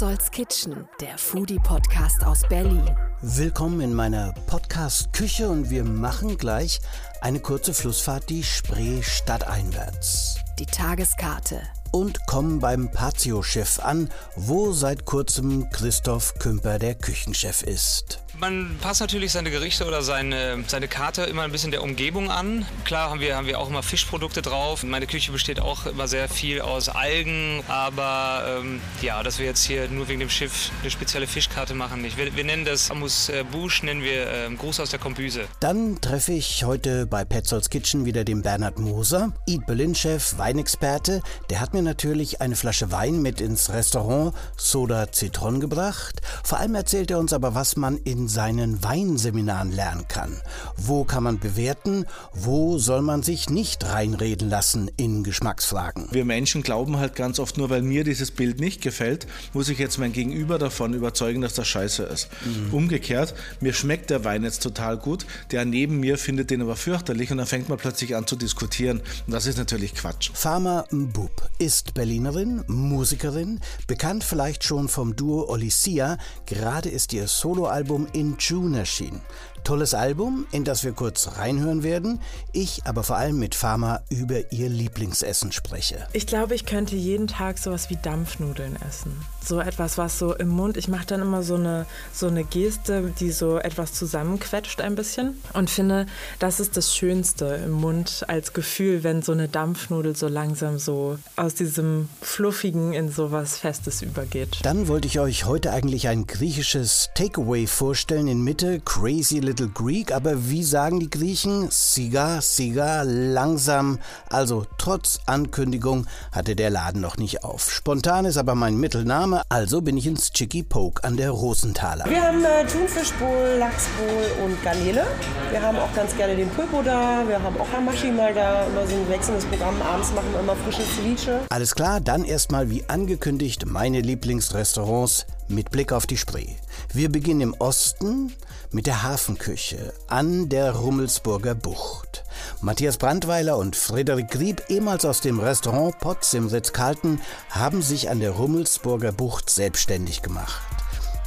Petzolds 0.00 0.30
Kitchen, 0.30 0.88
der 0.98 1.18
Foodie-Podcast 1.18 2.24
aus 2.24 2.40
Berlin. 2.48 2.88
Willkommen 3.20 3.82
in 3.82 3.92
meiner 3.92 4.32
Podcast-Küche 4.46 5.46
und 5.46 5.68
wir 5.68 5.84
machen 5.84 6.38
gleich 6.38 6.80
eine 7.20 7.38
kurze 7.38 7.74
Flussfahrt 7.74 8.30
die 8.30 8.42
Spree 8.42 9.02
stadteinwärts. 9.02 10.38
Die 10.58 10.64
Tageskarte. 10.64 11.60
Und 11.92 12.26
kommen 12.26 12.60
beim 12.60 12.90
Patio-Chef 12.90 13.80
an, 13.80 14.08
wo 14.36 14.72
seit 14.72 15.04
kurzem 15.04 15.68
Christoph 15.68 16.32
Kümper 16.38 16.78
der 16.78 16.94
Küchenchef 16.94 17.62
ist. 17.62 18.22
Man 18.40 18.78
passt 18.80 19.02
natürlich 19.02 19.32
seine 19.32 19.50
Gerichte 19.50 19.86
oder 19.86 20.00
seine, 20.00 20.64
seine 20.66 20.88
Karte 20.88 21.24
immer 21.24 21.42
ein 21.42 21.52
bisschen 21.52 21.72
der 21.72 21.82
Umgebung 21.82 22.30
an. 22.30 22.64
Klar 22.86 23.10
haben 23.10 23.20
wir, 23.20 23.36
haben 23.36 23.46
wir 23.46 23.58
auch 23.58 23.68
immer 23.68 23.82
Fischprodukte 23.82 24.40
drauf. 24.40 24.82
Meine 24.82 25.06
Küche 25.06 25.30
besteht 25.30 25.60
auch 25.60 25.84
immer 25.84 26.08
sehr 26.08 26.26
viel 26.26 26.62
aus 26.62 26.88
Algen. 26.88 27.62
Aber 27.68 28.60
ähm, 28.62 28.80
ja, 29.02 29.22
dass 29.22 29.38
wir 29.40 29.44
jetzt 29.44 29.64
hier 29.64 29.88
nur 29.88 30.08
wegen 30.08 30.20
dem 30.20 30.30
Schiff 30.30 30.70
eine 30.80 30.90
spezielle 30.90 31.26
Fischkarte 31.26 31.74
machen, 31.74 32.00
nicht. 32.00 32.16
Wir, 32.16 32.34
wir 32.34 32.44
nennen 32.44 32.64
das 32.64 32.90
Amus 32.90 33.28
äh, 33.28 33.44
Bouche, 33.44 33.84
nennen 33.84 34.02
wir 34.02 34.32
äh, 34.32 34.48
Gruß 34.56 34.80
aus 34.80 34.88
der 34.88 35.00
Kombüse. 35.00 35.44
Dann 35.60 36.00
treffe 36.00 36.32
ich 36.32 36.64
heute 36.64 37.04
bei 37.06 37.26
Petzolds 37.26 37.68
Kitchen 37.68 38.06
wieder 38.06 38.24
den 38.24 38.40
Bernhard 38.40 38.78
Moser, 38.78 39.34
Eat 39.46 39.66
Berlin-Chef, 39.66 40.38
Weinexperte. 40.38 41.20
Der 41.50 41.60
hat 41.60 41.74
mir 41.74 41.82
natürlich 41.82 42.40
eine 42.40 42.56
Flasche 42.56 42.90
Wein 42.90 43.20
mit 43.20 43.42
ins 43.42 43.68
Restaurant 43.68 44.34
Soda 44.56 45.08
Citron 45.12 45.60
gebracht. 45.60 46.22
Vor 46.42 46.58
allem 46.58 46.74
erzählt 46.74 47.10
er 47.10 47.18
uns 47.18 47.34
aber, 47.34 47.54
was 47.54 47.76
man 47.76 47.98
in 47.98 48.29
seinen 48.30 48.82
Weinseminaren 48.82 49.72
lernen 49.72 50.06
kann. 50.08 50.40
Wo 50.76 51.04
kann 51.04 51.24
man 51.24 51.38
bewerten? 51.38 52.06
Wo 52.32 52.78
soll 52.78 53.02
man 53.02 53.22
sich 53.22 53.50
nicht 53.50 53.84
reinreden 53.84 54.48
lassen 54.48 54.90
in 54.96 55.24
Geschmacksfragen? 55.24 56.06
Wir 56.10 56.24
Menschen 56.24 56.62
glauben 56.62 56.96
halt 56.98 57.16
ganz 57.16 57.38
oft, 57.38 57.58
nur 57.58 57.70
weil 57.70 57.82
mir 57.82 58.04
dieses 58.04 58.30
Bild 58.30 58.60
nicht 58.60 58.80
gefällt, 58.80 59.26
muss 59.52 59.68
ich 59.68 59.78
jetzt 59.78 59.98
mein 59.98 60.12
Gegenüber 60.12 60.58
davon 60.58 60.94
überzeugen, 60.94 61.40
dass 61.40 61.54
das 61.54 61.66
scheiße 61.68 62.04
ist. 62.04 62.28
Mhm. 62.44 62.72
Umgekehrt, 62.72 63.34
mir 63.60 63.72
schmeckt 63.72 64.10
der 64.10 64.24
Wein 64.24 64.44
jetzt 64.44 64.62
total 64.62 64.96
gut, 64.96 65.26
der 65.50 65.64
neben 65.64 65.98
mir 65.98 66.16
findet 66.16 66.50
den 66.50 66.62
aber 66.62 66.76
fürchterlich 66.76 67.30
und 67.30 67.38
dann 67.38 67.46
fängt 67.46 67.68
man 67.68 67.78
plötzlich 67.78 68.14
an 68.14 68.26
zu 68.26 68.36
diskutieren. 68.36 69.00
Und 69.26 69.32
das 69.32 69.46
ist 69.46 69.58
natürlich 69.58 69.94
Quatsch. 69.94 70.30
Farmer 70.32 70.86
Mbub 70.90 71.48
ist 71.58 71.94
Berlinerin, 71.94 72.64
Musikerin, 72.68 73.60
bekannt 73.86 74.24
vielleicht 74.24 74.64
schon 74.64 74.88
vom 74.88 75.16
Duo 75.16 75.48
Olisia. 75.48 76.18
Gerade 76.46 76.88
ist 76.88 77.12
ihr 77.12 77.26
Soloalbum 77.26 78.06
in 78.20 78.36
June 78.38 78.78
erschienen. 78.78 79.22
Tolles 79.64 79.94
Album, 79.94 80.46
in 80.52 80.64
das 80.64 80.84
wir 80.84 80.92
kurz 80.92 81.36
reinhören 81.36 81.82
werden. 81.82 82.20
Ich 82.52 82.82
aber 82.86 83.02
vor 83.02 83.16
allem 83.16 83.38
mit 83.38 83.54
Pharma 83.54 84.00
über 84.08 84.52
ihr 84.52 84.68
Lieblingsessen 84.68 85.52
spreche. 85.52 86.06
Ich 86.12 86.26
glaube, 86.26 86.54
ich 86.54 86.66
könnte 86.66 86.96
jeden 86.96 87.26
Tag 87.26 87.58
sowas 87.58 87.90
wie 87.90 87.96
Dampfnudeln 87.96 88.76
essen. 88.88 89.12
So 89.44 89.60
etwas, 89.60 89.96
was 89.96 90.18
so 90.18 90.34
im 90.34 90.48
Mund, 90.48 90.76
ich 90.76 90.88
mache 90.88 91.06
dann 91.06 91.22
immer 91.22 91.42
so 91.42 91.54
eine, 91.54 91.86
so 92.12 92.26
eine 92.26 92.44
Geste, 92.44 93.12
die 93.20 93.30
so 93.30 93.58
etwas 93.58 93.92
zusammenquetscht 93.92 94.80
ein 94.80 94.94
bisschen 94.94 95.38
und 95.54 95.70
finde, 95.70 96.06
das 96.38 96.60
ist 96.60 96.76
das 96.76 96.94
Schönste 96.94 97.60
im 97.64 97.72
Mund 97.72 98.24
als 98.28 98.52
Gefühl, 98.52 99.02
wenn 99.02 99.22
so 99.22 99.32
eine 99.32 99.48
Dampfnudel 99.48 100.14
so 100.14 100.28
langsam 100.28 100.78
so 100.78 101.18
aus 101.36 101.54
diesem 101.54 102.08
Fluffigen 102.20 102.92
in 102.92 103.10
sowas 103.10 103.56
Festes 103.56 104.02
übergeht. 104.02 104.58
Dann 104.62 104.88
wollte 104.88 105.06
ich 105.06 105.20
euch 105.20 105.46
heute 105.46 105.72
eigentlich 105.72 106.08
ein 106.08 106.26
griechisches 106.26 107.10
Takeaway 107.14 107.66
vorstellen 107.66 108.09
in 108.16 108.42
Mitte, 108.42 108.80
Crazy 108.80 109.38
Little 109.38 109.68
Greek, 109.68 110.12
aber 110.12 110.48
wie 110.48 110.64
sagen 110.64 111.00
die 111.00 111.10
Griechen? 111.10 111.68
Siga, 111.70 112.40
siga, 112.40 113.02
langsam. 113.02 113.98
Also 114.28 114.66
trotz 114.78 115.20
Ankündigung 115.26 116.06
hatte 116.32 116.56
der 116.56 116.70
Laden 116.70 117.00
noch 117.00 117.18
nicht 117.18 117.44
auf. 117.44 117.70
Spontan 117.70 118.24
ist 118.24 118.36
aber 118.36 118.54
mein 118.54 118.76
Mittelname, 118.76 119.42
also 119.48 119.80
bin 119.80 119.96
ich 119.96 120.06
ins 120.06 120.32
Chicky 120.32 120.62
Poke 120.62 121.04
an 121.04 121.16
der 121.16 121.30
Rosenthaler. 121.30 122.06
Wir 122.06 122.22
haben 122.22 122.44
äh, 122.44 122.66
Thunfischbowl, 122.66 123.56
Lachsbowl 123.58 124.44
und 124.44 124.62
Garnele. 124.64 125.06
Wir 125.50 125.62
haben 125.62 125.78
auch 125.78 125.94
ganz 125.94 126.16
gerne 126.16 126.34
den 126.34 126.48
Pulpo 126.50 126.82
da. 126.82 127.22
Wir 127.26 127.42
haben 127.42 127.60
auch 127.60 127.72
Hamashi 127.72 128.10
mal 128.10 128.34
da. 128.34 128.66
Immer 128.66 128.86
so 128.86 128.96
ein 128.96 129.08
wechselndes 129.08 129.44
Programm. 129.44 129.80
Abends 129.82 130.12
machen 130.12 130.32
wir 130.32 130.40
immer 130.40 130.56
frisches 130.56 130.86
Ceviche. 130.96 131.40
Alles 131.48 131.74
klar, 131.74 132.00
dann 132.00 132.24
erstmal 132.24 132.70
wie 132.70 132.84
angekündigt 132.88 133.66
meine 133.66 134.00
Lieblingsrestaurants 134.00 135.26
mit 135.48 135.70
Blick 135.70 135.92
auf 135.92 136.06
die 136.06 136.16
Spree. 136.16 136.46
Wir 136.92 137.08
beginnen 137.08 137.40
im 137.40 137.54
Osten 137.54 138.32
mit 138.72 138.88
der 138.88 139.04
Hafenküche 139.04 139.92
an 140.08 140.48
der 140.48 140.72
Rummelsburger 140.72 141.54
Bucht. 141.54 142.24
Matthias 142.62 142.96
Brandweiler 142.96 143.58
und 143.58 143.76
Frederik 143.76 144.28
Grieb, 144.28 144.64
ehemals 144.68 145.04
aus 145.04 145.20
dem 145.20 145.38
Restaurant 145.38 145.96
Potz 146.00 146.34
im 146.34 146.48
Ritz-Carlton, 146.48 147.20
haben 147.48 147.80
sich 147.80 148.10
an 148.10 148.18
der 148.18 148.32
Rummelsburger 148.32 149.12
Bucht 149.12 149.50
selbstständig 149.50 150.22
gemacht. 150.22 150.60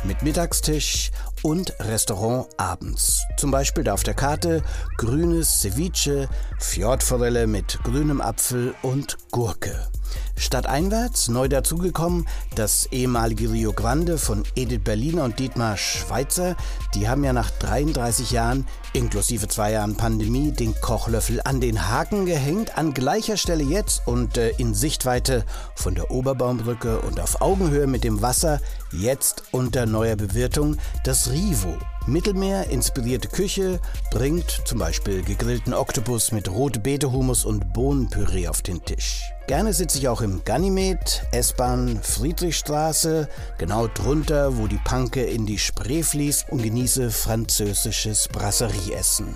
Mit 0.03 0.21
Mittagstisch 0.21 1.11
und 1.43 1.73
Restaurant 1.79 2.47
abends. 2.57 3.23
Zum 3.37 3.49
Beispiel 3.49 3.85
da 3.85 3.93
auf 3.93 4.03
der 4.03 4.15
Karte 4.15 4.63
grünes 4.97 5.61
Ceviche, 5.61 6.27
Fjordforelle 6.59 7.47
mit 7.47 7.79
grünem 7.85 8.19
Apfel 8.19 8.75
und 8.81 9.15
Gurke. 9.31 9.87
Stadteinwärts 10.35 11.29
neu 11.29 11.47
dazugekommen 11.47 12.27
das 12.55 12.87
ehemalige 12.87 13.51
Rio 13.51 13.73
Grande 13.73 14.17
von 14.17 14.43
Edith 14.55 14.81
Berliner 14.83 15.23
und 15.23 15.39
Dietmar 15.39 15.77
Schweitzer. 15.77 16.55
Die 16.93 17.07
haben 17.07 17.23
ja 17.23 17.33
nach 17.33 17.49
33 17.49 18.31
Jahren, 18.31 18.67
inklusive 18.93 19.47
zwei 19.47 19.71
Jahren 19.71 19.95
Pandemie, 19.95 20.51
den 20.51 20.75
Kochlöffel 20.81 21.41
an 21.43 21.61
den 21.61 21.89
Haken 21.89 22.25
gehängt. 22.25 22.77
An 22.77 22.93
gleicher 22.93 23.37
Stelle 23.37 23.63
jetzt 23.63 24.07
und 24.07 24.37
äh, 24.37 24.49
in 24.57 24.73
Sichtweite 24.73 25.45
von 25.75 25.95
der 25.95 26.11
Oberbaumbrücke 26.11 27.01
und 27.01 27.19
auf 27.19 27.41
Augenhöhe 27.41 27.87
mit 27.87 28.03
dem 28.03 28.21
Wasser, 28.21 28.59
jetzt 28.91 29.43
unter 29.51 29.85
neuer 29.85 30.15
Bewirtung, 30.15 30.77
das 31.03 31.31
Rivo. 31.31 31.77
Mittelmeer 32.05 32.69
inspirierte 32.69 33.29
Küche 33.29 33.79
bringt 34.11 34.61
zum 34.65 34.79
Beispiel 34.79 35.23
gegrillten 35.23 35.73
Oktopus 35.73 36.31
mit 36.31 36.49
Rotbeete-Hummus 36.49 37.45
und 37.45 37.73
Bohnenpüree 37.73 38.47
auf 38.49 38.61
den 38.61 38.83
Tisch. 38.83 39.32
Gerne 39.45 39.73
sitze 39.73 39.97
ich 39.97 40.07
auch 40.07 40.21
im 40.21 40.45
Ganymed, 40.45 41.25
S-Bahn 41.33 41.99
Friedrichstraße, 42.01 43.27
genau 43.57 43.87
drunter, 43.87 44.57
wo 44.57 44.67
die 44.67 44.79
Panke 44.85 45.21
in 45.21 45.45
die 45.45 45.59
Spree 45.59 46.01
fließt 46.01 46.45
und 46.49 46.63
genieße 46.63 47.11
französisches 47.11 48.29
Brasserieessen. 48.29 49.35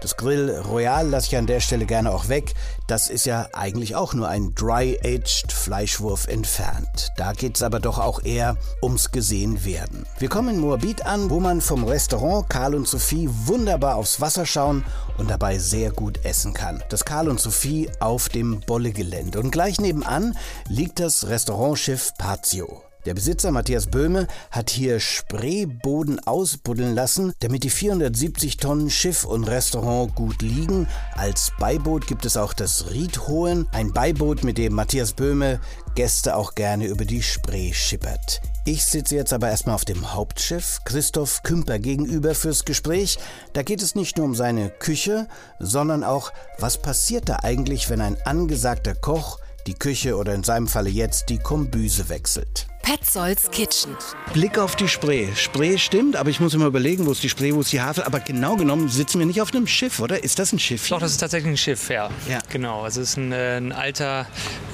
Das 0.00 0.16
Grill 0.16 0.50
Royal 0.66 1.08
lasse 1.08 1.26
ich 1.28 1.36
an 1.36 1.46
der 1.46 1.60
Stelle 1.60 1.84
gerne 1.84 2.10
auch 2.10 2.28
weg. 2.28 2.54
Das 2.86 3.10
ist 3.10 3.26
ja 3.26 3.48
eigentlich 3.52 3.96
auch 3.96 4.14
nur 4.14 4.28
ein 4.28 4.54
Dry-Aged 4.54 5.52
Fleischwurf 5.52 6.26
entfernt. 6.26 7.10
Da 7.18 7.32
geht 7.32 7.56
es 7.56 7.62
aber 7.62 7.80
doch 7.80 7.98
auch 7.98 8.22
eher 8.22 8.56
ums 8.82 9.12
Gesehenwerden. 9.12 10.06
Wir 10.18 10.30
kommen 10.30 10.54
in 10.54 10.60
Moabit 10.60 11.04
an, 11.04 11.28
wo 11.28 11.38
man 11.38 11.60
vom 11.60 11.84
Restaurant 11.84 12.48
Karl 12.48 12.74
und 12.74 12.88
Sophie 12.88 13.28
wunderbar 13.44 13.96
aufs 13.96 14.20
Wasser 14.22 14.46
schauen 14.46 14.84
und 15.18 15.30
dabei 15.30 15.58
sehr 15.58 15.90
gut 15.90 16.24
essen 16.24 16.54
kann. 16.54 16.82
Das 16.88 17.04
Karl 17.04 17.28
und 17.28 17.38
Sophie 17.38 17.90
auf 18.00 18.30
dem 18.30 18.60
Bollegelände. 18.60 19.38
Und 19.38 19.50
gleich 19.50 19.80
nebenan 19.80 20.36
liegt 20.66 20.98
das 20.98 21.28
Restaurantschiff 21.28 22.14
Patio. 22.16 22.82
Der 23.06 23.14
Besitzer 23.14 23.50
Matthias 23.50 23.86
Böhme 23.86 24.26
hat 24.50 24.68
hier 24.68 25.00
Spreeboden 25.00 26.20
ausbuddeln 26.26 26.94
lassen, 26.94 27.32
damit 27.40 27.64
die 27.64 27.70
470 27.70 28.58
Tonnen 28.58 28.90
Schiff 28.90 29.24
und 29.24 29.44
Restaurant 29.44 30.14
gut 30.14 30.42
liegen. 30.42 30.86
Als 31.14 31.50
Beiboot 31.58 32.06
gibt 32.06 32.26
es 32.26 32.36
auch 32.36 32.52
das 32.52 32.90
Riedhohen, 32.90 33.66
ein 33.72 33.94
Beiboot, 33.94 34.44
mit 34.44 34.58
dem 34.58 34.74
Matthias 34.74 35.14
Böhme 35.14 35.60
Gäste 35.94 36.36
auch 36.36 36.54
gerne 36.54 36.86
über 36.86 37.06
die 37.06 37.22
Spree 37.22 37.72
schippert. 37.72 38.42
Ich 38.66 38.84
sitze 38.84 39.16
jetzt 39.16 39.32
aber 39.32 39.48
erstmal 39.48 39.74
auf 39.74 39.86
dem 39.86 40.12
Hauptschiff, 40.12 40.80
Christoph 40.84 41.42
Kümper 41.42 41.78
gegenüber 41.78 42.34
fürs 42.34 42.66
Gespräch. 42.66 43.18
Da 43.54 43.62
geht 43.62 43.80
es 43.80 43.94
nicht 43.94 44.18
nur 44.18 44.26
um 44.26 44.34
seine 44.34 44.68
Küche, 44.68 45.26
sondern 45.58 46.04
auch, 46.04 46.32
was 46.58 46.76
passiert 46.76 47.30
da 47.30 47.36
eigentlich, 47.42 47.88
wenn 47.88 48.02
ein 48.02 48.20
angesagter 48.26 48.94
Koch 48.94 49.38
die 49.66 49.74
Küche 49.74 50.16
oder 50.16 50.34
in 50.34 50.44
seinem 50.44 50.68
Falle 50.68 50.90
jetzt 50.90 51.30
die 51.30 51.38
Kombüse 51.38 52.08
wechselt. 52.08 52.69
Petzolds 52.82 53.50
Kitchen. 53.50 53.96
Blick 54.32 54.58
auf 54.58 54.74
die 54.74 54.88
Spree. 54.88 55.28
Spree 55.34 55.78
stimmt, 55.78 56.16
aber 56.16 56.30
ich 56.30 56.40
muss 56.40 56.54
immer 56.54 56.66
überlegen, 56.66 57.06
wo 57.06 57.12
ist 57.12 57.22
die 57.22 57.28
Spree, 57.28 57.52
wo 57.52 57.60
ist 57.60 57.72
die 57.72 57.80
Havel. 57.80 58.04
Aber 58.04 58.20
genau 58.20 58.56
genommen 58.56 58.88
sitzen 58.88 59.18
wir 59.18 59.26
nicht 59.26 59.40
auf 59.40 59.52
einem 59.52 59.66
Schiff, 59.66 60.00
oder? 60.00 60.22
Ist 60.22 60.38
das 60.38 60.52
ein 60.52 60.58
Schiff? 60.58 60.88
Doch, 60.88 61.00
das 61.00 61.12
ist 61.12 61.18
tatsächlich 61.18 61.52
ein 61.52 61.56
Schiff, 61.56 61.90
ja. 61.90 62.10
ja. 62.28 62.38
Genau, 62.48 62.82
also 62.82 63.00
es 63.00 63.10
ist 63.10 63.16
ein, 63.16 63.32
äh, 63.32 63.56
ein 63.56 63.72
alter, 63.72 64.26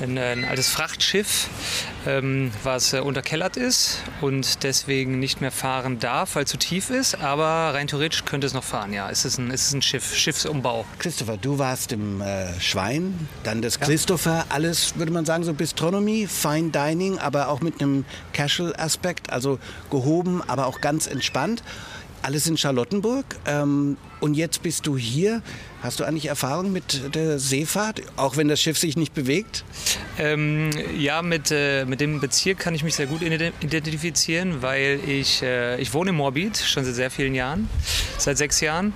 ein, 0.02 0.16
ein, 0.18 0.44
altes 0.44 0.68
Frachtschiff, 0.68 1.48
ähm, 2.06 2.52
was 2.62 2.92
äh, 2.92 3.00
unterkellert 3.00 3.56
ist 3.56 4.02
und 4.20 4.62
deswegen 4.62 5.18
nicht 5.18 5.40
mehr 5.40 5.52
fahren 5.52 5.98
darf, 5.98 6.36
weil 6.36 6.44
es 6.44 6.50
zu 6.50 6.58
tief 6.58 6.90
ist. 6.90 7.20
Aber 7.20 7.74
rein 7.74 7.86
theoretisch 7.86 8.24
könnte 8.24 8.46
es 8.46 8.54
noch 8.54 8.64
fahren, 8.64 8.92
ja. 8.92 9.10
Es 9.10 9.24
ist 9.24 9.38
ein, 9.38 9.50
es 9.50 9.66
ist 9.68 9.72
ein 9.74 9.82
Schiff, 9.82 10.14
Schiffsumbau. 10.14 10.84
Christopher, 10.98 11.36
du 11.36 11.58
warst 11.58 11.92
im 11.92 12.20
äh, 12.20 12.58
Schwein, 12.60 13.28
dann 13.42 13.62
das 13.62 13.76
ja. 13.80 13.86
Christopher, 13.86 14.46
alles, 14.48 14.96
würde 14.96 15.12
man 15.12 15.24
sagen, 15.24 15.44
so 15.44 15.52
Bistronomie, 15.52 16.26
Fine 16.26 16.70
Dining, 16.70 17.18
aber 17.18 17.48
auch 17.48 17.60
mit 17.60 17.80
einem 17.80 17.95
Casual-Aspekt, 18.32 19.30
also 19.30 19.58
gehoben, 19.90 20.42
aber 20.46 20.66
auch 20.66 20.80
ganz 20.80 21.06
entspannt. 21.06 21.62
Alles 22.22 22.46
in 22.46 22.56
Charlottenburg. 22.56 23.24
Ähm, 23.46 23.96
und 24.20 24.34
jetzt 24.34 24.62
bist 24.62 24.86
du 24.86 24.96
hier. 24.96 25.42
Hast 25.82 26.00
du 26.00 26.04
eigentlich 26.04 26.26
Erfahrung 26.26 26.72
mit 26.72 27.14
der 27.14 27.38
Seefahrt, 27.38 28.02
auch 28.16 28.36
wenn 28.36 28.48
das 28.48 28.60
Schiff 28.60 28.78
sich 28.78 28.96
nicht 28.96 29.14
bewegt? 29.14 29.62
Ähm, 30.18 30.70
ja, 30.98 31.22
mit, 31.22 31.50
äh, 31.50 31.84
mit 31.84 32.00
dem 32.00 32.20
Bezirk 32.20 32.58
kann 32.58 32.74
ich 32.74 32.82
mich 32.82 32.94
sehr 32.94 33.06
gut 33.06 33.20
identifizieren, 33.22 34.62
weil 34.62 34.98
ich, 35.06 35.42
äh, 35.42 35.80
ich 35.80 35.92
wohne 35.92 36.10
in 36.10 36.16
Moabit 36.16 36.56
schon 36.56 36.84
seit 36.84 36.94
sehr 36.94 37.10
vielen 37.10 37.34
Jahren, 37.34 37.68
seit 38.18 38.38
sechs 38.38 38.60
Jahren. 38.60 38.94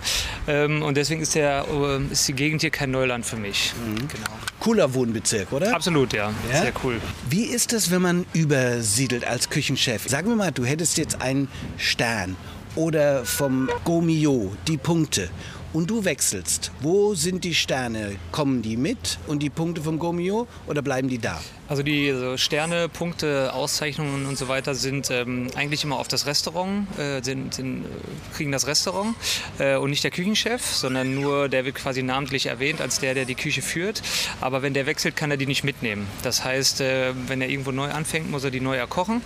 Ähm, 0.48 0.82
und 0.82 0.96
deswegen 0.96 1.20
ist, 1.20 1.34
der, 1.34 1.66
äh, 1.70 2.12
ist 2.12 2.26
die 2.26 2.32
Gegend 2.32 2.62
hier 2.62 2.70
kein 2.70 2.90
Neuland 2.90 3.26
für 3.26 3.36
mich. 3.36 3.72
Mhm. 3.86 4.08
Genau. 4.08 4.30
Cooler 4.58 4.92
Wohnbezirk, 4.92 5.52
oder? 5.52 5.74
Absolut, 5.74 6.12
ja. 6.12 6.32
ja. 6.50 6.62
Sehr 6.62 6.72
cool. 6.82 7.00
Wie 7.28 7.44
ist 7.44 7.72
es, 7.72 7.90
wenn 7.90 8.02
man 8.02 8.26
übersiedelt 8.32 9.24
als 9.24 9.48
Küchenchef? 9.50 10.08
Sagen 10.08 10.28
wir 10.28 10.36
mal, 10.36 10.50
du 10.50 10.64
hättest 10.64 10.98
jetzt 10.98 11.20
einen 11.22 11.48
Stern 11.76 12.36
oder 12.76 13.24
vom 13.24 13.68
Gomio 13.84 14.52
die 14.66 14.76
Punkte 14.76 15.28
und 15.72 15.88
du 15.88 16.04
wechselst, 16.04 16.72
wo 16.80 17.14
sind 17.14 17.44
die 17.44 17.54
Sterne? 17.54 18.16
Kommen 18.32 18.62
die 18.62 18.76
mit 18.76 19.18
und 19.26 19.42
die 19.42 19.50
Punkte 19.50 19.82
vom 19.82 19.98
Gomio 19.98 20.46
oder 20.66 20.82
bleiben 20.82 21.08
die 21.08 21.18
da? 21.18 21.40
Also 21.70 21.84
die 21.84 22.10
so 22.10 22.36
Sterne, 22.36 22.88
Punkte, 22.88 23.52
Auszeichnungen 23.54 24.26
und 24.26 24.36
so 24.36 24.48
weiter 24.48 24.74
sind 24.74 25.08
ähm, 25.12 25.46
eigentlich 25.54 25.84
immer 25.84 26.00
auf 26.00 26.08
das 26.08 26.26
Restaurant, 26.26 26.88
äh, 26.98 27.22
sind, 27.22 27.54
sind, 27.54 27.84
äh, 27.84 27.88
kriegen 28.34 28.50
das 28.50 28.66
Restaurant 28.66 29.14
äh, 29.60 29.76
und 29.76 29.90
nicht 29.90 30.02
der 30.02 30.10
Küchenchef, 30.10 30.66
sondern 30.66 31.14
nur 31.14 31.48
der 31.48 31.64
wird 31.64 31.76
quasi 31.76 32.02
namentlich 32.02 32.46
erwähnt 32.46 32.80
als 32.80 32.98
der, 32.98 33.14
der 33.14 33.24
die 33.24 33.36
Küche 33.36 33.62
führt. 33.62 34.02
Aber 34.40 34.62
wenn 34.62 34.74
der 34.74 34.86
wechselt, 34.86 35.14
kann 35.14 35.30
er 35.30 35.36
die 35.36 35.46
nicht 35.46 35.62
mitnehmen. 35.62 36.08
Das 36.24 36.42
heißt, 36.42 36.80
äh, 36.80 37.12
wenn 37.28 37.40
er 37.40 37.48
irgendwo 37.48 37.70
neu 37.70 37.88
anfängt, 37.92 38.28
muss 38.32 38.42
er 38.42 38.50
die 38.50 38.60
neu 38.60 38.76
erkochen. 38.76 39.22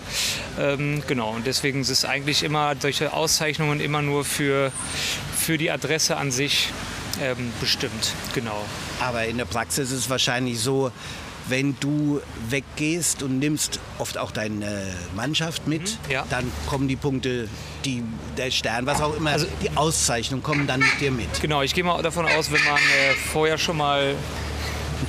Ähm, 0.60 1.02
genau, 1.06 1.30
und 1.30 1.46
deswegen 1.46 1.80
ist 1.80 1.88
es 1.88 2.04
eigentlich 2.04 2.42
immer 2.42 2.74
solche 2.78 3.14
Auszeichnungen 3.14 3.80
immer 3.80 4.02
nur 4.02 4.22
für, 4.22 4.70
für 5.34 5.56
die 5.56 5.70
Adresse 5.70 6.18
an 6.18 6.30
sich 6.30 6.68
ähm, 7.22 7.54
bestimmt. 7.58 8.12
Genau. 8.34 8.66
Aber 9.00 9.24
in 9.24 9.38
der 9.38 9.46
Praxis 9.46 9.90
ist 9.90 9.98
es 9.98 10.10
wahrscheinlich 10.10 10.60
so, 10.60 10.92
wenn 11.48 11.76
du 11.80 12.20
weggehst 12.48 13.22
und 13.22 13.38
nimmst 13.38 13.80
oft 13.98 14.18
auch 14.18 14.30
deine 14.30 14.94
Mannschaft 15.14 15.66
mit, 15.66 15.82
mhm, 15.82 16.12
ja. 16.12 16.26
dann 16.30 16.50
kommen 16.66 16.88
die 16.88 16.96
Punkte, 16.96 17.48
die, 17.84 18.02
der 18.36 18.50
Stern, 18.50 18.86
was 18.86 19.00
auch 19.00 19.16
immer, 19.16 19.30
also, 19.30 19.46
die 19.62 19.76
Auszeichnung 19.76 20.42
kommen 20.42 20.66
dann 20.66 20.80
mit 20.80 21.00
dir 21.00 21.10
mit. 21.10 21.40
Genau, 21.40 21.62
ich 21.62 21.74
gehe 21.74 21.84
mal 21.84 22.02
davon 22.02 22.26
aus, 22.26 22.50
wenn 22.50 22.64
man 22.64 22.76
äh, 22.76 23.14
vorher 23.32 23.58
schon 23.58 23.76
mal 23.76 24.14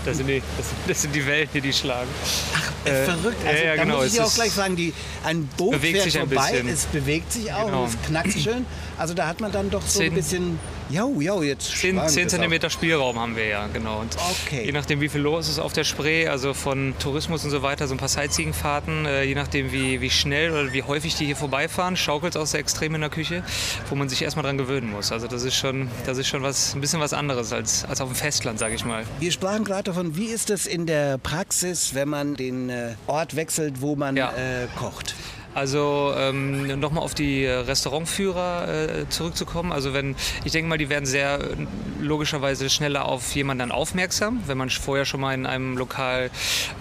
das 0.03 0.17
sind, 0.17 0.27
die, 0.27 0.41
das, 0.57 0.67
das 0.87 1.01
sind 1.03 1.15
die 1.15 1.25
Wellen, 1.25 1.47
die 1.53 1.61
die 1.61 1.71
schlagen. 1.71 2.09
Ach, 2.53 2.87
äh, 2.87 3.05
verrückt. 3.05 3.37
Also, 3.45 3.59
ja, 3.59 3.65
ja, 3.69 3.75
da 3.75 3.83
genau. 3.83 3.97
muss 3.97 4.13
ich 4.13 4.21
auch 4.21 4.33
gleich 4.33 4.51
sagen, 4.51 4.75
die, 4.75 4.93
ein 5.23 5.47
Boot 5.57 5.75
fährt 5.75 6.11
vorbei, 6.11 6.63
es 6.67 6.85
bewegt 6.85 7.31
sich 7.31 7.53
auch 7.53 7.65
genau. 7.65 7.83
und 7.83 7.89
es 7.89 8.01
knackt 8.07 8.33
schön. 8.33 8.65
Also 8.97 9.13
da 9.13 9.27
hat 9.27 9.39
man 9.41 9.51
dann 9.51 9.69
doch 9.69 9.81
so 9.85 9.99
Zehn, 9.99 10.11
ein 10.11 10.15
bisschen 10.15 10.59
ja, 10.89 11.07
ja, 11.19 11.41
jetzt 11.41 11.77
10, 11.77 11.99
10 12.07 12.29
cm 12.29 12.69
Spielraum 12.69 13.19
haben 13.19 13.35
wir 13.35 13.47
ja, 13.47 13.67
genau. 13.67 14.01
Und 14.01 14.15
okay. 14.17 14.65
Je 14.65 14.71
nachdem, 14.71 15.01
wie 15.01 15.09
viel 15.09 15.21
los 15.21 15.49
ist 15.49 15.59
auf 15.59 15.73
der 15.73 15.83
Spree, 15.83 16.27
also 16.27 16.53
von 16.53 16.93
Tourismus 16.99 17.43
und 17.43 17.51
so 17.51 17.61
weiter, 17.61 17.87
so 17.87 17.95
ein 17.95 17.97
paar 17.97 18.07
Sightseeing-Fahrten, 18.07 19.05
äh, 19.05 19.23
je 19.23 19.35
nachdem, 19.35 19.71
wie, 19.71 20.01
wie 20.01 20.09
schnell 20.09 20.51
oder 20.51 20.73
wie 20.73 20.83
häufig 20.83 21.15
die 21.15 21.25
hier 21.25 21.35
vorbeifahren, 21.35 21.97
schaukelt 21.97 22.35
es 22.35 22.41
auch 22.41 22.45
sehr 22.45 22.59
extrem 22.59 22.95
in 22.95 23.01
der 23.01 23.09
Küche, 23.09 23.43
wo 23.89 23.95
man 23.95 24.09
sich 24.09 24.21
erstmal 24.21 24.43
dran 24.43 24.57
gewöhnen 24.57 24.91
muss. 24.91 25.11
Also 25.11 25.27
das 25.27 25.43
ist 25.43 25.55
schon, 25.55 25.89
das 26.05 26.17
ist 26.17 26.27
schon 26.27 26.43
was, 26.43 26.75
ein 26.75 26.81
bisschen 26.81 26.99
was 26.99 27.13
anderes 27.13 27.51
als, 27.51 27.85
als 27.85 28.01
auf 28.01 28.09
dem 28.09 28.15
Festland, 28.15 28.59
sage 28.59 28.75
ich 28.75 28.85
mal. 28.85 29.03
Wir 29.19 29.31
sprachen 29.31 29.63
gerade 29.63 29.83
davon, 29.83 30.15
wie 30.15 30.25
ist 30.25 30.49
das 30.49 30.65
in 30.65 30.85
der 30.85 31.17
Praxis, 31.17 31.93
wenn 31.93 32.09
man 32.09 32.35
den 32.35 32.69
äh, 32.69 32.95
Ort 33.07 33.35
wechselt, 33.35 33.81
wo 33.81 33.95
man 33.95 34.15
ja. 34.15 34.31
äh, 34.31 34.67
kocht? 34.77 35.15
Also 35.55 36.13
ähm, 36.17 36.79
nochmal 36.79 37.03
auf 37.03 37.15
die 37.15 37.45
Restaurantführer 37.45 38.67
äh, 38.67 39.09
zurückzukommen. 39.09 39.71
Also 39.71 39.93
wenn, 39.93 40.15
ich 40.43 40.51
denke 40.51 40.69
mal, 40.69 40.77
die 40.77 40.89
werden 40.89 41.05
sehr 41.05 41.39
äh, 41.39 41.55
logischerweise 41.99 42.69
schneller 42.69 43.05
auf 43.05 43.35
jemanden 43.35 43.59
dann 43.59 43.71
aufmerksam, 43.71 44.43
wenn 44.45 44.57
man 44.57 44.69
vorher 44.69 45.05
schon 45.05 45.21
mal 45.21 45.33
in 45.33 45.45
einem 45.45 45.77
Lokal 45.77 46.29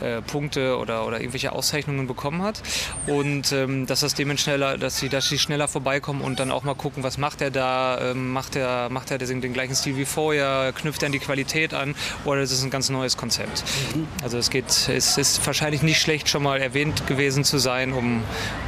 äh, 0.01 0.21
Punkte 0.23 0.77
oder, 0.79 1.07
oder 1.07 1.21
irgendwelche 1.21 1.53
Auszeichnungen 1.53 2.07
bekommen 2.07 2.43
hat. 2.43 2.63
Und 3.07 3.53
ähm, 3.53 3.87
dass 3.87 4.01
das 4.01 4.15
dementsprechend 4.15 4.45
schneller, 4.45 4.79
dass 4.79 4.99
sie, 4.99 5.09
dass 5.09 5.29
sie 5.29 5.39
schneller 5.39 5.69
vorbeikommen 5.69 6.21
und 6.21 6.39
dann 6.41 6.51
auch 6.51 6.65
mal 6.65 6.75
gucken, 6.75 7.03
was 7.03 7.19
macht 7.19 7.41
er 7.41 7.51
da, 7.51 7.99
ähm, 8.11 8.33
macht 8.33 8.57
er, 8.57 8.91
macht 8.91 9.11
er 9.11 9.19
den, 9.19 9.41
den, 9.41 9.53
gleichen 9.53 9.75
Stil 9.75 9.97
wie 9.97 10.05
vorher, 10.05 10.73
knüpft 10.75 11.03
er 11.03 11.07
an 11.07 11.13
die 11.13 11.19
Qualität 11.19 11.73
an 11.73 11.95
oder 12.25 12.43
ist 12.43 12.53
es 12.53 12.63
ein 12.63 12.71
ganz 12.71 12.91
neues 12.91 13.17
Konzept. 13.17 13.65
Mhm. 13.95 14.07
Also 14.23 14.39
es 14.39 14.51
geht, 14.51 14.89
es 14.89 15.17
ist 15.17 15.47
wahrscheinlich 15.47 15.83
nicht 15.83 16.01
schlecht, 16.01 16.29
schon 16.29 16.43
mal 16.43 16.61
erwähnt 16.61 17.07
gewesen 17.07 17.45
zu 17.45 17.59
sein, 17.59 17.93
um 17.93 18.23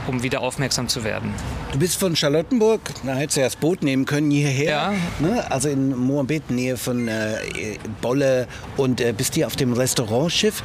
um 0.07 0.23
wieder 0.23 0.41
aufmerksam 0.41 0.89
zu 0.89 1.05
werden. 1.05 1.35
Du 1.73 1.79
bist 1.79 1.99
von 1.99 2.17
Charlottenburg, 2.17 2.81
da 3.05 3.15
hättest 3.15 3.37
du 3.37 3.41
ja 3.41 3.47
das 3.47 3.57
Boot 3.57 3.83
nehmen 3.83 4.05
können 4.05 4.31
hierher. 4.31 4.71
Ja. 4.71 4.95
Ne? 5.19 5.51
Also 5.51 5.69
in 5.69 5.97
Moabit, 5.97 6.51
Nähe 6.51 6.77
von 6.77 7.09
äh, 7.09 7.37
Bolle 8.01 8.47
und 8.77 9.01
äh, 9.01 9.13
bist 9.13 9.35
hier 9.35 9.47
auf 9.47 9.57
dem 9.57 9.73
Restaurantschiff. 9.73 10.63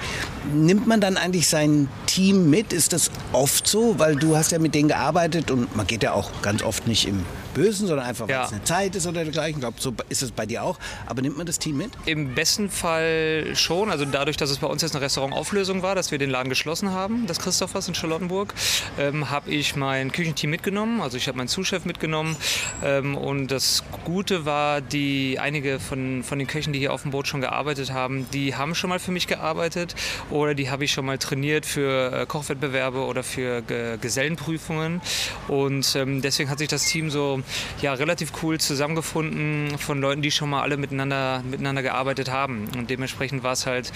Nimmt 0.54 0.88
man 0.88 1.02
dann 1.02 1.18
eigentlich 1.18 1.48
sein 1.48 1.90
Team 2.06 2.50
mit? 2.50 2.74
Ist 2.74 2.94
das 2.94 3.12
oft 3.34 3.68
so? 3.68 3.98
Weil 3.98 4.16
du 4.16 4.38
hast 4.38 4.52
ja 4.52 4.60
mit 4.60 4.76
denen 4.76 4.90
gearbeitet 4.90 5.52
und 5.52 5.76
man 5.76 5.88
geht 5.88 6.04
ja 6.04 6.14
auch 6.14 6.30
ganz 6.42 6.64
oft 6.64 6.88
nicht 6.88 7.08
im 7.08 7.26
Bösen, 7.54 7.88
sondern 7.88 8.06
einfach, 8.06 8.28
weil 8.28 8.36
ja. 8.36 8.46
es 8.46 8.52
eine 8.52 8.64
Zeit 8.64 8.96
ist 8.96 9.08
oder 9.08 9.24
dergleichen. 9.24 9.58
Ich 9.58 9.62
glaube, 9.62 9.78
so 9.80 9.94
ist 10.10 10.22
es 10.22 10.32
bei 10.32 10.46
dir 10.46 10.64
auch. 10.64 10.78
Aber 11.06 11.22
nimmt 11.22 11.38
man 11.38 11.46
das 11.46 11.60
Team 11.60 11.78
mit? 11.78 11.92
Im 12.06 12.34
besten 12.36 12.70
Fall 12.70 13.56
schon. 13.56 13.90
Also 13.90 14.06
dadurch, 14.06 14.38
dass 14.38 14.50
es 14.50 14.58
bei 14.58 14.68
uns 14.68 14.82
jetzt 14.82 14.96
eine 14.96 15.04
Restaurantauflösung 15.04 15.82
war, 15.84 15.96
dass 15.96 16.12
wir 16.12 16.18
den 16.18 16.30
Laden 16.30 16.50
geschlossen 16.50 16.92
haben, 16.92 17.28
das 17.28 17.40
Christophers 17.40 17.88
in 17.88 17.96
Charlottenburg, 17.96 18.54
ähm, 19.00 19.30
habe 19.30 19.52
ich 19.52 19.76
mein 19.76 20.12
Küchenteam 20.12 20.50
mitgenommen. 20.50 21.02
Also 21.02 21.18
ich 21.18 21.28
habe 21.28 21.38
meinen 21.38 21.48
Zuschef 21.48 21.86
mitgenommen. 21.86 22.36
Ähm, 22.84 23.18
und 23.18 23.48
das 23.48 23.84
Gute 24.06 24.46
war, 24.46 24.82
die 24.82 25.38
einige 25.40 25.80
von, 25.80 26.24
von 26.24 26.40
den 26.40 26.48
Köchen, 26.48 26.74
die 26.74 26.80
hier 26.80 26.94
auf 26.94 27.04
dem 27.04 27.12
Boot 27.12 27.28
schon 27.28 27.42
gearbeitet 27.42 27.92
haben, 27.92 28.28
die 28.32 28.56
haben 28.56 28.76
schon 28.76 28.90
mal 28.90 29.00
für 29.00 29.12
mich 29.12 29.28
gearbeitet 29.28 29.96
oder 30.30 30.54
die 30.54 30.70
habe 30.70 30.86
ich 30.86 30.92
schon 30.92 31.06
mal 31.06 31.18
trainiert 31.18 31.66
für 31.66 32.22
äh, 32.22 32.26
Kochwettbewerbe 32.26 33.00
oder 33.00 33.24
für 33.24 33.62
Ge 33.62 33.98
Gesellenprüfungen. 34.00 35.02
Und 35.48 35.96
ähm, 35.96 36.22
deswegen 36.22 36.50
hat 36.50 36.60
sich 36.60 36.68
das 36.68 36.86
Team 36.86 37.10
so 37.10 37.41
ja, 37.82 37.94
relativ 37.94 38.32
cool 38.42 38.60
zusammengefunden 38.60 39.78
von 39.78 40.00
Leuten, 40.00 40.22
die 40.22 40.32
schon 40.32 40.50
mal 40.50 40.62
alle 40.62 40.78
miteinander, 40.78 41.44
miteinander 41.50 41.82
gearbeitet 41.82 42.30
haben. 42.30 42.68
Und 42.78 42.90
dementsprechend 42.90 43.44
war 43.44 43.54
es 43.54 43.66
halt 43.66 43.92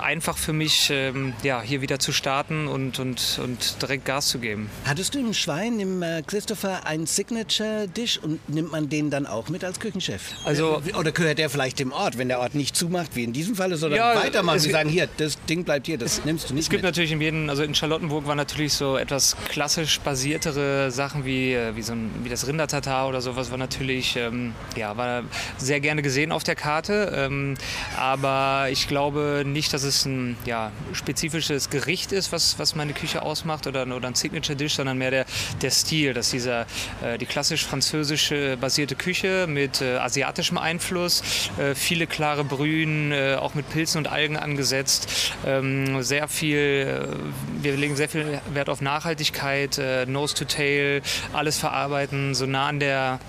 einfach 0.00 0.36
für 0.36 0.52
mich, 0.52 0.90
ähm, 0.90 1.32
ja, 1.42 1.62
hier 1.62 1.80
wieder 1.80 1.98
zu 1.98 2.12
starten 2.12 2.66
und, 2.66 2.98
und, 2.98 3.38
und 3.42 3.80
direkt 3.80 4.04
Gas 4.04 4.26
zu 4.26 4.38
geben. 4.38 4.68
Hattest 4.84 5.14
du 5.14 5.20
im 5.20 5.32
Schwein, 5.32 5.78
im 5.78 6.02
äh, 6.02 6.22
Christopher, 6.26 6.86
einen 6.86 7.06
Signature-Dish 7.06 8.18
und 8.18 8.48
nimmt 8.48 8.72
man 8.72 8.88
den 8.88 9.10
dann 9.10 9.26
auch 9.26 9.48
mit 9.48 9.62
als 9.62 9.78
Küchenchef? 9.78 10.32
Also, 10.44 10.82
Oder 10.98 11.12
gehört 11.12 11.38
der 11.38 11.50
vielleicht 11.50 11.78
dem 11.78 11.92
Ort, 11.92 12.18
wenn 12.18 12.28
der 12.28 12.40
Ort 12.40 12.54
nicht 12.54 12.74
zumacht, 12.74 13.14
wie 13.14 13.24
in 13.24 13.32
diesem 13.32 13.54
Fall, 13.54 13.74
sondern 13.76 13.98
ja, 13.98 14.16
weitermachen? 14.16 14.58
Sie 14.58 14.70
sagen, 14.70 14.88
hier, 14.88 15.08
das 15.16 15.38
Ding 15.44 15.64
bleibt 15.64 15.86
hier, 15.86 15.98
das 15.98 16.24
nimmst 16.24 16.50
du 16.50 16.54
nicht 16.54 16.64
Es 16.64 16.70
gibt 16.70 16.82
mit. 16.82 16.90
natürlich 16.90 17.12
in 17.12 17.20
jedem, 17.20 17.48
also 17.48 17.62
in 17.62 17.74
Charlottenburg 17.74 18.26
waren 18.26 18.36
natürlich 18.36 18.72
so 18.72 18.96
etwas 18.96 19.36
klassisch 19.48 20.00
basiertere 20.00 20.90
Sachen 20.90 21.24
wie, 21.24 21.54
äh, 21.54 21.76
wie, 21.76 21.82
so 21.82 21.92
ein, 21.92 22.10
wie 22.24 22.28
das 22.28 22.40
das 22.40 22.48
Rindertatar 22.48 23.08
oder 23.08 23.20
sowas 23.20 23.50
war 23.50 23.58
natürlich 23.58 24.16
ähm, 24.16 24.54
ja, 24.76 24.96
war 24.96 25.24
sehr 25.58 25.80
gerne 25.80 26.00
gesehen 26.00 26.32
auf 26.32 26.42
der 26.42 26.54
Karte. 26.54 27.12
Ähm, 27.14 27.54
aber 27.98 28.68
ich 28.70 28.88
glaube 28.88 29.42
nicht, 29.44 29.59
dass 29.68 29.82
es 29.82 30.04
ein 30.04 30.36
ja, 30.44 30.72
spezifisches 30.92 31.70
Gericht 31.70 32.12
ist, 32.12 32.32
was, 32.32 32.58
was 32.58 32.74
meine 32.74 32.92
Küche 32.92 33.22
ausmacht 33.22 33.66
oder, 33.66 33.86
oder 33.86 34.08
ein 34.08 34.14
Signature 34.14 34.56
Dish, 34.56 34.74
sondern 34.74 34.98
mehr 34.98 35.10
der, 35.10 35.26
der 35.60 35.70
Stil, 35.70 36.14
dass 36.14 36.30
dieser, 36.30 36.66
äh, 37.02 37.18
die 37.18 37.26
klassisch 37.26 37.64
französische 37.64 38.56
basierte 38.56 38.96
Küche 38.96 39.46
mit 39.48 39.80
äh, 39.80 39.96
asiatischem 39.96 40.58
Einfluss, 40.58 41.22
äh, 41.58 41.74
viele 41.74 42.06
klare 42.06 42.44
Brühen, 42.44 43.12
äh, 43.12 43.36
auch 43.38 43.54
mit 43.54 43.68
Pilzen 43.70 43.98
und 43.98 44.08
Algen 44.08 44.36
angesetzt, 44.36 45.34
ähm, 45.46 46.02
sehr 46.02 46.28
viel, 46.28 46.56
äh, 46.56 47.62
wir 47.62 47.76
legen 47.76 47.96
sehr 47.96 48.08
viel 48.08 48.40
Wert 48.52 48.68
auf 48.68 48.80
Nachhaltigkeit, 48.80 49.78
äh, 49.78 50.06
Nose 50.06 50.34
to 50.34 50.44
Tail, 50.44 51.02
alles 51.32 51.58
verarbeiten, 51.58 52.34
so 52.34 52.46
nah 52.46 52.68
an 52.68 52.80
der 52.80 53.20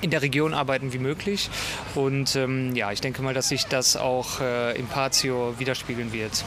in 0.00 0.10
der 0.10 0.22
Region 0.22 0.54
arbeiten 0.54 0.92
wie 0.92 0.98
möglich. 0.98 1.50
Und 1.94 2.36
ähm, 2.36 2.74
ja, 2.74 2.92
ich 2.92 3.00
denke 3.00 3.22
mal, 3.22 3.34
dass 3.34 3.48
sich 3.48 3.66
das 3.66 3.96
auch 3.96 4.40
äh, 4.40 4.78
im 4.78 4.86
Patio 4.86 5.54
widerspiegeln 5.58 6.12
wird. 6.12 6.44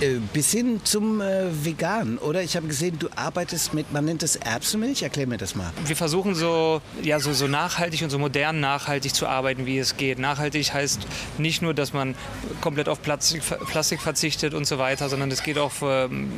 Äh, 0.00 0.18
bis 0.32 0.50
hin 0.50 0.80
zum 0.82 1.20
äh, 1.20 1.44
Vegan, 1.64 2.18
oder? 2.18 2.42
Ich 2.42 2.56
habe 2.56 2.66
gesehen, 2.66 2.98
du 2.98 3.08
arbeitest 3.14 3.74
mit, 3.74 3.92
man 3.92 4.04
nennt 4.04 4.24
es 4.24 4.34
Erbsenmilch. 4.34 5.02
Erklär 5.02 5.28
mir 5.28 5.36
das 5.36 5.54
mal. 5.54 5.72
Wir 5.86 5.94
versuchen 5.94 6.34
so, 6.34 6.82
ja, 7.02 7.20
so, 7.20 7.32
so 7.32 7.46
nachhaltig 7.46 8.02
und 8.02 8.10
so 8.10 8.18
modern 8.18 8.58
nachhaltig 8.58 9.14
zu 9.14 9.28
arbeiten, 9.28 9.66
wie 9.66 9.78
es 9.78 9.96
geht. 9.96 10.18
Nachhaltig 10.18 10.74
heißt 10.74 11.06
nicht 11.38 11.62
nur, 11.62 11.74
dass 11.74 11.92
man 11.92 12.16
komplett 12.60 12.88
auf 12.88 13.02
Plastik, 13.02 13.42
Plastik 13.68 14.00
verzichtet 14.00 14.52
und 14.52 14.66
so 14.66 14.78
weiter, 14.78 15.08
sondern 15.08 15.30
es 15.30 15.44
geht 15.44 15.58
auch, 15.58 15.72
ähm, 15.82 16.28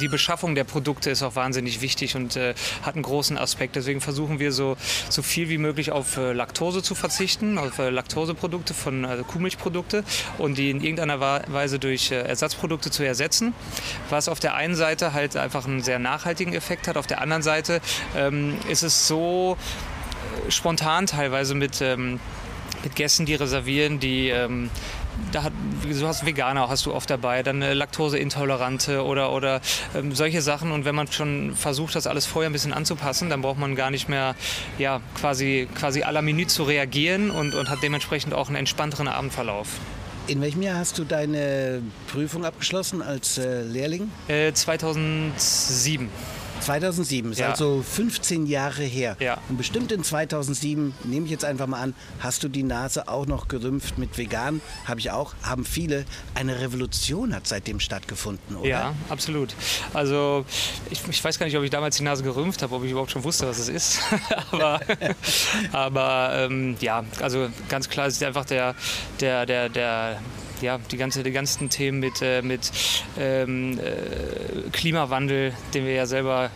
die 0.00 0.08
Beschaffung 0.08 0.54
der 0.54 0.64
Produkte 0.64 1.10
ist 1.10 1.22
auch 1.22 1.34
wahnsinnig 1.34 1.80
wichtig 1.80 2.14
und 2.14 2.36
äh, 2.36 2.54
hat 2.82 2.94
einen 2.94 3.02
großen 3.02 3.36
Aspekt. 3.36 3.74
Deswegen 3.74 4.00
versuchen 4.00 4.38
wir 4.38 4.52
so, 4.52 4.76
so 5.08 5.22
viel 5.22 5.48
wie 5.48 5.58
möglich 5.58 5.90
auf 5.90 6.16
äh, 6.16 6.32
Laktose 6.32 6.80
zu 6.80 6.94
verzichten, 6.94 7.58
auf 7.58 7.78
äh, 7.80 7.90
Laktoseprodukte 7.90 8.72
von 8.72 9.04
also 9.04 9.24
Kuhmilchprodukte 9.24 10.04
und 10.38 10.58
die 10.58 10.70
in 10.70 10.80
irgendeiner 10.80 11.20
Weise 11.20 11.80
durch 11.80 12.12
äh, 12.12 12.20
Ersatzprodukte 12.20 12.90
zu 12.90 12.99
zu 13.00 13.06
ersetzen, 13.06 13.54
was 14.10 14.28
auf 14.28 14.40
der 14.40 14.54
einen 14.54 14.74
Seite 14.74 15.14
halt 15.14 15.36
einfach 15.36 15.66
einen 15.66 15.82
sehr 15.82 15.98
nachhaltigen 15.98 16.52
Effekt 16.52 16.86
hat. 16.86 16.98
Auf 16.98 17.06
der 17.06 17.22
anderen 17.22 17.42
Seite 17.42 17.80
ähm, 18.14 18.58
ist 18.68 18.82
es 18.82 19.08
so, 19.08 19.56
spontan 20.50 21.06
teilweise 21.06 21.54
mit, 21.54 21.80
ähm, 21.80 22.20
mit 22.84 22.94
Gästen, 22.96 23.24
die 23.24 23.34
reservieren, 23.34 24.00
die 24.00 24.28
ähm, 24.28 24.70
da 25.32 25.42
hat, 25.44 25.52
du 25.82 26.06
hast 26.06 26.24
Veganer 26.24 26.68
hast 26.68 26.86
du 26.86 26.94
oft 26.94 27.08
dabei, 27.10 27.42
dann 27.42 27.62
äh, 27.62 27.74
Laktoseintolerante 27.74 29.04
oder, 29.04 29.32
oder 29.32 29.60
ähm, 29.94 30.14
solche 30.14 30.40
Sachen. 30.40 30.72
Und 30.72 30.84
wenn 30.84 30.94
man 30.94 31.10
schon 31.10 31.56
versucht, 31.56 31.94
das 31.94 32.06
alles 32.06 32.26
vorher 32.26 32.48
ein 32.48 32.52
bisschen 32.52 32.72
anzupassen, 32.72 33.28
dann 33.28 33.42
braucht 33.42 33.58
man 33.58 33.74
gar 33.74 33.90
nicht 33.90 34.08
mehr 34.08 34.34
ja, 34.78 35.00
quasi, 35.18 35.68
quasi 35.74 36.02
à 36.02 36.10
la 36.12 36.22
Minute 36.22 36.48
zu 36.48 36.64
reagieren 36.64 37.30
und, 37.30 37.54
und 37.54 37.70
hat 37.70 37.82
dementsprechend 37.82 38.34
auch 38.34 38.48
einen 38.48 38.56
entspannteren 38.56 39.08
Abendverlauf. 39.08 39.68
In 40.26 40.40
welchem 40.40 40.62
Jahr 40.62 40.78
hast 40.78 40.98
du 40.98 41.04
deine 41.04 41.82
Prüfung 42.06 42.44
abgeschlossen 42.44 43.02
als 43.02 43.38
äh, 43.38 43.62
Lehrling? 43.62 44.10
Äh, 44.28 44.52
2007. 44.52 46.08
2007 46.60 47.32
ist 47.32 47.38
Ja. 47.38 47.50
also 47.50 47.82
15 47.82 48.46
Jahre 48.46 48.82
her. 48.82 49.16
Ja. 49.20 49.38
Und 49.48 49.56
bestimmt 49.56 49.92
in 49.92 50.04
2007, 50.04 50.94
nehme 51.04 51.24
ich 51.24 51.30
jetzt 51.30 51.44
einfach 51.44 51.66
mal 51.66 51.80
an, 51.80 51.94
hast 52.20 52.42
du 52.42 52.48
die 52.48 52.62
Nase 52.62 53.08
auch 53.08 53.26
noch 53.26 53.48
gerümpft 53.48 53.98
mit 53.98 54.16
vegan. 54.18 54.60
Habe 54.84 55.00
ich 55.00 55.10
auch, 55.10 55.34
haben 55.42 55.64
viele. 55.64 56.04
Eine 56.34 56.60
Revolution 56.60 57.34
hat 57.34 57.46
seitdem 57.46 57.80
stattgefunden, 57.80 58.56
oder? 58.56 58.68
Ja, 58.68 58.94
absolut. 59.08 59.54
Also 59.94 60.44
ich, 60.90 61.00
ich 61.08 61.22
weiß 61.22 61.38
gar 61.38 61.46
nicht, 61.46 61.56
ob 61.56 61.64
ich 61.64 61.70
damals 61.70 61.96
die 61.96 62.04
Nase 62.04 62.22
gerümpft 62.22 62.62
habe, 62.62 62.74
ob 62.74 62.84
ich 62.84 62.90
überhaupt 62.90 63.10
schon 63.10 63.24
wusste, 63.24 63.46
was 63.46 63.58
es 63.58 63.68
ist. 63.68 64.00
aber 64.52 64.80
aber 65.72 66.32
ähm, 66.34 66.76
ja, 66.80 67.04
also 67.20 67.48
ganz 67.68 67.88
klar 67.88 68.06
ist 68.06 68.22
einfach 68.22 68.44
der, 68.44 68.74
der, 69.20 69.46
der, 69.46 69.68
der 69.68 70.20
ja, 70.62 70.78
die, 70.90 70.96
ganze, 70.96 71.22
die 71.22 71.32
ganzen 71.32 71.70
Themen 71.70 72.00
mit, 72.00 72.22
äh, 72.22 72.42
mit 72.42 72.70
ähm, 73.18 73.78
äh, 73.78 74.70
Klimawandel, 74.70 75.52
den 75.74 75.84
wir 75.84 75.94
ja 75.94 76.06
selber 76.06 76.50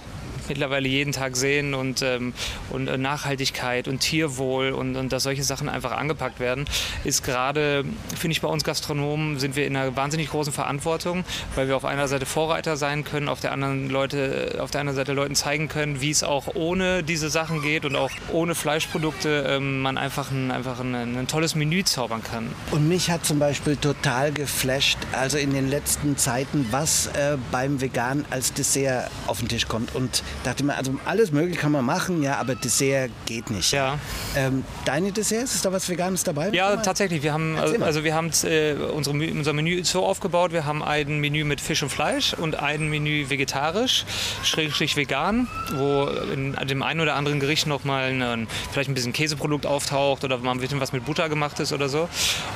mittlerweile 0.48 0.88
jeden 0.88 1.12
Tag 1.12 1.36
sehen 1.36 1.74
und, 1.74 2.02
ähm, 2.02 2.34
und 2.70 2.88
äh, 2.88 2.98
Nachhaltigkeit 2.98 3.88
und 3.88 4.00
Tierwohl 4.00 4.70
und, 4.70 4.96
und 4.96 5.12
dass 5.12 5.22
solche 5.22 5.42
Sachen 5.42 5.68
einfach 5.68 5.92
angepackt 5.92 6.40
werden, 6.40 6.64
ist 7.04 7.22
gerade, 7.22 7.84
finde 8.16 8.32
ich, 8.32 8.40
bei 8.40 8.48
uns 8.48 8.64
Gastronomen 8.64 9.38
sind 9.38 9.56
wir 9.56 9.66
in 9.66 9.76
einer 9.76 9.94
wahnsinnig 9.96 10.30
großen 10.30 10.52
Verantwortung, 10.52 11.24
weil 11.54 11.68
wir 11.68 11.76
auf 11.76 11.84
einer 11.84 12.08
Seite 12.08 12.26
Vorreiter 12.26 12.76
sein 12.76 13.04
können, 13.04 13.28
auf 13.28 13.40
der 13.40 13.52
anderen, 13.52 13.90
Leute, 13.90 14.58
auf 14.60 14.70
der 14.70 14.80
anderen 14.80 14.96
Seite 14.96 15.12
Leuten 15.12 15.34
zeigen 15.34 15.68
können, 15.68 16.00
wie 16.00 16.10
es 16.10 16.22
auch 16.22 16.54
ohne 16.54 17.02
diese 17.02 17.30
Sachen 17.30 17.62
geht 17.62 17.84
und 17.84 17.96
auch 17.96 18.10
ohne 18.32 18.54
Fleischprodukte 18.54 19.46
ähm, 19.48 19.80
man 19.82 19.98
einfach, 19.98 20.30
ein, 20.30 20.50
einfach 20.50 20.80
ein, 20.80 20.94
ein 20.94 21.26
tolles 21.26 21.54
Menü 21.54 21.84
zaubern 21.84 22.22
kann. 22.22 22.48
Und 22.70 22.88
mich 22.88 23.10
hat 23.10 23.24
zum 23.24 23.38
Beispiel 23.38 23.76
total 23.76 24.32
geflasht, 24.32 24.98
also 25.12 25.38
in 25.38 25.52
den 25.52 25.68
letzten 25.68 26.16
Zeiten, 26.16 26.66
was 26.70 27.06
äh, 27.08 27.36
beim 27.50 27.80
Vegan 27.80 28.24
als 28.30 28.52
Dessert 28.52 29.10
auf 29.26 29.38
den 29.40 29.48
Tisch 29.48 29.68
kommt. 29.68 29.94
Und 29.94 30.22
dachte 30.42 30.64
mir, 30.64 30.76
also 30.76 30.94
alles 31.04 31.32
mögliche 31.32 31.60
kann 31.60 31.72
man 31.72 31.84
machen, 31.84 32.22
ja, 32.22 32.36
aber 32.38 32.54
Dessert 32.54 33.10
geht 33.26 33.50
nicht. 33.50 33.72
Ja. 33.72 33.98
Ähm, 34.36 34.64
deine 34.84 35.12
Desserts, 35.12 35.54
ist 35.54 35.64
da 35.64 35.72
was 35.72 35.88
Veganes 35.88 36.24
dabei? 36.24 36.50
Ja, 36.50 36.76
tatsächlich. 36.76 37.22
Wir 37.22 37.32
haben, 37.32 37.56
also 37.56 38.04
wir 38.04 38.14
haben 38.14 38.30
äh, 38.44 38.74
unsere, 38.74 39.16
unser 39.16 39.52
Menü 39.52 39.84
so 39.84 40.04
aufgebaut. 40.04 40.52
Wir 40.52 40.64
haben 40.64 40.82
ein 40.82 41.20
Menü 41.20 41.44
mit 41.44 41.60
Fisch 41.60 41.82
und 41.82 41.90
Fleisch 41.90 42.34
und 42.34 42.56
ein 42.56 42.88
Menü 42.88 43.28
vegetarisch, 43.28 44.04
schrägstrich 44.42 44.96
vegan, 44.96 45.48
wo 45.76 46.06
in 46.32 46.56
dem 46.66 46.82
einen 46.82 47.00
oder 47.00 47.14
anderen 47.14 47.40
Gericht 47.40 47.66
noch 47.66 47.84
mal 47.84 48.04
ein, 48.22 48.48
vielleicht 48.72 48.90
ein 48.90 48.94
bisschen 48.94 49.12
Käseprodukt 49.12 49.66
auftaucht 49.66 50.24
oder 50.24 50.38
mal 50.38 50.52
ein 50.52 50.60
bisschen 50.60 50.80
was 50.80 50.92
mit 50.92 51.04
Butter 51.04 51.28
gemacht 51.28 51.60
ist 51.60 51.72
oder 51.72 51.88
so. 51.88 52.08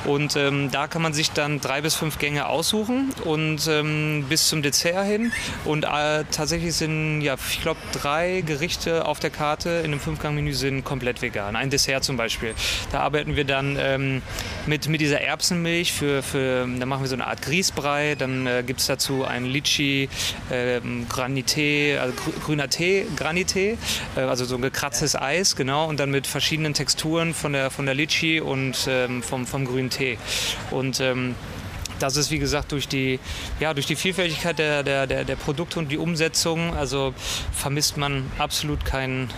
Und 0.05 0.37
ähm, 0.37 0.71
da 0.71 0.87
kann 0.87 1.03
man 1.03 1.13
sich 1.13 1.31
dann 1.33 1.61
drei 1.61 1.81
bis 1.81 1.95
fünf 1.95 2.19
Gänge 2.19 2.47
aussuchen 2.47 3.13
und 3.25 3.67
ähm, 3.69 4.27
bis 4.29 4.49
zum 4.49 4.63
Dessert 4.63 5.07
hin. 5.07 5.33
Und 5.65 5.85
äh, 5.85 6.25
tatsächlich 6.31 6.75
sind, 6.75 7.21
ja, 7.21 7.37
ich 7.51 7.61
glaube, 7.69 7.81
drei 7.93 8.43
Gerichte 8.47 9.05
auf 9.05 9.21
der 9.21 9.29
Karte 9.29 9.69
in 9.69 9.87
einem 9.87 10.01
Fünfgang-Menü 10.01 10.55
sind 10.55 10.85
komplett 10.85 11.21
vegan. 11.21 11.55
Ein 11.55 11.69
Dessert 11.69 12.03
zum 12.03 12.17
Beispiel. 12.17 12.55
Da 12.93 13.01
arbeiten 13.01 13.37
wir 13.37 13.45
dann 13.45 13.77
ähm, 13.79 14.23
mit, 14.65 14.89
mit 14.89 15.03
dieser 15.03 15.21
Erbsenmilch 15.21 15.93
für, 15.93 16.23
für, 16.23 16.67
da 16.67 16.87
machen 16.87 17.03
wir 17.03 17.09
so 17.09 17.15
eine 17.15 17.27
Art 17.27 17.43
Grießbrei. 17.43 18.15
Dann 18.15 18.47
äh, 18.47 18.65
gibt 18.67 18.81
es 18.81 18.87
dazu 18.87 19.25
ein 19.25 19.45
Litchi 19.45 20.09
ähm, 20.51 21.07
Granité, 21.11 21.99
also 21.99 22.15
grü- 22.15 22.43
grüner 22.43 22.71
Tee, 22.71 23.05
Granité, 23.19 23.77
äh, 24.17 24.21
also 24.21 24.47
so 24.47 24.55
ein 24.55 24.63
gekratztes 24.63 25.15
Eis, 25.15 25.55
genau. 25.55 25.87
Und 25.89 26.01
dann 26.01 26.11
mit 26.11 26.27
verschiedenen 26.27 26.73
Texturen 26.73 27.35
von 27.35 27.53
der, 27.53 27.71
von 27.71 27.85
der 27.85 27.95
Litchi 27.95 28.41
und 28.41 28.87
ähm, 28.89 29.23
vom, 29.23 29.47
vom 29.47 29.67
grünen 29.67 29.91
Tee. 29.91 30.17
Und 30.71 31.01
ähm, 31.01 31.35
das 31.99 32.17
ist 32.17 32.31
wie 32.31 32.39
gesagt 32.39 32.73
durch 32.73 32.89
die, 32.89 33.19
ja, 33.61 33.75
durch 33.75 33.87
die 33.87 33.97
Vielfältigkeit 33.97 34.59
der, 34.59 34.83
der, 34.83 35.07
der, 35.07 35.25
der 35.25 35.37
Produkte 35.37 35.79
und 35.79 35.91
die 35.91 35.99
Umsetzung, 35.99 36.75
also 36.75 37.15
vermisst 37.53 37.97
man 37.97 38.31
absolut 38.39 38.85
keinen 38.85 39.31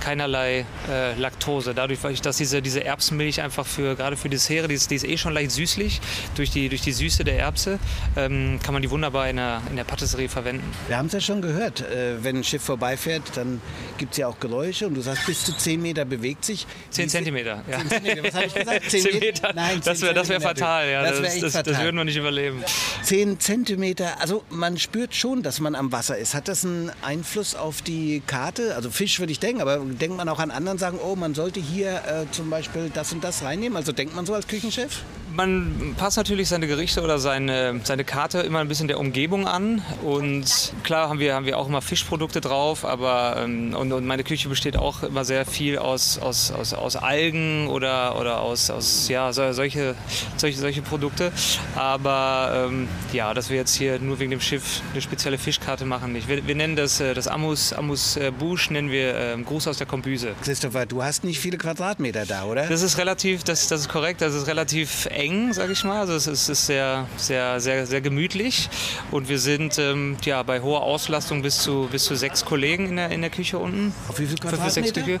keinerlei 0.00 0.64
äh, 0.90 1.14
Laktose. 1.14 1.74
Dadurch, 1.74 2.02
weil 2.02 2.12
ich- 2.12 2.20
dass 2.22 2.36
diese, 2.36 2.62
diese 2.62 2.84
Erbsenmilch 2.84 3.40
einfach 3.42 3.66
für, 3.66 3.94
gerade 3.96 4.16
für 4.16 4.28
Dessert, 4.28 4.70
die 4.70 4.74
ist, 4.74 4.90
die 4.90 4.94
ist 4.96 5.04
eh 5.04 5.16
schon 5.18 5.32
leicht 5.34 5.50
süßlich, 5.50 6.00
durch 6.34 6.50
die, 6.50 6.68
durch 6.68 6.82
die 6.82 6.92
Süße 6.92 7.24
der 7.24 7.38
Erbse, 7.38 7.78
ähm, 8.16 8.58
kann 8.62 8.72
man 8.72 8.82
die 8.82 8.90
wunderbar 8.90 9.28
in 9.28 9.36
der, 9.36 9.62
in 9.70 9.76
der 9.76 9.84
Patisserie 9.84 10.28
verwenden. 10.28 10.62
Wir 10.88 10.96
haben 10.98 11.06
es 11.06 11.12
ja 11.12 11.20
schon 11.20 11.42
gehört. 11.42 11.80
Äh, 11.80 12.22
wenn 12.24 12.36
ein 12.38 12.44
Schiff 12.44 12.62
vorbeifährt, 12.62 13.22
dann 13.34 13.60
gibt 13.98 14.12
es 14.12 14.18
ja 14.18 14.26
auch 14.28 14.38
Geräusche 14.40 14.86
und 14.86 14.94
du 14.94 15.00
sagst, 15.00 15.26
bis 15.26 15.44
zu 15.44 15.56
10 15.56 15.80
Meter 15.82 16.04
bewegt 16.04 16.44
sich. 16.44 16.66
10 16.90 17.04
Wie- 17.04 17.08
Zentimeter, 17.08 17.62
ja. 17.70 17.78
10 17.78 17.88
Zentimeter, 17.88 18.24
was 18.24 18.34
habe 18.34 18.46
ich 18.46 18.54
gesagt? 18.54 18.90
10 18.90 19.04
Meter, 19.20 19.52
Nein, 19.54 19.80
das 19.84 19.98
10 19.98 20.06
wäre 20.06 20.14
das 20.14 20.28
wär 20.28 20.38
Zentimeter. 20.40 20.60
fatal, 20.66 20.88
ja. 20.90 21.02
Das 21.02 21.10
Das, 21.10 21.22
wäre 21.34 21.40
das, 21.50 21.62
das, 21.64 21.80
würden 21.80 21.96
wir 21.96 22.04
nicht 22.04 22.16
überleben. 22.16 22.62
10 23.02 23.40
Zentimeter, 23.40 24.20
also 24.20 24.44
man 24.50 24.78
spürt 24.78 25.14
schon, 25.14 25.42
dass 25.42 25.60
man 25.60 25.74
am 25.74 25.92
Wasser 25.92 26.16
ist. 26.18 26.34
Hat 26.34 26.48
das 26.48 26.64
einen 26.64 26.90
Einfluss 27.02 27.54
auf 27.54 27.82
die 27.82 28.22
Karte? 28.26 28.74
Also 28.76 28.90
Fisch 28.90 29.18
würde 29.18 29.32
ich 29.32 29.40
denken, 29.40 29.60
aber 29.60 29.80
denkt 30.00 30.16
man 30.16 30.28
auch 30.28 30.38
an 30.38 30.50
anderen, 30.50 30.78
sagen, 30.78 30.98
oh, 31.02 31.16
man 31.16 31.34
sollte 31.34 31.60
hier 31.60 32.02
äh, 32.06 32.30
zum 32.30 32.50
Beispiel 32.50 32.90
das 32.92 33.12
und 33.12 33.22
das 33.24 33.42
reinnehmen? 33.42 33.76
Also 33.76 33.92
denkt 33.92 34.14
man 34.14 34.26
so 34.26 34.34
als 34.34 34.46
Küchenchef? 34.46 35.02
Man 35.38 35.94
passt 35.96 36.16
natürlich 36.16 36.48
seine 36.48 36.66
Gerichte 36.66 37.00
oder 37.00 37.20
seine, 37.20 37.80
seine 37.84 38.02
Karte 38.02 38.40
immer 38.40 38.58
ein 38.58 38.66
bisschen 38.66 38.88
der 38.88 38.98
Umgebung 38.98 39.46
an. 39.46 39.82
Und 40.02 40.72
klar 40.82 41.08
haben 41.08 41.20
wir, 41.20 41.36
haben 41.36 41.46
wir 41.46 41.58
auch 41.58 41.68
immer 41.68 41.80
Fischprodukte 41.80 42.40
drauf, 42.40 42.84
aber 42.84 43.36
ähm, 43.44 43.72
und, 43.72 43.92
und 43.92 44.04
meine 44.04 44.24
Küche 44.24 44.48
besteht 44.48 44.76
auch 44.76 45.04
immer 45.04 45.24
sehr 45.24 45.46
viel 45.46 45.78
aus, 45.78 46.18
aus, 46.18 46.50
aus, 46.50 46.74
aus 46.74 46.96
Algen 46.96 47.68
oder, 47.68 48.18
oder 48.18 48.40
aus, 48.40 48.68
aus 48.68 49.08
ja, 49.08 49.32
so, 49.32 49.52
solche, 49.52 49.94
solche, 50.36 50.58
solche 50.58 50.82
Produkte. 50.82 51.30
Aber 51.76 52.66
ähm, 52.66 52.88
ja, 53.12 53.32
dass 53.32 53.48
wir 53.48 53.58
jetzt 53.58 53.76
hier 53.76 54.00
nur 54.00 54.18
wegen 54.18 54.32
dem 54.32 54.40
Schiff 54.40 54.82
eine 54.90 55.00
spezielle 55.02 55.38
Fischkarte 55.38 55.84
machen 55.84 56.14
nicht. 56.14 56.26
Wir, 56.26 56.48
wir 56.48 56.56
nennen 56.56 56.74
das, 56.74 56.98
äh, 56.98 57.14
das 57.14 57.28
Amus, 57.28 57.72
Amus 57.72 58.16
äh, 58.16 58.32
Bouche, 58.36 58.72
nennen 58.72 58.90
wir 58.90 59.14
ähm, 59.14 59.44
Gruß 59.44 59.68
aus 59.68 59.78
der 59.78 59.86
Kombüse. 59.86 60.34
Christopher, 60.42 60.84
du 60.84 61.04
hast 61.04 61.22
nicht 61.22 61.38
viele 61.38 61.58
Quadratmeter 61.58 62.26
da, 62.26 62.42
oder? 62.42 62.66
Das 62.66 62.82
ist 62.82 62.98
relativ, 62.98 63.44
das, 63.44 63.68
das 63.68 63.82
ist 63.82 63.88
korrekt, 63.88 64.20
das 64.20 64.34
ist 64.34 64.48
relativ 64.48 65.06
eng, 65.06 65.27
sage 65.52 65.72
ich 65.72 65.84
mal. 65.84 66.00
Also 66.00 66.14
es 66.14 66.26
ist, 66.26 66.42
es 66.42 66.48
ist 66.48 66.66
sehr, 66.66 67.06
sehr, 67.16 67.60
sehr, 67.60 67.86
sehr 67.86 68.00
gemütlich 68.00 68.68
und 69.10 69.28
wir 69.28 69.38
sind 69.38 69.78
ähm, 69.78 70.16
ja, 70.24 70.42
bei 70.42 70.60
hoher 70.60 70.82
Auslastung 70.82 71.42
bis 71.42 71.58
zu, 71.58 71.88
bis 71.90 72.04
zu 72.04 72.14
sechs 72.14 72.44
Kollegen 72.44 72.88
in 72.88 72.96
der, 72.96 73.10
in 73.10 73.20
der 73.20 73.30
Küche 73.30 73.58
unten. 73.58 73.92
Auf 74.08 74.18
wie 74.18 74.26
viel 74.26 74.38
Fünf 74.38 74.54
Quadratmeter? 74.54 74.88
Stücke. 74.88 75.20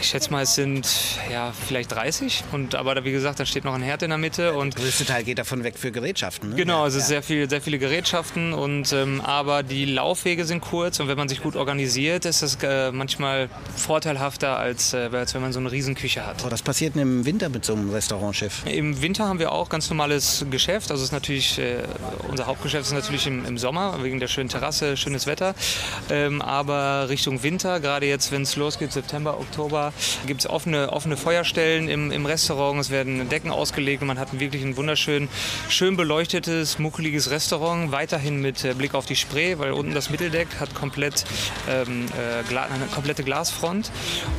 Ich 0.00 0.08
schätze 0.08 0.30
mal, 0.30 0.42
es 0.42 0.54
sind 0.54 0.88
ja, 1.30 1.52
vielleicht 1.66 1.92
30. 1.92 2.44
Und, 2.52 2.74
aber 2.74 3.04
wie 3.04 3.12
gesagt, 3.12 3.40
da 3.40 3.46
steht 3.46 3.64
noch 3.64 3.74
ein 3.74 3.82
Herd 3.82 4.02
in 4.02 4.10
der 4.10 4.18
Mitte 4.18 4.54
und 4.54 4.74
Der 4.74 4.84
größte 4.84 5.04
Teil 5.04 5.24
geht 5.24 5.38
davon 5.38 5.64
weg 5.64 5.78
für 5.78 5.92
Gerätschaften. 5.92 6.50
Ne? 6.50 6.56
Genau, 6.56 6.84
also 6.84 6.98
ja. 6.98 7.04
sehr, 7.04 7.22
viel, 7.22 7.48
sehr 7.48 7.60
viele 7.60 7.78
Gerätschaften, 7.78 8.52
und, 8.52 8.92
ähm, 8.92 9.20
aber 9.20 9.62
die 9.62 9.84
Laufwege 9.84 10.44
sind 10.44 10.60
kurz 10.60 11.00
und 11.00 11.08
wenn 11.08 11.16
man 11.16 11.28
sich 11.28 11.42
gut 11.42 11.56
organisiert, 11.56 12.24
ist 12.24 12.42
das 12.42 12.58
äh, 12.62 12.92
manchmal 12.92 13.48
vorteilhafter, 13.76 14.58
als, 14.58 14.92
äh, 14.92 15.10
als 15.12 15.34
wenn 15.34 15.42
man 15.42 15.52
so 15.52 15.60
eine 15.60 15.70
Riesenküche 15.70 16.26
hat. 16.26 16.44
Oh, 16.44 16.48
das 16.48 16.62
passiert 16.62 16.96
im 16.96 17.24
Winter 17.24 17.48
mit 17.48 17.64
so 17.64 17.74
einem 17.74 17.90
Restaurantchef. 17.90 18.64
Im 18.66 19.00
Winter 19.02 19.26
haben 19.26 19.33
wir 19.38 19.52
auch 19.52 19.68
ganz 19.68 19.90
normales 19.90 20.44
Geschäft. 20.50 20.90
Also 20.90 21.04
ist 21.04 21.12
natürlich, 21.12 21.58
äh, 21.58 21.82
unser 22.28 22.46
Hauptgeschäft 22.46 22.86
ist 22.86 22.92
natürlich 22.92 23.26
im, 23.26 23.44
im 23.44 23.58
Sommer, 23.58 24.02
wegen 24.02 24.20
der 24.20 24.28
schönen 24.28 24.48
Terrasse, 24.48 24.96
schönes 24.96 25.26
Wetter. 25.26 25.54
Ähm, 26.10 26.42
aber 26.42 27.08
Richtung 27.08 27.42
Winter, 27.42 27.80
gerade 27.80 28.06
jetzt, 28.06 28.32
wenn 28.32 28.42
es 28.42 28.56
losgeht, 28.56 28.92
September, 28.92 29.38
Oktober, 29.38 29.92
gibt 30.26 30.40
es 30.40 30.50
offene, 30.50 30.92
offene 30.92 31.16
Feuerstellen 31.16 31.88
im, 31.88 32.10
im 32.10 32.26
Restaurant. 32.26 32.80
Es 32.80 32.90
werden 32.90 33.28
Decken 33.28 33.50
ausgelegt 33.50 34.02
und 34.02 34.08
man 34.08 34.18
hat 34.18 34.38
wirklich 34.38 34.62
ein 34.62 34.76
wunderschön, 34.76 35.28
schön 35.68 35.96
beleuchtetes, 35.96 36.78
muckeliges 36.78 37.30
Restaurant. 37.30 37.92
Weiterhin 37.92 38.40
mit 38.40 38.64
äh, 38.64 38.74
Blick 38.74 38.94
auf 38.94 39.06
die 39.06 39.16
Spree, 39.16 39.58
weil 39.58 39.72
unten 39.72 39.94
das 39.94 40.10
Mitteldeck 40.10 40.48
hat 40.60 40.74
komplett, 40.74 41.24
ähm, 41.68 42.06
äh, 42.16 42.56
eine 42.56 42.86
komplette 42.86 43.22
Glasfront. 43.22 43.90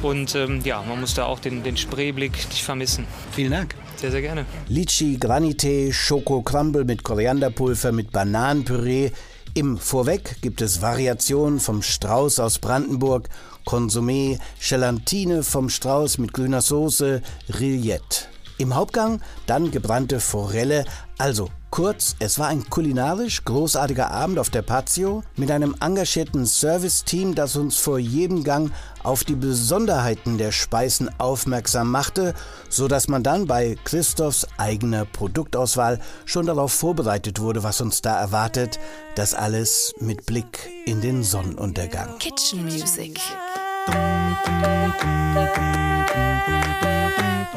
Und 0.01 0.35
ähm, 0.35 0.61
ja, 0.63 0.81
man 0.81 0.99
muss 0.99 1.13
da 1.13 1.25
auch 1.25 1.39
den, 1.39 1.63
den 1.63 1.77
Spreeblick 1.77 2.33
nicht 2.49 2.63
vermissen. 2.63 3.05
Vielen 3.31 3.51
Dank. 3.51 3.75
Sehr, 3.97 4.11
sehr 4.11 4.21
gerne. 4.21 4.45
Litchi, 4.67 5.17
Granité, 5.17 5.91
Schoko 5.91 6.41
Crumble 6.41 6.83
mit 6.83 7.03
Korianderpulver, 7.03 7.91
mit 7.91 8.11
Bananenpüree. 8.11 9.11
Im 9.53 9.77
Vorweg 9.77 10.41
gibt 10.41 10.61
es 10.61 10.81
Variationen 10.81 11.59
vom 11.61 11.81
Strauß 11.81 12.39
aus 12.39 12.59
Brandenburg, 12.59 13.29
Konsumé, 13.65 14.37
Gelatine 14.59 15.43
vom 15.43 15.69
Strauß 15.69 16.17
mit 16.17 16.33
grüner 16.33 16.61
Soße, 16.61 17.21
Rillette. 17.57 18.27
Im 18.57 18.75
Hauptgang 18.75 19.21
dann 19.47 19.71
gebrannte 19.71 20.19
Forelle, 20.19 20.85
also 21.17 21.49
Kurz, 21.75 22.15
es 22.19 22.39
war 22.39 22.47
ein 22.47 22.69
kulinarisch 22.69 23.43
großartiger 23.43 24.09
Abend 24.09 24.39
auf 24.39 24.49
der 24.49 24.61
Patio 24.61 25.23
mit 25.35 25.51
einem 25.51 25.75
engagierten 25.81 26.45
Serviceteam, 26.45 27.35
das 27.35 27.57
uns 27.57 27.75
vor 27.75 27.99
jedem 27.99 28.45
Gang 28.45 28.71
auf 29.03 29.25
die 29.25 29.35
Besonderheiten 29.35 30.37
der 30.37 30.53
Speisen 30.53 31.09
aufmerksam 31.19 31.91
machte, 31.91 32.33
so 32.69 32.87
dass 32.87 33.09
man 33.09 33.23
dann 33.23 33.45
bei 33.45 33.75
Christophs 33.83 34.47
eigener 34.55 35.03
Produktauswahl 35.03 35.99
schon 36.23 36.45
darauf 36.45 36.71
vorbereitet 36.71 37.41
wurde, 37.41 37.61
was 37.63 37.81
uns 37.81 38.01
da 38.01 38.21
erwartet. 38.21 38.79
Das 39.15 39.33
alles 39.33 39.93
mit 39.99 40.25
Blick 40.25 40.69
in 40.85 41.01
den 41.01 41.23
Sonnenuntergang. 41.25 42.19
Kitchen 42.19 42.63
Music. 42.63 43.19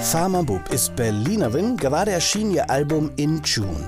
Farmer 0.00 0.42
Bub 0.42 0.72
ist 0.72 0.96
Berlinerin, 0.96 1.76
gerade 1.76 2.12
erschien 2.12 2.50
ihr 2.50 2.70
Album 2.70 3.10
In 3.16 3.42
June. 3.42 3.84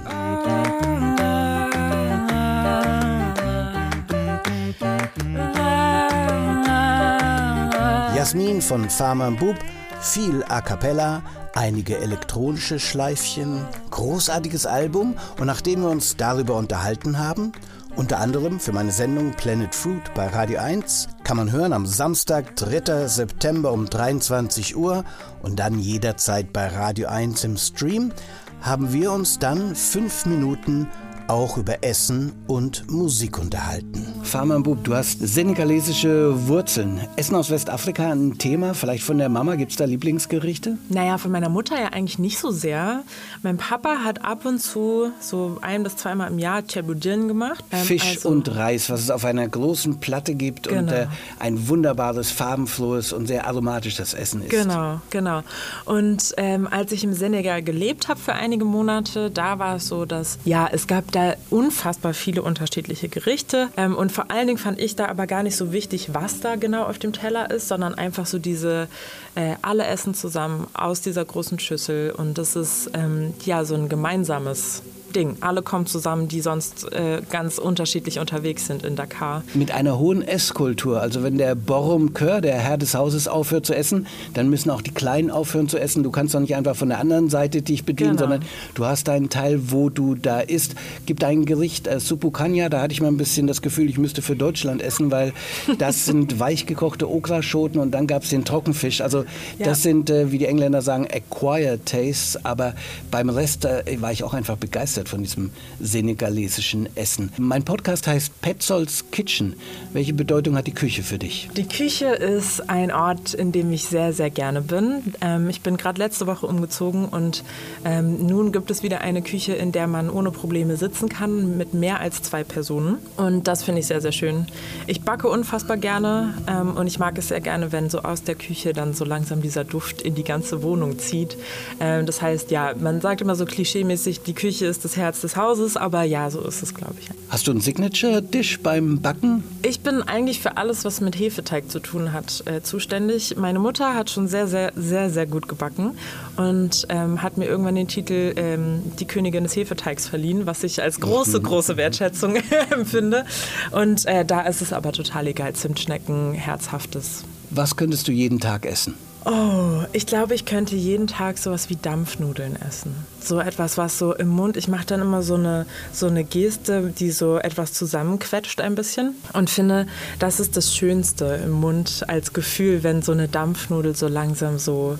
Jasmin 8.15 8.61
von 8.61 8.91
Farmer 8.91 9.31
Bub, 9.31 9.57
viel 10.01 10.45
A 10.51 10.61
Cappella, 10.61 11.23
einige 11.55 11.97
elektronische 11.97 12.79
Schleifchen, 12.79 13.65
großartiges 13.91 14.67
Album 14.67 15.17
und 15.39 15.47
nachdem 15.47 15.81
wir 15.81 15.89
uns 15.89 16.19
darüber 16.19 16.57
unterhalten 16.57 17.19
haben, 17.19 17.53
unter 17.97 18.19
anderem 18.19 18.61
für 18.61 18.73
meine 18.73 18.93
Sendung 18.93 19.33
Planet 19.33 19.75
Fruit 19.75 20.03
bei 20.15 20.27
Radio 20.27 20.61
1, 20.61 21.09
kann 21.25 21.37
man 21.37 21.53
hören 21.53 21.73
am 21.73 21.87
Samstag, 21.87 22.57
3. 22.57 23.07
September 23.09 23.73
um 23.73 23.87
23 23.87 24.77
Uhr 24.77 25.05
und 25.43 25.59
dann 25.59 25.79
jederzeit 25.79 26.53
bei 26.53 26.69
Radio 26.69 27.09
1 27.09 27.45
im 27.45 27.57
Stream, 27.57 28.13
haben 28.61 28.93
wir 28.93 29.13
uns 29.13 29.39
dann 29.39 29.75
fünf 29.75 30.27
Minuten 30.27 30.87
auch 31.31 31.57
über 31.57 31.85
Essen 31.85 32.33
und 32.49 32.91
Musik 32.91 33.39
unterhalten. 33.39 34.05
Farmer 34.25 34.59
Bub, 34.59 34.83
du 34.83 34.97
hast 34.97 35.21
senegalesische 35.21 36.49
Wurzeln. 36.49 37.01
Essen 37.15 37.37
aus 37.37 37.51
Westafrika 37.51 38.11
ein 38.11 38.37
Thema? 38.37 38.75
Vielleicht 38.75 39.05
von 39.05 39.17
der 39.17 39.29
Mama? 39.29 39.55
Gibt 39.55 39.71
es 39.71 39.77
da 39.77 39.85
Lieblingsgerichte? 39.85 40.77
Naja, 40.89 41.19
von 41.19 41.31
meiner 41.31 41.49
Mutter 41.49 41.81
ja 41.81 41.91
eigentlich 41.91 42.19
nicht 42.19 42.39
so 42.41 42.51
sehr. 42.51 43.05
Mein 43.45 43.59
Papa 43.59 43.99
hat 44.05 44.25
ab 44.25 44.45
und 44.45 44.59
zu 44.59 45.13
so 45.21 45.59
ein 45.63 45.85
bis 45.85 45.97
zweimal 45.97 46.33
im 46.33 46.41
Jahr 46.41 46.63
Chebudin 46.63 47.29
gemacht. 47.29 47.65
Ähm, 47.71 47.85
Fisch 47.85 48.17
also 48.17 48.29
und 48.29 48.53
Reis, 48.57 48.91
was 48.91 49.01
es 49.01 49.11
auf 49.11 49.25
einer 49.25 49.47
großen 49.47 50.01
Platte 50.01 50.35
gibt 50.35 50.69
genau. 50.69 50.81
und 50.81 50.89
äh, 50.89 51.07
ein 51.39 51.69
wunderbares, 51.69 52.33
farbenfrohes 52.33 53.13
und 53.13 53.29
sehr 53.29 53.47
aromatisches 53.47 54.15
Essen 54.15 54.43
ist. 54.43 54.51
Genau, 54.51 55.01
genau. 55.11 55.43
Und 55.85 56.35
ähm, 56.39 56.67
als 56.69 56.91
ich 56.91 57.05
im 57.05 57.13
Senegal 57.13 57.63
gelebt 57.63 58.09
habe 58.09 58.19
für 58.19 58.33
einige 58.33 58.65
Monate, 58.65 59.31
da 59.31 59.61
war 59.61 59.77
es 59.77 59.87
so, 59.87 60.05
dass 60.05 60.41
ja, 60.45 60.69
es 60.73 60.89
gab 60.89 61.13
da 61.13 61.20
da 61.21 61.37
unfassbar 61.51 62.15
viele 62.15 62.43
unterschiedliche 62.43 63.09
Gerichte. 63.09 63.69
Ähm, 63.77 63.97
und 63.97 64.13
vor 64.13 64.31
allen 64.31 64.47
Dingen 64.47 64.59
fand 64.59 64.79
ich 64.81 64.97
da 64.97 65.07
aber 65.07 65.27
gar 65.27 65.43
nicht 65.43 65.57
so 65.57 65.73
wichtig, 65.73 66.15
was 66.15 66.41
da 66.41 66.57
genau 66.57 66.85
auf 66.85 66.99
dem 66.99 67.13
Teller 67.13 67.51
ist, 67.51 67.69
sondern 67.69 67.95
einfach 67.95 68.27
so 68.27 68.39
diese, 68.39 68.89
äh, 69.35 69.55
alle 69.63 69.87
essen 69.87 70.15
zusammen 70.15 70.67
aus 70.75 71.01
dieser 71.01 71.25
großen 71.25 71.59
Schüssel. 71.59 72.13
Und 72.13 72.39
das 72.39 72.57
ist 72.57 72.91
ähm, 72.95 73.35
ja 73.45 73.65
so 73.65 73.75
ein 73.75 73.89
gemeinsames 73.89 74.83
Ding. 75.11 75.37
Alle 75.41 75.63
kommen 75.63 75.87
zusammen, 75.87 76.29
die 76.29 76.41
sonst 76.41 76.93
äh, 76.93 77.23
ganz 77.31 77.59
unterschiedlich 77.59 78.19
unterwegs 78.19 78.67
sind 78.67 78.85
in 78.85 78.97
Dakar. 78.97 79.43
Mit 79.55 79.71
einer 79.71 79.99
hohen 79.99 80.23
Esskultur. 80.23 81.01
Also 81.01 81.23
wenn 81.23 81.39
der 81.39 81.55
Borum 81.55 82.15
Kör, 82.15 82.41
der 82.41 82.59
Herr 82.59 82.79
des 82.79 82.95
Hauses, 82.95 83.29
aufhört 83.29 83.67
zu 83.67 83.75
essen, 83.75 84.07
dann 84.35 84.49
müssen 84.51 84.71
auch 84.71 84.83
die 84.83 84.93
Kleinen 84.93 85.31
aufhören 85.31 85.69
zu 85.69 85.79
essen. 85.79 86.03
Du 86.03 86.11
kannst 86.11 86.35
doch 86.35 86.41
nicht 86.41 86.55
einfach 86.55 86.77
von 86.77 86.89
der 86.89 86.99
anderen 86.99 87.29
Seite 87.31 87.63
dich 87.63 87.85
bedienen, 87.85 88.17
genau. 88.17 88.21
sondern 88.21 88.45
du 88.75 88.85
hast 88.85 89.09
deinen 89.09 89.29
Teil, 89.31 89.71
wo 89.71 89.89
du 89.89 90.15
da 90.15 90.41
isst. 90.41 90.75
Gibt 91.07 91.25
ein 91.25 91.45
Gericht, 91.45 91.87
äh, 91.87 92.01
Supukanya, 92.01 92.69
da 92.69 92.83
hatte 92.83 92.93
ich 92.93 93.01
mal 93.01 93.09
ein 93.09 93.17
bisschen 93.17 93.47
das 93.47 93.63
Gefühl, 93.63 93.89
ich 93.89 93.99
müsste 93.99 94.23
für 94.23 94.37
Deutschland 94.37 94.83
essen, 94.83 95.11
weil 95.11 95.33
das 95.79 96.05
sind 96.07 96.39
weichgekochte 96.39 97.09
Okraschoten 97.09 97.81
und 97.81 97.93
dann 97.93 98.07
gab 98.07 98.23
es 98.23 98.31
den 98.31 98.45
Trockenfisch. 98.45 99.01
Also 99.01 99.25
ja. 99.59 99.67
das 99.67 99.83
sind, 99.83 100.11
äh, 100.11 100.33
wie 100.33 100.39
die 100.39 100.47
Engländer 100.47 100.83
sagen, 100.83 101.07
acquired 101.07 101.85
tastes, 101.87 102.45
aber 102.45 102.75
beim 103.11 103.29
Rest 103.29 103.65
äh, 103.65 103.83
war 104.01 104.13
ich 104.13 104.25
auch 104.25 104.35
einfach 104.35 104.57
begeistert 104.57 105.00
begeistert 105.01 105.09
von 105.09 105.23
diesem 105.23 105.51
senegalesischen 105.81 106.89
Essen. 106.97 107.33
Mein 107.39 107.65
Podcast 107.65 108.07
heißt 108.07 108.41
Petzolds 108.41 109.11
Kitchen. 109.11 109.55
Welche 109.93 110.13
Bedeutung 110.13 110.57
hat 110.57 110.67
die 110.67 110.75
Küche 110.75 111.03
für 111.03 111.19
dich? 111.19 111.49
Die 111.57 111.67
Küche 111.67 112.07
ist 112.07 112.69
ein 112.69 112.93
Ort, 112.93 113.35
in 113.35 113.53
dem 113.53 113.73
ich 113.73 113.85
sehr, 113.85 114.13
sehr 114.13 114.31
gerne 114.31 114.61
bin. 114.61 115.15
Ähm, 115.21 115.49
ich 115.49 115.63
bin 115.63 115.77
gerade 115.77 115.99
letzte 115.99 116.27
Woche 116.27 116.47
umgezogen 116.47 117.07
und 117.07 117.45
ähm, 117.85 118.27
nun 118.27 118.53
gibt 118.53 118.71
es 118.71 118.83
wieder 118.83 119.01
eine 119.01 119.23
Küche, 119.23 119.55
in 119.55 119.73
der 119.73 119.87
man 119.87 120.11
ohne 120.11 120.31
Probleme 120.31 120.77
sitzen 120.77 121.09
kann 121.09 121.57
mit 121.57 121.75
mehr 121.75 122.01
als 122.01 122.23
zwei 122.23 122.45
Personen. 122.45 122.99
Und 123.17 123.49
das 123.49 123.65
finde 123.65 123.81
ich 123.81 123.87
sehr, 123.87 124.01
sehr 124.01 124.13
schön. 124.13 124.47
Ich 124.87 125.03
backe 125.03 125.29
unfassbar 125.29 125.77
gerne 125.77 126.35
ähm, 126.47 126.77
und 126.77 126.87
ich 126.87 126.99
mag 126.99 127.17
es 127.19 127.29
sehr 127.29 127.41
gerne, 127.41 127.73
wenn 127.73 127.91
so 127.91 128.01
aus 128.01 128.23
der 128.23 128.35
Küche 128.35 128.73
dann 128.73 128.95
so 128.95 129.05
langsam 129.05 129.43
dieser 129.43 129.65
Duft 129.65 130.03
in 130.03 130.15
die 130.15 130.25
ganze 130.25 130.63
Wohnung 130.63 130.99
zieht. 130.99 131.37
Ähm, 131.81 132.07
das 132.07 132.23
heißt, 132.23 132.51
ja, 132.51 132.75
man 132.79 133.01
sagt 133.01 133.21
immer 133.21 133.35
so 133.35 133.45
klischeemäßig, 133.45 134.23
die 134.23 134.35
Küche 134.35 134.67
ist 134.67 134.85
das 134.85 134.90
das 134.91 134.97
Herz 134.97 135.21
des 135.21 135.37
Hauses, 135.37 135.77
aber 135.77 136.03
ja, 136.03 136.31
so 136.31 136.41
ist 136.41 136.63
es, 136.63 136.75
glaube 136.75 136.95
ich. 137.01 137.09
Hast 137.29 137.47
du 137.47 137.53
einen 137.53 137.61
Signature-Dish 137.61 138.61
beim 138.61 139.01
Backen? 139.01 139.45
Ich 139.63 139.81
bin 139.81 140.03
eigentlich 140.03 140.41
für 140.41 140.57
alles, 140.57 140.85
was 140.85 141.01
mit 141.01 141.19
Hefeteig 141.19 141.71
zu 141.71 141.79
tun 141.79 142.13
hat, 142.13 142.43
äh, 142.47 142.61
zuständig. 142.63 143.37
Meine 143.37 143.61
Mutter 143.61 143.95
hat 143.95 144.11
schon 144.11 144.27
sehr, 144.27 144.49
sehr, 144.49 144.73
sehr, 144.75 145.11
sehr 145.11 145.27
gut 145.27 145.49
gebacken 145.49 145.97
und 146.37 146.87
ähm, 146.89 147.23
hat 147.23 147.39
mir 147.39 147.47
irgendwann 147.47 147.77
den 147.77 147.89
Titel 147.89 148.33
ähm, 148.37 148.83
Die 148.99 149.07
Königin 149.07 149.45
des 149.45 149.55
Hefeteigs 149.55 150.09
verliehen, 150.09 150.47
was 150.47 150.65
ich 150.65 150.83
als 150.83 150.99
große, 150.99 151.39
mhm. 151.39 151.45
große 151.45 151.77
Wertschätzung 151.77 152.37
empfinde. 152.71 153.25
Und 153.71 154.07
äh, 154.07 154.25
da 154.25 154.43
ist 154.43 154.61
es 154.61 154.73
aber 154.73 154.93
total 154.93 155.29
egal. 155.29 155.53
Zimtschnecken, 155.53 156.33
herzhaftes. 156.33 157.25
Was 157.51 157.77
könntest 157.77 158.09
du 158.09 158.13
jeden 158.13 158.41
Tag 158.41 158.67
essen? 158.67 158.95
Oh, 159.25 159.85
ich 159.93 160.07
glaube, 160.07 160.35
ich 160.35 160.47
könnte 160.47 160.77
jeden 160.77 161.07
Tag 161.07 161.37
sowas 161.37 161.69
wie 161.69 161.77
Dampfnudeln 161.77 162.57
essen. 162.57 162.95
So 163.21 163.39
etwas, 163.39 163.77
was 163.77 163.99
so 163.99 164.15
im 164.15 164.29
Mund, 164.29 164.57
ich 164.57 164.67
mache 164.67 164.87
dann 164.87 165.03
immer 165.03 165.23
so 165.23 165.35
eine, 165.35 165.67
so 165.93 166.07
eine 166.07 166.25
Geste, 166.25 166.93
die 166.99 167.11
so 167.11 167.37
etwas 167.37 167.75
zusammenquetscht 167.75 168.63
ein 168.63 168.75
bisschen 168.75 169.15
und 169.35 169.51
finde, 169.51 169.87
das 170.19 170.41
ist 170.41 170.57
das 170.57 170.75
Schönste 170.75 171.39
im 171.45 171.51
Mund 171.51 172.05
als 172.09 172.33
Gefühl, 172.33 172.83
wenn 172.83 173.03
so 173.03 173.13
eine 173.13 173.29
Dampfnudel 173.29 173.95
so 173.95 174.09
langsam 174.09 174.59
so, 174.59 174.99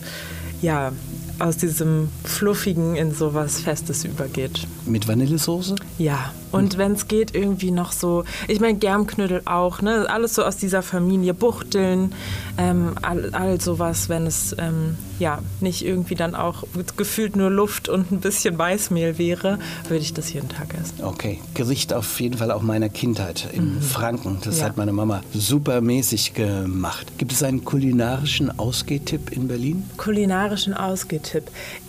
ja, 0.61 0.93
aus 1.41 1.57
diesem 1.57 2.09
Fluffigen 2.25 2.97
in 2.97 3.13
sowas 3.13 3.61
Festes 3.61 4.05
übergeht. 4.05 4.67
Mit 4.87 5.09
Vanillesoße? 5.09 5.77
Ja, 5.99 6.33
und 6.53 6.79
wenn 6.79 6.93
es 6.93 7.07
geht, 7.07 7.35
irgendwie 7.35 7.71
noch 7.71 7.93
so, 7.93 8.25
ich 8.49 8.61
meine, 8.61 8.79
Germknödel 8.79 9.43
auch, 9.45 9.83
ne? 9.83 10.07
Alles 10.09 10.35
so 10.35 10.45
aus 10.45 10.57
dieser 10.57 10.83
Familie, 10.83 11.33
Buchteln, 11.33 12.13
ähm, 12.59 12.95
all, 13.03 13.31
all 13.33 13.61
sowas, 13.61 14.09
wenn 14.09 14.27
es 14.27 14.55
ähm, 14.59 14.97
ja 15.19 15.39
nicht 15.61 15.85
irgendwie 15.85 16.17
dann 16.17 16.35
auch 16.35 16.65
gefühlt 16.97 17.37
nur 17.37 17.51
Luft 17.51 17.89
und 17.89 18.11
ein 18.11 18.21
bisschen 18.21 18.59
Weißmehl 18.59 19.19
wäre, 19.19 19.59
würde 19.89 20.03
ich 20.03 20.13
das 20.13 20.33
jeden 20.33 20.49
Tag 20.49 20.75
essen. 20.75 21.05
Okay, 21.05 21.39
Gericht 21.55 21.93
auf 21.93 22.21
jeden 22.21 22.39
Fall 22.39 22.51
auch 22.51 22.63
meiner 22.63 22.89
Kindheit 22.89 23.49
in 23.53 23.77
mhm. 23.77 23.83
Franken. 23.83 24.39
Das 24.43 24.59
ja. 24.59 24.65
hat 24.65 24.77
meine 24.77 24.93
Mama 24.93 25.23
supermäßig 25.33 26.35
gemacht. 26.35 27.13
Gibt 27.19 27.33
es 27.33 27.43
einen 27.43 27.65
kulinarischen 27.65 28.59
Ausgehtipp 28.59 29.31
in 29.31 29.47
Berlin? 29.47 29.85
Kulinarischen 29.97 30.75
Ausgehtipp. 30.75 31.30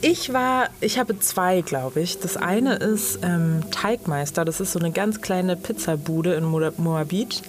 Ich 0.01 0.33
war, 0.33 0.69
ich 0.79 0.99
habe 0.99 1.19
zwei, 1.19 1.61
glaube 1.61 2.01
ich. 2.01 2.19
Das 2.19 2.37
eine 2.37 2.75
ist 2.75 3.19
ähm, 3.23 3.63
Teigmeister. 3.71 4.45
Das 4.45 4.59
ist 4.59 4.71
so 4.71 4.79
eine 4.79 4.91
ganz 4.91 5.21
kleine 5.21 5.55
Pizzabude 5.55 6.33
in 6.33 6.45
Moabit. 6.45 7.41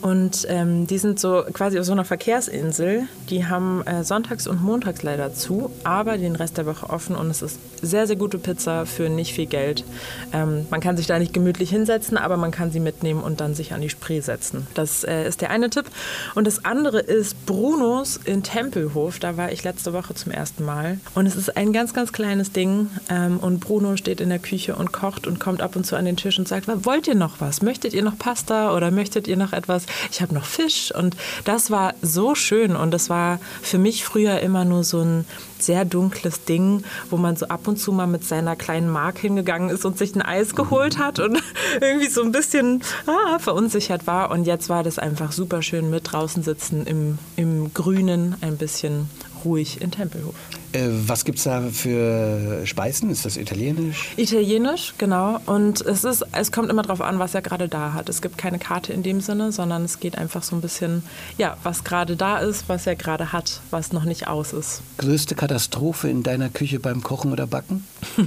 Und 0.00 0.46
ähm, 0.48 0.86
die 0.86 0.98
sind 0.98 1.18
so 1.18 1.44
quasi 1.52 1.78
auf 1.78 1.86
so 1.86 1.92
einer 1.92 2.04
Verkehrsinsel. 2.04 3.08
Die 3.30 3.46
haben 3.46 3.82
äh, 3.86 4.04
sonntags 4.04 4.46
und 4.46 4.62
montags 4.62 5.02
leider 5.02 5.32
zu, 5.34 5.70
aber 5.82 6.18
den 6.18 6.36
Rest 6.36 6.58
der 6.58 6.66
Woche 6.66 6.90
offen 6.90 7.16
und 7.16 7.30
es 7.30 7.42
ist 7.42 7.58
sehr, 7.80 8.06
sehr 8.06 8.16
gute 8.16 8.38
Pizza 8.38 8.86
für 8.86 9.08
nicht 9.08 9.34
viel 9.34 9.46
Geld. 9.46 9.84
Ähm, 10.32 10.66
man 10.70 10.80
kann 10.80 10.96
sich 10.96 11.06
da 11.06 11.18
nicht 11.18 11.32
gemütlich 11.32 11.70
hinsetzen, 11.70 12.16
aber 12.16 12.36
man 12.36 12.50
kann 12.50 12.70
sie 12.70 12.80
mitnehmen 12.80 13.22
und 13.22 13.40
dann 13.40 13.54
sich 13.54 13.72
an 13.72 13.80
die 13.80 13.90
Spree 13.90 14.20
setzen. 14.20 14.66
Das 14.74 15.04
äh, 15.04 15.26
ist 15.26 15.40
der 15.40 15.50
eine 15.50 15.70
Tipp. 15.70 15.86
Und 16.34 16.46
das 16.46 16.64
andere 16.64 17.00
ist 17.00 17.46
Brunos 17.46 18.18
in 18.24 18.42
Tempelhof. 18.42 19.18
Da 19.18 19.36
war 19.36 19.52
ich 19.52 19.64
letzte 19.64 19.92
Woche 19.92 20.14
zum 20.14 20.32
ersten 20.32 20.64
Mal. 20.64 20.98
Und 21.14 21.26
es 21.26 21.36
ist 21.36 21.56
ein 21.56 21.72
ganz, 21.72 21.94
ganz 21.94 22.12
kleines 22.12 22.52
Ding. 22.52 22.90
Ähm, 23.08 23.38
und 23.38 23.60
Bruno 23.60 23.96
steht 23.96 24.20
in 24.20 24.28
der 24.28 24.38
Küche 24.38 24.74
und 24.76 24.92
kocht 24.92 25.26
und 25.26 25.40
kommt 25.40 25.60
ab 25.60 25.76
und 25.76 25.84
zu 25.84 25.96
an 25.96 26.04
den 26.04 26.16
Tisch 26.16 26.38
und 26.38 26.48
sagt, 26.48 26.66
wollt 26.84 27.06
ihr 27.06 27.14
noch 27.14 27.40
was? 27.40 27.62
Möchtet 27.62 27.94
ihr 27.94 28.02
noch 28.02 28.18
Pasta 28.18 28.74
oder 28.74 28.90
möchtet 28.90 29.28
ihr 29.28 29.36
noch 29.36 29.52
etwas? 29.52 29.83
Ich 30.10 30.22
habe 30.22 30.34
noch 30.34 30.44
Fisch 30.44 30.92
und 30.94 31.16
das 31.44 31.70
war 31.70 31.94
so 32.02 32.34
schön 32.34 32.76
und 32.76 32.90
das 32.90 33.10
war 33.10 33.38
für 33.62 33.78
mich 33.78 34.04
früher 34.04 34.40
immer 34.40 34.64
nur 34.64 34.84
so 34.84 35.00
ein 35.00 35.24
sehr 35.58 35.84
dunkles 35.84 36.44
Ding, 36.44 36.84
wo 37.10 37.16
man 37.16 37.36
so 37.36 37.48
ab 37.48 37.66
und 37.66 37.78
zu 37.78 37.92
mal 37.92 38.06
mit 38.06 38.24
seiner 38.24 38.56
kleinen 38.56 38.88
Mark 38.88 39.18
hingegangen 39.18 39.70
ist 39.70 39.84
und 39.84 39.98
sich 39.98 40.14
ein 40.14 40.22
Eis 40.22 40.54
geholt 40.54 40.98
hat 40.98 41.18
und 41.18 41.42
irgendwie 41.80 42.08
so 42.08 42.22
ein 42.22 42.32
bisschen 42.32 42.82
ah, 43.06 43.38
verunsichert 43.38 44.06
war. 44.06 44.30
Und 44.30 44.44
jetzt 44.44 44.68
war 44.68 44.82
das 44.82 44.98
einfach 44.98 45.32
super 45.32 45.62
schön 45.62 45.90
mit 45.90 46.12
draußen 46.12 46.42
sitzen 46.42 46.86
im, 46.86 47.18
im 47.36 47.72
Grünen, 47.72 48.36
ein 48.40 48.56
bisschen 48.56 49.08
ruhig 49.44 49.80
in 49.80 49.90
Tempelhof. 49.90 50.34
Äh, 50.74 50.88
was 51.06 51.24
gibt 51.24 51.38
es 51.38 51.44
da 51.44 51.62
für 51.70 52.66
Speisen? 52.66 53.08
Ist 53.10 53.24
das 53.24 53.36
italienisch? 53.36 54.12
Italienisch, 54.16 54.94
genau. 54.98 55.38
Und 55.46 55.80
es, 55.82 56.02
ist, 56.02 56.24
es 56.32 56.50
kommt 56.50 56.68
immer 56.68 56.82
darauf 56.82 57.00
an, 57.00 57.20
was 57.20 57.34
er 57.34 57.42
gerade 57.42 57.68
da 57.68 57.92
hat. 57.92 58.08
Es 58.08 58.20
gibt 58.20 58.38
keine 58.38 58.58
Karte 58.58 58.92
in 58.92 59.04
dem 59.04 59.20
Sinne, 59.20 59.52
sondern 59.52 59.84
es 59.84 60.00
geht 60.00 60.18
einfach 60.18 60.42
so 60.42 60.56
ein 60.56 60.60
bisschen, 60.60 61.04
ja, 61.38 61.56
was 61.62 61.84
gerade 61.84 62.16
da 62.16 62.38
ist, 62.38 62.68
was 62.68 62.88
er 62.88 62.96
gerade 62.96 63.32
hat, 63.32 63.60
was 63.70 63.92
noch 63.92 64.04
nicht 64.04 64.26
aus 64.26 64.52
ist. 64.52 64.82
Größte 64.98 65.36
Katastrophe 65.36 66.08
in 66.08 66.24
deiner 66.24 66.48
Küche 66.48 66.80
beim 66.80 67.02
Kochen 67.02 67.30
oder 67.30 67.46
Backen? 67.46 67.86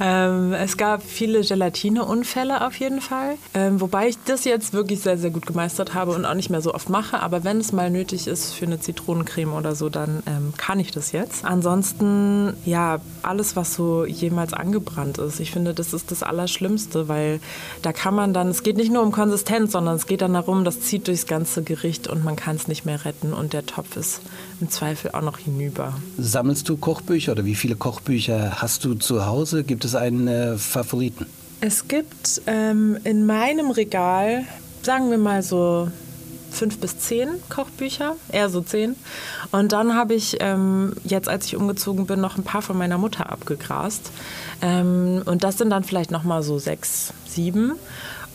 ähm, 0.00 0.52
es 0.54 0.76
gab 0.76 1.04
viele 1.04 1.42
Gelatineunfälle 1.42 2.66
auf 2.66 2.80
jeden 2.80 3.00
Fall. 3.00 3.36
Ähm, 3.54 3.80
wobei 3.80 4.08
ich 4.08 4.16
das 4.24 4.44
jetzt 4.44 4.72
wirklich 4.72 5.00
sehr, 5.00 5.18
sehr 5.18 5.30
gut 5.30 5.46
gemeistert 5.46 5.94
habe 5.94 6.12
und 6.12 6.24
auch 6.24 6.34
nicht 6.34 6.50
mehr 6.50 6.62
so 6.62 6.74
oft 6.74 6.88
mache. 6.88 7.20
Aber 7.20 7.44
wenn 7.44 7.58
es 7.58 7.70
mal 7.72 7.90
nötig 7.90 8.26
ist 8.26 8.54
für 8.54 8.66
eine 8.66 8.80
Zitronencreme 8.80 9.51
oder 9.54 9.74
so, 9.74 9.88
dann 9.88 10.22
ähm, 10.26 10.52
kann 10.56 10.80
ich 10.80 10.90
das 10.90 11.12
jetzt. 11.12 11.44
Ansonsten, 11.44 12.54
ja, 12.64 13.00
alles, 13.22 13.56
was 13.56 13.74
so 13.74 14.04
jemals 14.04 14.52
angebrannt 14.52 15.18
ist. 15.18 15.40
Ich 15.40 15.50
finde, 15.50 15.74
das 15.74 15.92
ist 15.92 16.10
das 16.10 16.22
Allerschlimmste, 16.22 17.08
weil 17.08 17.40
da 17.82 17.92
kann 17.92 18.14
man 18.14 18.32
dann, 18.32 18.48
es 18.48 18.62
geht 18.62 18.76
nicht 18.76 18.92
nur 18.92 19.02
um 19.02 19.12
Konsistenz, 19.12 19.72
sondern 19.72 19.96
es 19.96 20.06
geht 20.06 20.22
dann 20.22 20.34
darum, 20.34 20.64
das 20.64 20.80
zieht 20.80 21.08
durchs 21.08 21.26
ganze 21.26 21.62
Gericht 21.62 22.08
und 22.08 22.24
man 22.24 22.36
kann 22.36 22.56
es 22.56 22.68
nicht 22.68 22.84
mehr 22.84 23.04
retten 23.04 23.32
und 23.32 23.52
der 23.52 23.66
Topf 23.66 23.96
ist 23.96 24.20
im 24.60 24.70
Zweifel 24.70 25.10
auch 25.12 25.22
noch 25.22 25.38
hinüber. 25.38 25.94
Sammelst 26.18 26.68
du 26.68 26.76
Kochbücher 26.76 27.32
oder 27.32 27.44
wie 27.44 27.54
viele 27.54 27.76
Kochbücher 27.76 28.62
hast 28.62 28.84
du 28.84 28.94
zu 28.94 29.26
Hause? 29.26 29.64
Gibt 29.64 29.84
es 29.84 29.94
einen 29.94 30.28
äh, 30.28 30.56
Favoriten? 30.56 31.26
Es 31.60 31.86
gibt 31.86 32.42
ähm, 32.46 32.98
in 33.04 33.24
meinem 33.24 33.70
Regal, 33.70 34.44
sagen 34.82 35.10
wir 35.10 35.18
mal 35.18 35.42
so 35.42 35.88
fünf 36.52 36.78
bis 36.78 36.98
zehn 36.98 37.28
Kochbücher, 37.48 38.16
eher 38.30 38.48
so 38.48 38.60
zehn. 38.60 38.96
Und 39.50 39.72
dann 39.72 39.94
habe 39.94 40.14
ich 40.14 40.36
ähm, 40.40 40.94
jetzt, 41.04 41.28
als 41.28 41.46
ich 41.46 41.56
umgezogen 41.56 42.06
bin, 42.06 42.20
noch 42.20 42.36
ein 42.36 42.44
paar 42.44 42.62
von 42.62 42.78
meiner 42.78 42.98
Mutter 42.98 43.30
abgegrast. 43.30 44.10
Ähm, 44.60 45.22
und 45.24 45.44
das 45.44 45.58
sind 45.58 45.70
dann 45.70 45.84
vielleicht 45.84 46.10
noch 46.10 46.24
mal 46.24 46.42
so 46.42 46.58
sechs, 46.58 47.12
sieben. 47.26 47.72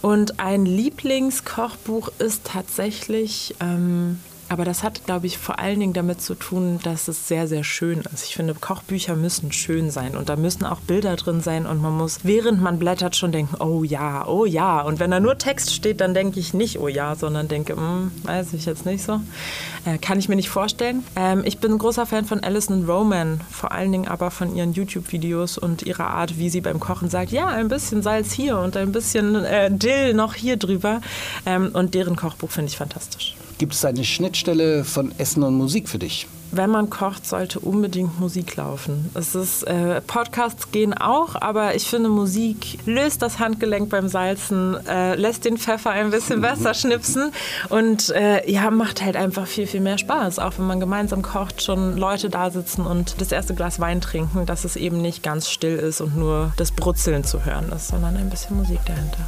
Und 0.02 0.40
ein 0.40 0.66
Lieblingskochbuch 0.66 2.12
ist 2.20 2.44
tatsächlich 2.46 3.56
ähm, 3.60 4.20
aber 4.50 4.66
das 4.66 4.84
hat, 4.84 5.06
glaube 5.06 5.28
ich, 5.28 5.38
vor 5.38 5.60
allen 5.60 5.80
Dingen 5.80 5.94
damit 5.94 6.22
zu 6.22 6.36
tun, 6.36 6.80
dass 6.84 7.08
es 7.08 7.28
sehr, 7.28 7.48
sehr 7.48 7.64
schön 7.64 8.02
ist. 8.14 8.26
Ich 8.26 8.36
finde, 8.36 8.54
Kochbücher 8.54 9.16
müssen 9.16 9.52
schön 9.52 9.92
sein 9.92 10.16
und 10.16 10.30
da 10.30 10.36
müssen 10.36 10.66
auch 10.66 10.80
Bilder 10.80 11.16
drin 11.16 11.42
sein 11.42 11.66
und 11.66 11.82
man 11.82 11.94
muss, 11.94 12.20
während 12.24 12.62
man 12.62 12.80
blättert, 12.80 13.16
schon 13.16 13.32
denken, 13.32 13.62
oh 13.62 13.84
ja, 13.84 14.26
oh 14.28 14.46
ja. 14.46 14.82
Und 14.82 15.00
wenn 15.00 15.12
da 15.12 15.20
nur 15.20 15.38
Text 15.38 15.74
steht, 15.74 16.02
dann 16.02 16.14
denke 16.14 16.40
ich 16.40 16.54
nicht, 16.54 16.80
oh 16.80 16.88
ja, 16.88 17.16
sondern 17.16 17.48
denke, 17.48 17.76
hm, 17.76 18.12
weiß 18.24 18.54
ich 18.54 18.66
jetzt 18.66 18.86
nicht 18.86 19.04
so. 19.04 19.20
Äh, 19.86 19.98
kann 19.98 20.20
ich 20.20 20.30
mir 20.30 20.36
nicht 20.36 20.50
vorstellen. 20.50 21.04
Ähm, 21.16 21.44
ich 21.46 21.60
bin 21.60 21.74
ein 21.74 21.78
großer 21.78 22.06
Fan 22.06 22.26
von 22.26 22.42
Alison 22.42 22.86
Roman, 22.86 23.42
vor 23.52 23.72
allen 23.72 23.92
Dingen 23.92 24.08
aber 24.08 24.32
von 24.32 24.56
ihren 24.56 24.74
YouTube-Videos 24.74 25.58
und 25.58 25.84
ihrer 25.84 26.08
Art, 26.08 26.38
wie 26.38 26.50
sie 26.50 26.62
beim 26.62 26.80
Kochen 26.80 27.10
sagt, 27.10 27.32
ja, 27.32 27.48
ein 27.48 27.68
bisschen 27.68 28.02
Salz 28.02 28.32
hier 28.32 28.58
und 28.60 28.78
ein 28.78 28.92
bisschen 28.92 29.36
äh, 29.44 29.70
Dill 29.72 30.14
noch 30.14 30.34
hier 30.34 30.58
drüber. 30.58 31.02
Ähm, 31.46 31.72
und 31.74 31.94
deren 31.94 32.16
Kochbuch 32.16 32.52
finde 32.52 32.72
ich 32.72 32.78
fantastisch. 32.78 33.36
Gibt 33.58 33.74
es 33.74 33.84
eine 33.86 34.04
Schnittstelle 34.04 34.84
von 34.84 35.12
Essen 35.18 35.42
und 35.42 35.56
Musik 35.56 35.90
für 35.90 35.98
dich? 35.98 36.28
Wenn 36.52 36.70
man 36.70 36.90
kocht, 36.90 37.26
sollte 37.26 37.60
unbedingt 37.60 38.20
Musik 38.20 38.56
laufen. 38.56 39.10
Es 39.16 39.36
ist, 39.36 39.64
äh, 39.64 40.00
Podcasts 40.02 40.72
gehen 40.72 40.94
auch, 40.94 41.36
aber 41.36 41.76
ich 41.76 41.88
finde, 41.88 42.08
Musik 42.08 42.80
löst 42.86 43.22
das 43.22 43.40
Handgelenk 43.40 43.90
beim 43.90 44.08
Salzen, 44.08 44.78
äh, 44.88 45.16
lässt 45.16 45.44
den 45.44 45.58
Pfeffer 45.58 45.90
ein 45.90 46.10
bisschen 46.12 46.40
besser 46.42 46.74
schnipsen 46.74 47.32
und 47.70 48.12
äh, 48.12 48.50
ja, 48.50 48.72
macht 48.72 49.04
halt 49.04 49.18
einfach 49.18 49.46
viel, 49.46 49.68
viel 49.68 49.82
mehr 49.82 49.98
Spaß. 49.98 50.40
Auch 50.40 50.54
wenn 50.58 50.68
man 50.68 50.80
gemeinsam 50.80 51.22
kocht, 51.22 51.62
schon 51.62 51.98
Leute 51.98 52.30
da 52.30 52.50
sitzen 52.50 52.86
und 52.86 53.20
das 53.20 53.32
erste 53.32 53.54
Glas 53.54 53.80
Wein 53.80 54.00
trinken, 54.00 54.46
dass 54.46 54.64
es 54.64 54.78
eben 54.78 55.02
nicht 55.02 55.24
ganz 55.24 55.50
still 55.50 55.76
ist 55.76 56.00
und 56.00 56.16
nur 56.16 56.54
das 56.56 56.72
Brutzeln 56.72 57.24
zu 57.26 57.44
hören 57.44 57.72
ist, 57.76 57.90
sondern 57.90 58.16
ein 58.16 58.30
bisschen 58.30 58.56
Musik 58.56 58.80
dahinter. 58.86 59.28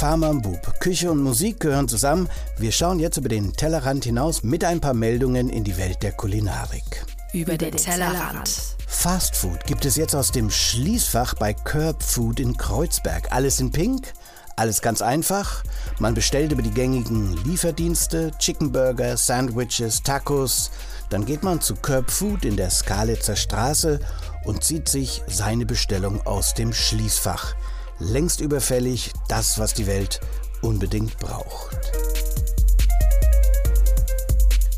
Farmambub. 0.00 0.80
Küche 0.80 1.10
und 1.10 1.22
Musik 1.22 1.60
gehören 1.60 1.86
zusammen. 1.86 2.26
Wir 2.56 2.72
schauen 2.72 3.00
jetzt 3.00 3.18
über 3.18 3.28
den 3.28 3.52
Tellerrand 3.52 4.02
hinaus 4.04 4.42
mit 4.42 4.64
ein 4.64 4.80
paar 4.80 4.94
Meldungen 4.94 5.50
in 5.50 5.62
die 5.62 5.76
Welt 5.76 6.02
der 6.02 6.12
Kulinarik. 6.12 7.04
Über 7.34 7.58
den 7.58 7.76
Tellerrand. 7.76 8.50
Fast 8.86 9.36
Food 9.36 9.62
gibt 9.66 9.84
es 9.84 9.96
jetzt 9.96 10.16
aus 10.16 10.32
dem 10.32 10.50
Schließfach 10.50 11.34
bei 11.34 11.52
Curb 11.52 12.02
Food 12.02 12.40
in 12.40 12.56
Kreuzberg. 12.56 13.30
Alles 13.30 13.60
in 13.60 13.72
Pink, 13.72 14.14
alles 14.56 14.80
ganz 14.80 15.02
einfach. 15.02 15.64
Man 15.98 16.14
bestellt 16.14 16.52
über 16.52 16.62
die 16.62 16.70
gängigen 16.70 17.36
Lieferdienste, 17.44 18.30
Chicken 18.38 18.72
Burger, 18.72 19.18
Sandwiches, 19.18 20.02
Tacos. 20.02 20.70
Dann 21.10 21.26
geht 21.26 21.42
man 21.42 21.60
zu 21.60 21.74
Curb 21.74 22.10
Food 22.10 22.46
in 22.46 22.56
der 22.56 22.70
Skalitzer 22.70 23.36
Straße 23.36 24.00
und 24.44 24.64
zieht 24.64 24.88
sich 24.88 25.20
seine 25.26 25.66
Bestellung 25.66 26.26
aus 26.26 26.54
dem 26.54 26.72
Schließfach 26.72 27.54
längst 28.00 28.40
überfällig, 28.40 29.12
das, 29.28 29.58
was 29.58 29.74
die 29.74 29.86
Welt 29.86 30.20
unbedingt 30.62 31.16
braucht. 31.18 31.76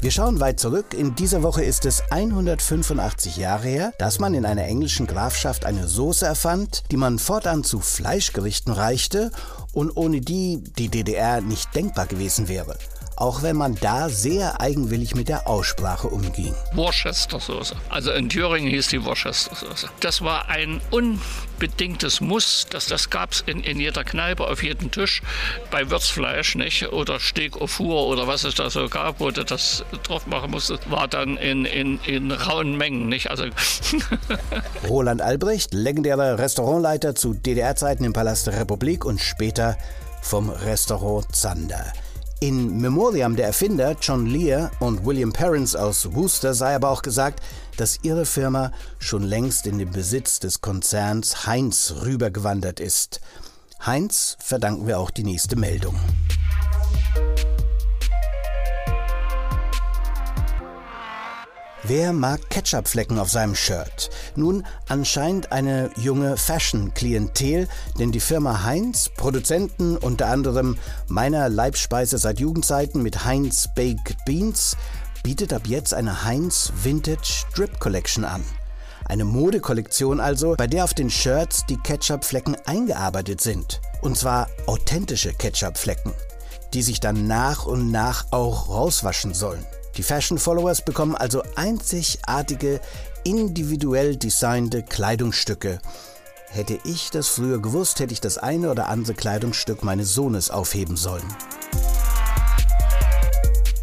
Wir 0.01 0.11
schauen 0.11 0.41
weit 0.41 0.59
zurück. 0.59 0.95
In 0.95 1.15
dieser 1.15 1.45
Woche 1.45 1.63
ist 1.63 1.87
es 1.87 2.03
185 2.11 3.37
Jahre 3.37 3.69
her, 3.69 3.93
dass 3.99 4.19
man 4.19 4.35
in 4.35 4.45
einer 4.45 4.65
englischen 4.65 5.07
Grafschaft 5.07 5.65
eine 5.65 5.87
Soße 5.87 6.27
erfand, 6.27 6.83
die 6.91 6.97
man 6.97 7.21
fortan 7.21 7.63
zu 7.63 7.79
Fleischgerichten 7.79 8.73
reichte 8.73 9.31
und 9.73 9.97
ohne 9.97 10.21
die 10.21 10.65
die 10.77 10.89
DDR 10.89 11.41
nicht 11.41 11.73
denkbar 11.77 12.07
gewesen 12.07 12.49
wäre 12.49 12.77
auch 13.23 13.45
wenn 13.45 13.55
man 13.55 13.77
da 13.77 14.09
sehr 14.09 14.61
eigenwillig 14.61 15.15
mit 15.15 15.29
der 15.29 15.47
Aussprache 15.47 16.09
umging. 16.09 16.57
Worcester-Soße. 16.75 17.77
Also 17.89 18.11
in 18.11 18.29
Thüringen 18.29 18.69
hieß 18.69 18.89
die 18.89 19.05
Worcester-Soße. 19.05 19.89
Das 20.01 20.23
war 20.23 20.49
ein 20.49 20.81
unbedingtes 20.91 22.21
Muss. 22.21 22.67
Das, 22.69 22.87
das 22.87 23.11
gab 23.11 23.31
es 23.31 23.45
in, 23.47 23.63
in 23.63 23.79
jeder 23.79 24.03
Kneipe, 24.03 24.45
auf 24.45 24.65
jedem 24.65 24.91
Tisch, 24.91 25.23
bei 25.71 25.89
Würzfleisch 25.89 26.57
nicht? 26.57 26.93
oder 26.93 27.21
Steak 27.21 27.61
au 27.61 27.69
four 27.69 28.09
oder 28.09 28.27
was 28.27 28.43
es 28.43 28.57
da 28.57 28.71
so 28.71 28.89
gab, 28.89 29.21
wo 29.21 29.31
du 29.31 29.45
das 29.45 29.85
drauf 30.03 30.27
machen 30.27 30.51
musstest, 30.51 30.91
war 30.91 31.07
dann 31.07 31.37
in, 31.37 31.65
in, 31.65 32.01
in 32.01 32.33
rauen 32.33 32.77
Mengen. 32.77 33.09
Nicht? 33.09 33.31
Also 33.31 33.45
Roland 34.89 35.23
Albrecht, 35.23 35.75
legendärer 35.75 36.41
Restaurantleiter 36.41 37.15
zu 37.15 37.35
DDR-Zeiten 37.35 38.03
im 38.03 38.15
Palast 38.15 38.49
der 38.49 38.59
Republik 38.59 39.05
und 39.05 39.21
später 39.21 39.79
vom 40.23 40.51
Restaurant 40.51 41.33
Zander. 41.37 41.93
In 42.43 42.81
Memoriam 42.81 43.37
der 43.37 43.47
Erfinder 43.47 43.95
John 44.03 44.27
Lear 44.27 44.73
und 44.81 45.07
William 45.07 45.33
Perrins 45.33 45.77
aus 45.77 46.13
Worcester 46.13 46.55
sei 46.55 46.75
aber 46.75 46.91
auch 46.91 47.03
gesagt, 47.03 47.41
dass 47.77 48.01
ihre 48.03 48.27
Firma 48.27 48.73
schon 48.99 49.23
längst 49.23 49.69
in 49.69 49.79
den 49.79 49.93
Besitz 49.93 50.41
des 50.41 50.61
Konzerns 50.61 51.47
Heinz 51.47 51.95
rübergewandert 52.03 52.81
ist. 52.81 53.21
Heinz 53.87 54.37
verdanken 54.41 54.89
wir 54.89 54.99
auch 54.99 55.11
die 55.11 55.23
nächste 55.23 55.55
Meldung. 55.55 55.95
Wer 61.85 62.13
mag 62.13 62.49
Ketchupflecken 62.49 63.19
auf 63.19 63.29
seinem 63.29 63.57
Shirt? 63.57 64.09
Nun, 64.37 64.65
anscheinend 64.89 65.51
eine 65.51 65.91
junge 65.97 66.37
Fashion-Klientel, 66.37 67.67
denn 67.99 68.13
die 68.13 68.21
Firma 68.21 68.63
Heinz, 68.63 69.11
Produzenten 69.17 69.97
unter 69.97 70.29
anderem 70.29 70.79
meiner 71.09 71.49
Leibspeise 71.49 72.19
seit 72.19 72.39
Jugendzeiten 72.39 73.03
mit 73.03 73.25
Heinz 73.25 73.69
Baked 73.75 74.25
Beans, 74.25 74.77
bietet 75.25 75.53
ab 75.53 75.63
jetzt 75.67 75.93
eine 75.93 76.25
Heinz 76.25 76.73
Vintage 76.85 77.47
Drip 77.53 77.81
Collection 77.81 78.25
an. 78.25 78.45
Eine 79.05 79.25
Modekollektion 79.25 80.21
also, 80.21 80.55
bei 80.57 80.69
der 80.69 80.85
auf 80.85 80.95
den 80.95 81.11
Shirts 81.11 81.67
die 81.67 81.79
Ketchupflecken 81.79 82.57
eingearbeitet 82.65 83.41
sind. 83.41 83.81
Und 84.03 84.17
zwar 84.17 84.47
authentische 84.67 85.33
Ketchupflecken, 85.33 86.13
die 86.75 86.83
sich 86.83 87.01
dann 87.01 87.27
nach 87.27 87.67
und 87.67 87.91
nach 87.91 88.27
auch 88.31 88.69
rauswaschen 88.69 89.35
sollen. 89.35 89.67
Die 89.97 90.03
Fashion-Followers 90.03 90.85
bekommen 90.85 91.15
also 91.15 91.43
einzigartige, 91.55 92.81
individuell 93.25 94.17
designte 94.17 94.83
Kleidungsstücke. 94.83 95.81
Hätte 96.49 96.79
ich 96.85 97.11
das 97.11 97.29
früher 97.29 97.61
gewusst, 97.61 98.01
hätte 98.01 98.13
ich 98.13 98.21
das 98.21 98.39
eine 98.39 98.71
oder 98.71 98.89
andere 98.89 99.15
Kleidungsstück 99.15 99.83
meines 99.83 100.15
Sohnes 100.15 100.51
aufheben 100.51 100.97
sollen. 100.97 101.25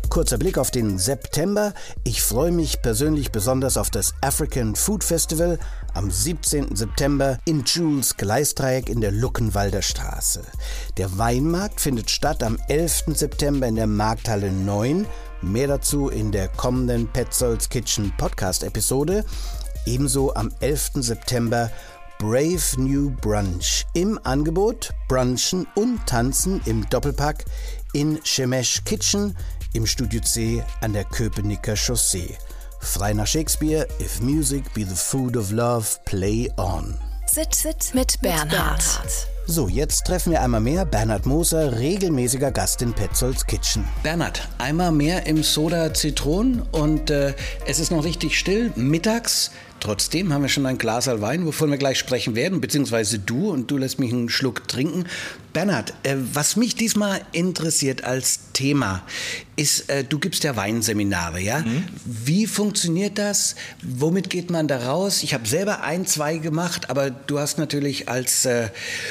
Kurzer 0.10 0.40
Blick 0.40 0.58
auf 0.58 0.72
den 0.72 0.98
September. 0.98 1.74
Ich 2.04 2.24
freue 2.24 2.52
mich 2.52 2.82
persönlich 2.82 3.32
besonders 3.32 3.78
auf 3.78 3.92
das 3.92 4.16
African 4.22 4.76
Food 4.76 5.04
Festival 5.04 5.60
am 5.94 6.10
17. 6.10 6.76
September 6.76 7.38
in 7.46 7.64
Jules 7.64 8.18
Gleisdreieck 8.18 8.90
in 8.90 9.02
der 9.02 9.12
Luckenwalder 9.12 9.84
Straße. 9.84 10.42
Der 10.98 11.18
Weinmarkt 11.20 11.80
findet 11.80 12.10
statt 12.10 12.42
am 12.42 12.58
11. 12.68 13.06
September 13.14 13.68
in 13.68 13.76
der 13.76 13.88
Markthalle 13.88 14.52
9 14.52 15.06
Mehr 15.42 15.68
dazu 15.68 16.10
in 16.10 16.32
der 16.32 16.50
kommenden 16.50 17.08
Petzolds 17.08 17.70
Kitchen 17.70 18.14
Podcast 18.18 18.64
Episode. 18.64 19.24
Ebenso 19.86 20.34
am 20.34 20.52
11. 20.60 20.92
September 20.96 21.72
Brave 22.18 22.60
New 22.78 23.12
Brunch. 23.22 23.86
Im 23.94 24.20
Angebot 24.24 24.92
Brunchen 25.08 25.66
und 25.76 26.06
Tanzen 26.06 26.62
im 26.66 26.88
Doppelpack 26.90 27.46
in 27.94 28.20
Shemesh 28.24 28.84
Kitchen 28.84 29.38
im 29.74 29.86
Studio 29.86 30.20
C 30.22 30.62
an 30.82 30.92
der 30.92 31.06
Köpenicker 31.06 31.76
Chaussee. 31.76 32.38
Frei 32.82 33.14
nach 33.14 33.28
Shakespeare, 33.28 33.88
If 34.02 34.20
Music 34.22 34.74
be 34.74 34.86
the 34.86 34.96
food 34.96 35.38
of 35.38 35.52
love, 35.52 35.88
play 36.06 36.52
on. 36.58 36.98
Sit, 37.28 37.56
sit 37.56 37.94
mit 37.94 38.20
Bernhard. 38.22 38.84
So, 39.52 39.68
jetzt 39.68 40.06
treffen 40.06 40.32
wir 40.32 40.44
einmal 40.44 40.62
mehr 40.62 40.86
Bernhard 40.86 41.26
Moser, 41.26 41.80
regelmäßiger 41.80 42.52
Gast 42.52 42.84
in 42.84 42.94
Petzolds 42.94 43.48
Kitchen. 43.48 43.84
Bernhard, 44.04 44.48
einmal 44.60 44.92
mehr 44.92 45.26
im 45.26 45.42
Soda 45.42 45.92
Zitronen 45.92 46.62
und 46.72 47.10
äh, 47.10 47.34
es 47.66 47.80
ist 47.80 47.90
noch 47.90 48.04
richtig 48.06 48.38
still. 48.38 48.72
Mittags 48.76 49.50
Trotzdem 49.80 50.34
haben 50.34 50.42
wir 50.42 50.50
schon 50.50 50.66
ein 50.66 50.78
Glas 50.78 51.08
Wein, 51.08 51.46
wovon 51.46 51.72
wir 51.72 51.78
gleich 51.78 51.98
sprechen 51.98 52.36
werden, 52.36 52.60
beziehungsweise 52.60 53.18
du 53.18 53.50
und 53.50 53.72
du 53.72 53.78
lässt 53.78 53.98
mich 53.98 54.12
einen 54.12 54.28
Schluck 54.28 54.68
trinken. 54.68 55.06
Bernhard, 55.54 55.94
äh, 56.04 56.16
was 56.34 56.56
mich 56.56 56.76
diesmal 56.76 57.22
interessiert 57.32 58.04
als 58.04 58.52
Thema 58.54 59.04
ist, 59.60 59.90
äh, 59.90 60.04
du 60.06 60.20
gibst 60.20 60.44
ja 60.46 60.56
Weinseminare, 60.56 61.42
ja? 61.42 61.60
Mhm. 61.60 61.84
Wie 62.06 62.48
funktioniert 62.48 63.18
das? 63.18 63.56
Womit 63.84 64.30
geht 64.30 64.50
man 64.50 64.68
da 64.68 64.88
raus? 64.88 65.22
Ich 65.22 65.34
habe 65.34 65.48
selber 65.48 65.82
ein, 65.82 66.06
zwei 66.06 66.38
gemacht, 66.38 66.90
aber 66.90 67.10
du 67.10 67.40
hast 67.40 67.58
natürlich 67.58 68.08
als 68.08 68.46
äh, 68.46 68.70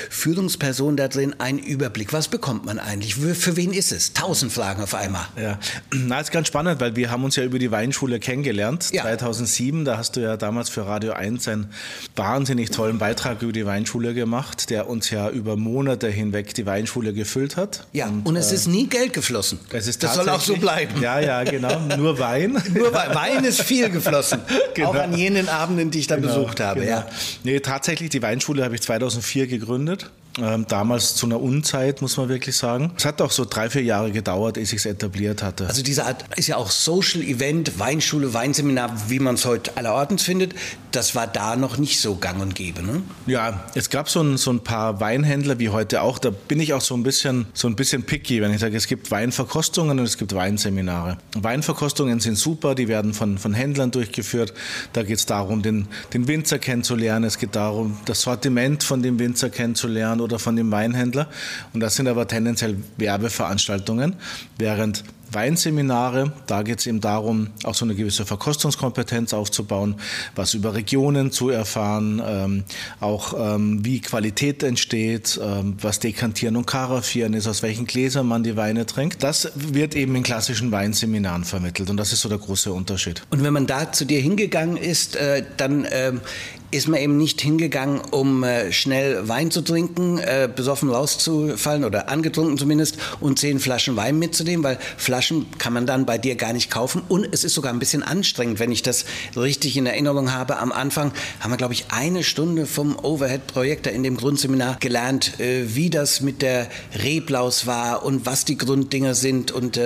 Führungsperson 0.08 0.96
da 0.96 1.08
drin 1.08 1.34
einen 1.38 1.58
Überblick. 1.58 2.12
Was 2.14 2.28
bekommt 2.28 2.64
man 2.64 2.78
eigentlich? 2.78 3.16
Für, 3.16 3.34
für 3.34 3.56
wen 3.56 3.72
ist 3.72 3.92
es? 3.92 4.14
Tausend 4.14 4.50
Fragen 4.50 4.82
auf 4.82 4.94
einmal. 4.94 5.26
Ja, 5.40 5.58
na, 5.92 6.20
ist 6.20 6.32
ganz 6.32 6.48
spannend, 6.48 6.80
weil 6.80 6.96
wir 6.96 7.10
haben 7.10 7.24
uns 7.24 7.36
ja 7.36 7.44
über 7.44 7.58
die 7.58 7.70
Weinschule 7.70 8.18
kennengelernt. 8.18 8.90
Ja. 8.92 9.02
2007, 9.02 9.84
da 9.84 9.98
hast 9.98 10.16
du 10.16 10.20
ja 10.20 10.38
damals 10.38 10.70
für 10.70 10.86
Radio 10.86 11.12
1 11.12 11.46
einen 11.48 11.70
wahnsinnig 12.16 12.70
tollen 12.70 12.98
Beitrag 12.98 13.42
über 13.42 13.52
die 13.52 13.66
Weinschule 13.66 14.14
gemacht, 14.14 14.70
der 14.70 14.88
uns 14.88 15.10
ja 15.10 15.28
über 15.28 15.56
Monate 15.56 16.08
hinweg 16.28 16.54
die 16.54 16.66
Weinschule 16.66 17.12
gefüllt 17.12 17.56
hat. 17.56 17.86
Ja, 17.92 18.06
und, 18.06 18.26
und 18.26 18.36
es 18.36 18.52
äh, 18.52 18.54
ist 18.54 18.68
nie 18.68 18.86
Geld 18.86 19.12
geflossen. 19.12 19.58
Das 19.70 19.86
soll 20.14 20.28
auch 20.28 20.40
so 20.40 20.56
bleiben. 20.56 21.00
Ja, 21.00 21.20
ja, 21.20 21.42
genau. 21.44 21.78
Nur 21.96 22.18
Wein. 22.18 22.62
Nur 22.74 22.92
Wein. 22.92 23.14
Wein 23.14 23.44
ist 23.44 23.62
viel 23.62 23.90
geflossen. 23.90 24.40
Genau. 24.74 24.90
Auch 24.90 24.94
an 24.94 25.16
jenen 25.16 25.48
Abenden, 25.48 25.90
die 25.90 25.98
ich 25.98 26.06
da 26.06 26.16
genau, 26.16 26.28
besucht 26.28 26.60
habe. 26.60 26.80
Genau. 26.80 26.98
Ja. 26.98 27.06
Nee, 27.42 27.58
tatsächlich, 27.58 28.10
die 28.10 28.22
Weinschule 28.22 28.62
habe 28.62 28.76
ich 28.76 28.82
2004 28.82 29.48
gegründet. 29.48 30.10
Ähm, 30.40 30.66
damals 30.68 31.16
zu 31.16 31.26
einer 31.26 31.40
Unzeit, 31.40 32.00
muss 32.00 32.16
man 32.16 32.28
wirklich 32.28 32.56
sagen. 32.56 32.92
Es 32.96 33.04
hat 33.04 33.20
auch 33.20 33.30
so 33.30 33.44
drei, 33.44 33.70
vier 33.70 33.82
Jahre 33.82 34.12
gedauert, 34.12 34.56
ehe 34.56 34.66
sich 34.66 34.84
etabliert 34.86 35.42
hatte. 35.42 35.66
Also 35.66 35.82
diese 35.82 36.04
Art 36.04 36.24
ist 36.36 36.46
ja 36.46 36.56
auch 36.56 36.70
Social 36.70 37.22
Event, 37.22 37.78
Weinschule, 37.78 38.32
Weinseminar, 38.34 39.10
wie 39.10 39.18
man 39.18 39.34
es 39.34 39.44
heute 39.44 39.76
allerortens 39.76 40.22
findet. 40.22 40.54
Das 40.92 41.14
war 41.14 41.26
da 41.26 41.56
noch 41.56 41.76
nicht 41.76 42.00
so 42.00 42.16
gang 42.16 42.40
und 42.40 42.54
gäbe, 42.54 42.82
ne? 42.82 43.02
Ja, 43.26 43.64
es 43.74 43.90
gab 43.90 44.08
so 44.08 44.20
ein, 44.22 44.36
so 44.36 44.50
ein 44.52 44.60
paar 44.60 45.00
Weinhändler 45.00 45.58
wie 45.58 45.70
heute 45.70 46.02
auch. 46.02 46.18
Da 46.18 46.30
bin 46.30 46.60
ich 46.60 46.72
auch 46.72 46.80
so 46.80 46.94
ein 46.94 47.02
bisschen, 47.02 47.46
so 47.52 47.68
ein 47.68 47.76
bisschen 47.76 48.04
picky, 48.04 48.40
wenn 48.40 48.52
ich 48.52 48.60
sage, 48.60 48.76
es 48.76 48.86
gibt 48.86 49.10
Weinverkostungen 49.10 49.98
und 49.98 50.04
es 50.04 50.18
gibt 50.18 50.34
Weinseminare. 50.34 51.18
Weinverkostungen 51.36 52.20
sind 52.20 52.36
super, 52.36 52.74
die 52.74 52.88
werden 52.88 53.12
von, 53.12 53.38
von 53.38 53.54
Händlern 53.54 53.90
durchgeführt. 53.90 54.54
Da 54.92 55.02
geht 55.02 55.18
es 55.18 55.26
darum, 55.26 55.62
den, 55.62 55.88
den 56.14 56.28
Winzer 56.28 56.58
kennenzulernen. 56.58 57.24
Es 57.24 57.38
geht 57.38 57.56
darum, 57.56 57.98
das 58.04 58.22
Sortiment 58.22 58.84
von 58.84 59.02
dem 59.02 59.18
Winzer 59.18 59.50
kennenzulernen 59.50 60.20
oder 60.28 60.38
von 60.38 60.56
dem 60.56 60.70
Weinhändler. 60.70 61.28
Und 61.72 61.80
das 61.80 61.96
sind 61.96 62.06
aber 62.06 62.28
tendenziell 62.28 62.76
Werbeveranstaltungen, 62.98 64.14
während 64.58 65.04
Weinseminare. 65.32 66.32
Da 66.46 66.62
geht 66.62 66.80
es 66.80 66.86
eben 66.86 67.00
darum, 67.00 67.48
auch 67.64 67.74
so 67.74 67.84
eine 67.84 67.94
gewisse 67.94 68.24
Verkostungskompetenz 68.24 69.34
aufzubauen, 69.34 69.96
was 70.34 70.54
über 70.54 70.74
Regionen 70.74 71.32
zu 71.32 71.50
erfahren, 71.50 72.22
ähm, 72.24 72.64
auch 73.00 73.34
ähm, 73.38 73.84
wie 73.84 74.00
Qualität 74.00 74.62
entsteht, 74.62 75.38
ähm, 75.42 75.76
was 75.80 76.00
Dekantieren 76.00 76.56
und 76.56 76.66
Karaffieren 76.66 77.34
ist, 77.34 77.46
aus 77.46 77.62
welchen 77.62 77.86
Gläsern 77.86 78.26
man 78.26 78.42
die 78.42 78.56
Weine 78.56 78.86
trinkt. 78.86 79.22
Das 79.22 79.50
wird 79.54 79.94
eben 79.94 80.14
in 80.16 80.22
klassischen 80.22 80.72
Weinseminaren 80.72 81.44
vermittelt 81.44 81.90
und 81.90 81.96
das 81.96 82.12
ist 82.12 82.22
so 82.22 82.28
der 82.28 82.38
große 82.38 82.72
Unterschied. 82.72 83.22
Und 83.30 83.42
wenn 83.42 83.52
man 83.52 83.66
da 83.66 83.92
zu 83.92 84.04
dir 84.04 84.20
hingegangen 84.20 84.76
ist, 84.76 85.16
äh, 85.16 85.44
dann 85.56 85.86
ähm, 85.90 86.20
ist 86.70 86.88
man 86.88 87.00
eben 87.00 87.16
nicht 87.16 87.40
hingegangen, 87.40 88.00
um 88.10 88.44
äh, 88.44 88.72
schnell 88.72 89.26
Wein 89.28 89.50
zu 89.50 89.62
trinken, 89.62 90.18
äh, 90.18 90.48
besoffen 90.54 90.90
rauszufallen 90.90 91.84
oder 91.84 92.08
angetrunken 92.10 92.58
zumindest 92.58 92.98
und 93.20 93.38
zehn 93.38 93.58
Flaschen 93.58 93.96
Wein 93.96 94.18
mitzunehmen, 94.18 94.62
weil 94.64 94.78
Flaschen 94.96 95.46
kann 95.58 95.72
man 95.72 95.86
dann 95.86 96.04
bei 96.04 96.18
dir 96.18 96.34
gar 96.34 96.52
nicht 96.52 96.70
kaufen 96.70 97.02
und 97.08 97.26
es 97.32 97.44
ist 97.44 97.54
sogar 97.54 97.72
ein 97.72 97.78
bisschen 97.78 98.02
anstrengend, 98.02 98.58
wenn 98.58 98.70
ich 98.70 98.82
das 98.82 99.06
richtig 99.36 99.76
in 99.76 99.86
Erinnerung 99.86 100.32
habe. 100.32 100.58
Am 100.58 100.72
Anfang 100.72 101.12
haben 101.40 101.50
wir, 101.50 101.56
glaube 101.56 101.74
ich, 101.74 101.86
eine 101.88 102.22
Stunde 102.22 102.66
vom 102.66 102.98
Overhead-Projektor 102.98 103.92
in 103.92 104.02
dem 104.02 104.16
Grundseminar 104.16 104.76
gelernt, 104.78 105.40
äh, 105.40 105.74
wie 105.74 105.88
das 105.88 106.20
mit 106.20 106.42
der 106.42 106.68
Reblaus 107.02 107.66
war 107.66 108.04
und 108.04 108.26
was 108.26 108.44
die 108.44 108.58
Grunddinger 108.58 109.14
sind 109.14 109.52
und 109.52 109.80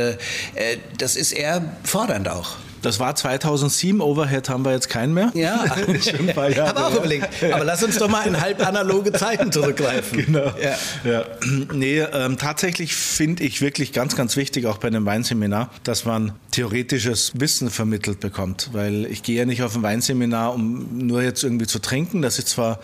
das 0.99 1.17
ist 1.17 1.33
eher 1.33 1.77
fordernd 1.85 2.29
auch. 2.29 2.57
Das 2.83 2.99
war 2.99 3.15
2007, 3.15 4.01
Overhead 4.01 4.49
haben 4.49 4.65
wir 4.65 4.73
jetzt 4.73 4.89
keinen 4.89 5.15
mehr. 5.15 5.31
Ja, 5.35 5.65
schon 6.03 6.29
ein 6.29 6.35
paar 6.35 6.51
Jahre. 6.51 6.77
Aber 6.77 6.89
auch 6.89 6.97
überlegt. 6.97 7.29
Aber 7.53 7.65
lass 7.65 7.83
uns 7.83 7.97
doch 7.97 8.09
mal 8.09 8.27
in 8.27 8.41
halb 8.41 8.67
analoge 8.67 9.13
Zeiten 9.13 9.53
zurückgreifen. 9.53 10.27
Genau. 10.27 10.53
Ja. 10.61 10.77
ja. 11.11 11.25
Nee, 11.73 12.01
ähm, 12.01 12.39
tatsächlich 12.39 12.95
finde 12.95 13.45
ich 13.45 13.61
wirklich 13.61 13.93
ganz, 13.93 14.17
ganz 14.17 14.37
wichtig, 14.37 14.67
auch 14.67 14.79
bei 14.79 14.89
einem 14.89 15.07
Weinseminar, 15.07 15.71
dass 15.85 16.05
man 16.05 16.33
theoretisches 16.51 17.33
Wissen 17.35 17.71
vermittelt 17.71 18.21
bekommt. 18.21 18.71
Weil 18.73 19.07
ich 19.07 19.23
gehe 19.23 19.39
ja 19.39 19.45
nicht 19.45 19.63
auf 19.63 19.75
ein 19.75 19.83
Weinseminar, 19.83 20.55
um 20.55 21.07
nur 21.07 21.23
jetzt 21.23 21.43
irgendwie 21.45 21.67
zu 21.67 21.79
trinken. 21.79 22.23
Das 22.23 22.39
ist 22.39 22.49
zwar 22.49 22.81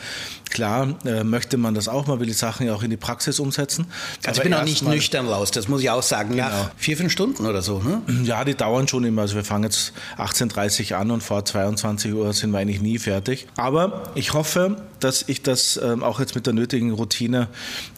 klar, 0.50 0.94
äh, 1.04 1.24
möchte 1.24 1.56
man 1.56 1.74
das 1.74 1.88
auch, 1.88 2.06
man 2.06 2.20
will 2.20 2.26
die 2.26 2.32
Sachen 2.32 2.66
ja 2.66 2.74
auch 2.74 2.82
in 2.82 2.90
die 2.90 2.96
Praxis 2.96 3.40
umsetzen. 3.40 3.86
Also 4.26 4.40
ich 4.40 4.44
bin 4.44 4.54
auch 4.54 4.64
nicht 4.64 4.82
nüchtern 4.82 5.28
raus, 5.28 5.50
das 5.50 5.68
muss 5.68 5.82
ich 5.82 5.90
auch 5.90 6.02
sagen. 6.02 6.30
Genau. 6.30 6.48
Nach 6.48 6.70
vier, 6.76 6.96
fünf 6.96 7.12
Stunden 7.12 7.46
oder 7.46 7.62
so, 7.62 7.80
ne? 7.80 8.02
Ja, 8.24 8.44
die 8.44 8.54
dauern 8.54 8.88
schon 8.88 9.04
immer. 9.04 9.22
Also 9.22 9.36
wir 9.36 9.44
fangen 9.44 9.64
jetzt 9.64 9.92
18.30 10.18 10.92
Uhr 10.92 10.98
an 10.98 11.10
und 11.10 11.22
vor 11.22 11.44
22 11.44 12.12
Uhr 12.12 12.32
sind 12.32 12.50
wir 12.50 12.58
eigentlich 12.58 12.80
nie 12.80 12.98
fertig. 12.98 13.46
Aber 13.56 14.12
ich 14.14 14.32
hoffe, 14.32 14.76
dass 15.00 15.24
ich 15.26 15.42
das 15.42 15.78
ähm, 15.82 16.02
auch 16.02 16.20
jetzt 16.20 16.34
mit 16.34 16.46
der 16.46 16.54
nötigen 16.54 16.92
Routine 16.92 17.48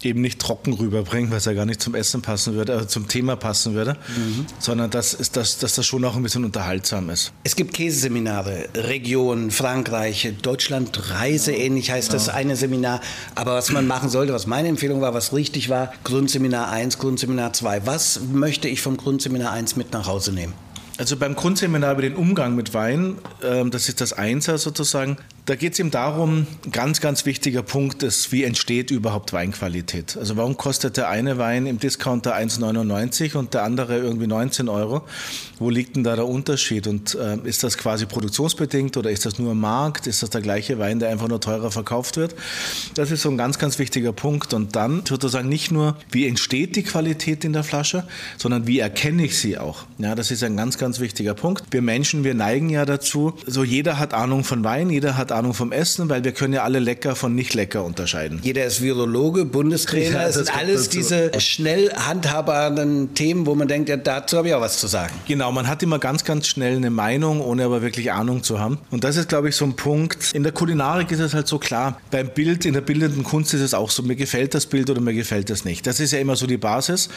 eben 0.02 0.20
nicht 0.20 0.38
trocken 0.38 0.72
rüberbringe, 0.72 1.30
was 1.30 1.44
ja 1.44 1.52
gar 1.52 1.66
nicht 1.66 1.80
zum 1.80 1.94
Essen 1.94 2.22
passen 2.22 2.54
würde, 2.54 2.72
also 2.74 2.84
zum 2.86 3.08
Thema 3.08 3.36
passen 3.36 3.74
würde, 3.74 3.96
mhm. 4.16 4.46
sondern 4.58 4.90
dass, 4.90 5.14
ist 5.14 5.36
das, 5.36 5.58
dass 5.58 5.74
das 5.74 5.86
schon 5.86 6.04
auch 6.04 6.16
ein 6.16 6.22
bisschen 6.22 6.44
unterhaltsam 6.44 7.10
ist. 7.10 7.32
Es 7.44 7.56
gibt 7.56 7.74
Käseseminare, 7.74 8.68
Region, 8.74 9.50
Frankreich, 9.50 10.32
Deutschland, 10.42 11.10
Reise 11.10 11.52
ähnlich 11.52 11.90
heißt 11.90 12.08
ja. 12.08 12.14
das 12.14 12.28
eine 12.40 12.56
Seminar. 12.56 13.00
Aber 13.34 13.54
was 13.54 13.70
man 13.70 13.86
machen 13.86 14.08
sollte, 14.08 14.32
was 14.32 14.46
meine 14.46 14.68
Empfehlung 14.68 15.00
war, 15.00 15.14
was 15.14 15.32
richtig 15.32 15.68
war, 15.68 15.92
Grundseminar 16.04 16.70
1, 16.70 16.98
Grundseminar 16.98 17.52
2. 17.52 17.86
Was 17.86 18.20
möchte 18.32 18.68
ich 18.68 18.80
vom 18.80 18.96
Grundseminar 18.96 19.52
1 19.52 19.76
mit 19.76 19.92
nach 19.92 20.06
Hause 20.06 20.32
nehmen? 20.32 20.54
Also 21.00 21.16
beim 21.16 21.34
Grundseminar 21.34 21.94
über 21.94 22.02
den 22.02 22.14
Umgang 22.14 22.54
mit 22.54 22.74
Wein, 22.74 23.16
ähm, 23.42 23.70
das 23.70 23.88
ist 23.88 24.02
das 24.02 24.12
Einser 24.12 24.58
sozusagen, 24.58 25.16
da 25.46 25.56
geht 25.56 25.72
es 25.72 25.78
ihm 25.78 25.90
darum, 25.90 26.46
ganz, 26.70 27.00
ganz 27.00 27.24
wichtiger 27.24 27.62
Punkt 27.62 28.02
ist, 28.02 28.30
wie 28.30 28.44
entsteht 28.44 28.90
überhaupt 28.90 29.32
Weinqualität? 29.32 30.16
Also 30.18 30.36
warum 30.36 30.58
kostet 30.58 30.98
der 30.98 31.08
eine 31.08 31.38
Wein 31.38 31.66
im 31.66 31.78
Discounter 31.78 32.36
1,99 32.36 33.34
und 33.34 33.54
der 33.54 33.62
andere 33.62 33.96
irgendwie 33.96 34.26
19 34.26 34.68
Euro? 34.68 35.02
Wo 35.58 35.70
liegt 35.70 35.96
denn 35.96 36.04
da 36.04 36.14
der 36.14 36.26
Unterschied? 36.26 36.86
Und 36.86 37.14
äh, 37.14 37.38
ist 37.44 37.64
das 37.64 37.78
quasi 37.78 38.04
produktionsbedingt 38.04 38.96
oder 38.96 39.10
ist 39.10 39.26
das 39.26 39.38
nur 39.38 39.54
Markt? 39.54 40.06
Ist 40.06 40.22
das 40.22 40.30
der 40.30 40.42
gleiche 40.42 40.78
Wein, 40.78 40.98
der 40.98 41.08
einfach 41.08 41.28
nur 41.28 41.40
teurer 41.40 41.70
verkauft 41.70 42.16
wird? 42.16 42.34
Das 42.94 43.10
ist 43.10 43.22
so 43.22 43.30
ein 43.30 43.38
ganz, 43.38 43.58
ganz 43.58 43.78
wichtiger 43.78 44.12
Punkt. 44.12 44.54
Und 44.54 44.76
dann 44.76 45.02
sozusagen 45.08 45.48
nicht 45.48 45.72
nur, 45.72 45.96
wie 46.12 46.28
entsteht 46.28 46.76
die 46.76 46.82
Qualität 46.82 47.44
in 47.44 47.54
der 47.54 47.64
Flasche, 47.64 48.04
sondern 48.36 48.66
wie 48.66 48.78
erkenne 48.78 49.24
ich 49.24 49.38
sie 49.38 49.58
auch? 49.58 49.84
Ja, 49.98 50.14
das 50.14 50.30
ist 50.30 50.44
ein 50.44 50.56
ganz, 50.56 50.78
ganz 50.78 50.89
wichtiger 50.98 51.34
Punkt. 51.34 51.64
Wir 51.70 51.82
Menschen, 51.82 52.24
wir 52.24 52.34
neigen 52.34 52.70
ja 52.70 52.84
dazu, 52.84 53.34
so 53.46 53.62
jeder 53.62 53.98
hat 53.98 54.14
Ahnung 54.14 54.42
von 54.42 54.64
Wein, 54.64 54.90
jeder 54.90 55.16
hat 55.16 55.30
Ahnung 55.30 55.50
Ahnung 55.50 55.54
vom 55.54 55.72
Essen, 55.72 56.08
weil 56.08 56.22
wir 56.22 56.32
können 56.32 56.54
ja 56.54 56.62
alle 56.62 56.78
lecker 56.78 57.16
von 57.16 57.34
nicht 57.34 57.54
lecker 57.54 57.84
unterscheiden. 57.84 58.38
Jeder 58.42 58.64
ist 58.64 58.80
Virologe, 58.80 59.44
Bundestrainer, 59.44 60.20
ja, 60.20 60.26
das 60.26 60.36
sind 60.36 60.56
alles 60.56 60.84
dazu. 60.84 60.98
diese 60.98 61.40
schnell 61.40 61.92
handhabbaren 61.92 63.14
Themen, 63.14 63.46
wo 63.46 63.54
man 63.54 63.66
denkt, 63.66 63.88
ja, 63.88 63.96
dazu 63.96 64.36
habe 64.36 64.48
ich 64.48 64.54
auch 64.54 64.60
was 64.60 64.78
zu 64.78 64.86
sagen. 64.86 65.12
Genau, 65.26 65.50
man 65.50 65.66
hat 65.66 65.82
immer 65.82 65.98
ganz, 65.98 66.24
ganz 66.24 66.46
schnell 66.46 66.76
eine 66.76 66.90
Meinung, 66.90 67.40
ohne 67.40 67.64
aber 67.64 67.82
wirklich 67.82 68.12
Ahnung 68.12 68.42
zu 68.42 68.60
haben. 68.60 68.78
Und 68.90 69.02
das 69.02 69.16
ist, 69.16 69.28
glaube 69.28 69.48
ich, 69.48 69.56
so 69.56 69.64
ein 69.64 69.74
Punkt. 69.74 70.32
In 70.34 70.44
der 70.44 70.52
Kulinarik 70.52 71.10
ist 71.10 71.20
es 71.20 71.34
halt 71.34 71.48
so 71.48 71.58
klar. 71.58 72.00
Beim 72.10 72.28
Bild, 72.28 72.64
in 72.64 72.74
der 72.74 72.80
bildenden 72.80 73.24
Kunst 73.24 73.52
ist 73.54 73.60
es 73.60 73.74
auch 73.74 73.90
so, 73.90 74.02
mir 74.02 74.16
gefällt 74.16 74.54
das 74.54 74.66
Bild 74.66 74.88
oder 74.88 75.00
mir 75.00 75.14
gefällt 75.14 75.50
das 75.50 75.64
nicht. 75.64 75.86
Das 75.86 75.98
ist 75.98 76.12
ja 76.12 76.20
immer 76.20 76.36
so 76.36 76.46
die 76.46 76.58
Basis. 76.58 77.08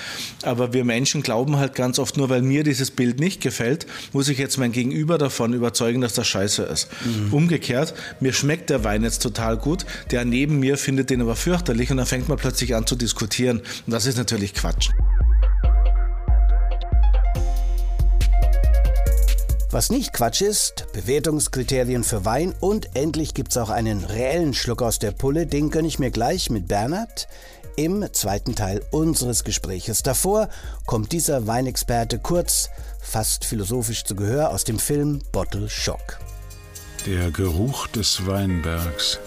Aber 0.43 0.73
wir 0.73 0.85
Menschen 0.85 1.21
glauben 1.21 1.57
halt 1.57 1.75
ganz 1.75 1.99
oft, 1.99 2.17
nur 2.17 2.29
weil 2.29 2.41
mir 2.41 2.63
dieses 2.63 2.89
Bild 2.89 3.19
nicht 3.19 3.41
gefällt, 3.41 3.52
muss 4.11 4.27
ich 4.27 4.37
jetzt 4.37 4.57
mein 4.57 4.71
Gegenüber 4.71 5.17
davon 5.17 5.53
überzeugen, 5.53 6.01
dass 6.01 6.13
das 6.13 6.27
scheiße 6.27 6.63
ist. 6.63 6.89
Mhm. 7.05 7.33
Umgekehrt, 7.33 7.93
mir 8.19 8.33
schmeckt 8.33 8.69
der 8.69 8.83
Wein 8.83 9.03
jetzt 9.03 9.21
total 9.21 9.57
gut, 9.57 9.85
der 10.11 10.25
neben 10.25 10.59
mir 10.59 10.77
findet 10.77 11.09
den 11.09 11.21
aber 11.21 11.35
fürchterlich 11.35 11.91
und 11.91 11.97
dann 11.97 12.05
fängt 12.05 12.29
man 12.29 12.37
plötzlich 12.37 12.75
an 12.75 12.87
zu 12.87 12.95
diskutieren. 12.95 13.59
Und 13.59 13.91
das 13.91 14.05
ist 14.05 14.17
natürlich 14.17 14.53
Quatsch. 14.53 14.89
Was 19.73 19.89
nicht 19.89 20.13
Quatsch 20.13 20.41
ist, 20.41 20.85
Bewertungskriterien 20.93 22.03
für 22.03 22.25
Wein 22.25 22.53
und 22.59 22.95
endlich 22.95 23.33
gibt's 23.33 23.57
auch 23.57 23.71
einen 23.71 24.03
reellen 24.03 24.53
Schluck 24.53 24.83
aus 24.83 24.99
der 24.99 25.09
Pulle, 25.09 25.47
den 25.47 25.71
gönne 25.71 25.87
ich 25.87 25.97
mir 25.97 26.11
gleich 26.11 26.51
mit 26.51 26.67
Bernhard 26.67 27.27
im 27.75 28.05
zweiten 28.13 28.55
Teil 28.55 28.81
unseres 28.91 29.43
Gespräches. 29.43 30.03
Davor 30.03 30.49
kommt 30.85 31.11
dieser 31.11 31.47
Weinexperte 31.47 32.19
kurz, 32.19 32.69
fast 32.99 33.45
philosophisch 33.45 34.03
zu 34.03 34.15
Gehör 34.15 34.49
aus 34.49 34.63
dem 34.63 34.79
Film 34.79 35.19
Bottle 35.31 35.69
Shock. 35.69 36.19
Der 37.05 37.31
Geruch 37.31 37.87
des 37.87 38.25
Weinbergs. 38.25 39.19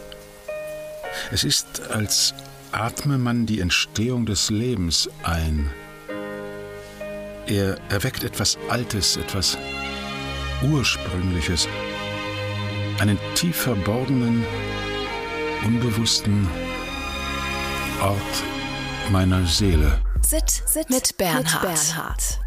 Es 1.30 1.44
ist, 1.44 1.82
als 1.90 2.35
atme 2.72 3.18
man 3.18 3.46
die 3.46 3.61
Entstehung 3.61 4.26
des 4.26 4.50
Lebens 4.50 5.09
ein. 5.22 5.70
Er 7.46 7.78
erweckt 7.90 8.24
etwas 8.24 8.59
Altes, 8.68 9.16
etwas 9.16 9.56
Ursprüngliches, 10.62 11.68
einen 12.98 13.18
tief 13.35 13.56
verborgenen, 13.56 14.44
unbewussten 15.64 16.48
Ort 18.06 18.44
meiner 19.10 19.44
Seele. 19.46 20.00
Sit, 20.22 20.62
sit 20.64 20.90
mit 20.90 21.16
Bernhard. 21.16 21.44
Mit 21.44 21.62
Bernhard. 21.62 22.40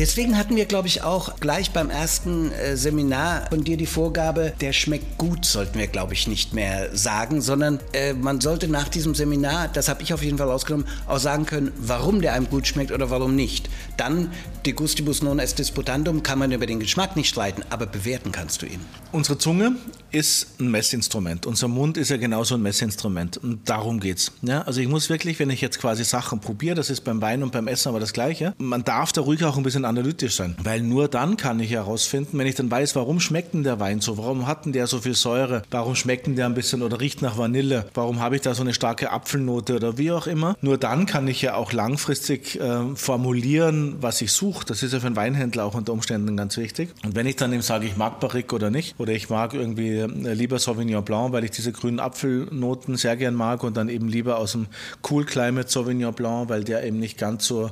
Deswegen 0.00 0.38
hatten 0.38 0.56
wir, 0.56 0.64
glaube 0.64 0.88
ich, 0.88 1.02
auch 1.02 1.36
gleich 1.40 1.72
beim 1.72 1.90
ersten 1.90 2.52
äh, 2.52 2.74
Seminar 2.74 3.46
von 3.50 3.64
dir 3.64 3.76
die 3.76 3.84
Vorgabe, 3.84 4.54
der 4.58 4.72
schmeckt 4.72 5.18
gut, 5.18 5.44
sollten 5.44 5.78
wir, 5.78 5.88
glaube 5.88 6.14
ich, 6.14 6.26
nicht 6.26 6.54
mehr 6.54 6.96
sagen, 6.96 7.42
sondern 7.42 7.80
äh, 7.92 8.14
man 8.14 8.40
sollte 8.40 8.66
nach 8.66 8.88
diesem 8.88 9.14
Seminar, 9.14 9.68
das 9.68 9.90
habe 9.90 10.02
ich 10.02 10.14
auf 10.14 10.22
jeden 10.22 10.38
Fall 10.38 10.48
ausgenommen, 10.48 10.86
auch 11.06 11.18
sagen 11.18 11.44
können, 11.44 11.70
warum 11.76 12.22
der 12.22 12.32
einem 12.32 12.48
gut 12.48 12.66
schmeckt 12.66 12.92
oder 12.92 13.10
warum 13.10 13.36
nicht. 13.36 13.68
Dann, 13.98 14.30
de 14.64 14.72
gustibus 14.72 15.20
non 15.20 15.38
est 15.38 15.58
disputandum, 15.58 16.22
kann 16.22 16.38
man 16.38 16.50
über 16.50 16.64
den 16.64 16.80
Geschmack 16.80 17.14
nicht 17.14 17.28
streiten, 17.28 17.62
aber 17.68 17.84
bewerten 17.84 18.32
kannst 18.32 18.62
du 18.62 18.66
ihn. 18.66 18.80
Unsere 19.12 19.36
Zunge 19.36 19.76
ist 20.12 20.60
ein 20.60 20.70
Messinstrument. 20.70 21.46
Unser 21.46 21.68
Mund 21.68 21.96
ist 21.96 22.10
ja 22.10 22.16
genauso 22.16 22.54
ein 22.54 22.62
Messinstrument. 22.62 23.36
Und 23.36 23.68
darum 23.68 24.00
geht's. 24.00 24.32
Ja, 24.42 24.62
also 24.62 24.80
ich 24.80 24.88
muss 24.88 25.08
wirklich, 25.10 25.38
wenn 25.38 25.50
ich 25.50 25.60
jetzt 25.60 25.78
quasi 25.78 26.04
Sachen 26.04 26.40
probiere, 26.40 26.74
das 26.74 26.90
ist 26.90 27.02
beim 27.02 27.20
Wein 27.20 27.42
und 27.42 27.52
beim 27.52 27.68
Essen 27.68 27.88
aber 27.88 28.00
das 28.00 28.12
Gleiche, 28.12 28.54
man 28.58 28.84
darf 28.84 29.12
da 29.12 29.20
ruhig 29.20 29.44
auch 29.44 29.56
ein 29.56 29.62
bisschen 29.62 29.84
analytisch 29.90 30.36
sein. 30.36 30.56
Weil 30.62 30.80
nur 30.80 31.08
dann 31.08 31.36
kann 31.36 31.60
ich 31.60 31.70
herausfinden, 31.70 32.38
wenn 32.38 32.46
ich 32.46 32.54
dann 32.54 32.70
weiß, 32.70 32.96
warum 32.96 33.20
schmeckt 33.20 33.54
denn 33.54 33.62
der 33.62 33.80
Wein 33.80 34.00
so? 34.00 34.16
Warum 34.16 34.46
hat 34.46 34.64
denn 34.64 34.72
der 34.72 34.86
so 34.86 35.00
viel 35.00 35.14
Säure? 35.14 35.62
Warum 35.70 35.94
schmeckt 35.94 36.26
denn 36.26 36.36
der 36.36 36.46
ein 36.46 36.54
bisschen 36.54 36.82
oder 36.82 37.00
riecht 37.00 37.22
nach 37.22 37.36
Vanille? 37.36 37.86
Warum 37.94 38.20
habe 38.20 38.36
ich 38.36 38.42
da 38.42 38.54
so 38.54 38.62
eine 38.62 38.72
starke 38.72 39.10
Apfelnote 39.10 39.76
oder 39.76 39.98
wie 39.98 40.12
auch 40.12 40.26
immer? 40.26 40.56
Nur 40.62 40.78
dann 40.78 41.06
kann 41.06 41.28
ich 41.28 41.42
ja 41.42 41.54
auch 41.54 41.72
langfristig 41.72 42.58
äh, 42.60 42.94
formulieren, 42.94 43.96
was 44.00 44.20
ich 44.22 44.32
suche. 44.32 44.64
Das 44.64 44.82
ist 44.82 44.92
ja 44.92 45.00
für 45.00 45.06
einen 45.06 45.16
Weinhändler 45.16 45.64
auch 45.64 45.74
unter 45.74 45.92
Umständen 45.92 46.36
ganz 46.36 46.56
wichtig. 46.56 46.90
Und 47.04 47.14
wenn 47.14 47.26
ich 47.26 47.36
dann 47.36 47.52
eben 47.52 47.62
sage, 47.62 47.86
ich 47.86 47.96
mag 47.96 48.20
Barrique 48.20 48.54
oder 48.54 48.70
nicht, 48.70 48.98
oder 48.98 49.12
ich 49.12 49.28
mag 49.28 49.54
irgendwie 49.54 49.98
äh, 49.98 50.32
lieber 50.32 50.58
Sauvignon 50.58 51.04
Blanc, 51.04 51.32
weil 51.32 51.44
ich 51.44 51.50
diese 51.50 51.72
grünen 51.72 52.00
Apfelnoten 52.00 52.96
sehr 52.96 53.16
gern 53.16 53.34
mag 53.34 53.62
und 53.64 53.76
dann 53.76 53.88
eben 53.88 54.08
lieber 54.08 54.38
aus 54.38 54.52
dem 54.52 54.66
Cool 55.08 55.24
Climate 55.24 55.68
Sauvignon 55.68 56.14
Blanc, 56.14 56.48
weil 56.48 56.64
der 56.64 56.84
eben 56.84 56.98
nicht 56.98 57.18
ganz 57.18 57.46
so 57.46 57.70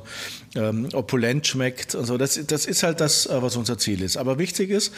ähm, 0.55 0.89
opulent 0.93 1.47
schmeckt. 1.47 1.95
Also 2.09 2.17
das, 2.17 2.39
das 2.47 2.65
ist 2.65 2.81
halt 2.81 3.01
das, 3.01 3.27
äh, 3.27 3.39
was 3.39 3.55
unser 3.55 3.77
Ziel 3.77 4.01
ist. 4.01 4.17
Aber 4.17 4.39
wichtig 4.39 4.71
ist, 4.71 4.91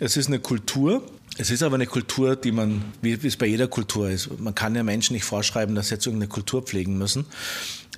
es 0.00 0.18
ist 0.18 0.26
eine 0.26 0.38
Kultur. 0.38 1.02
Es 1.38 1.50
ist 1.50 1.62
aber 1.62 1.76
eine 1.76 1.86
Kultur, 1.86 2.36
die 2.36 2.52
man, 2.52 2.84
wie 3.00 3.12
es 3.12 3.38
bei 3.38 3.46
jeder 3.46 3.66
Kultur 3.66 4.10
ist, 4.10 4.38
man 4.38 4.54
kann 4.54 4.74
ja 4.74 4.82
Menschen 4.82 5.14
nicht 5.14 5.24
vorschreiben, 5.24 5.74
dass 5.74 5.88
sie 5.88 5.94
jetzt 5.94 6.04
irgendeine 6.04 6.28
Kultur 6.28 6.62
pflegen 6.62 6.98
müssen. 6.98 7.24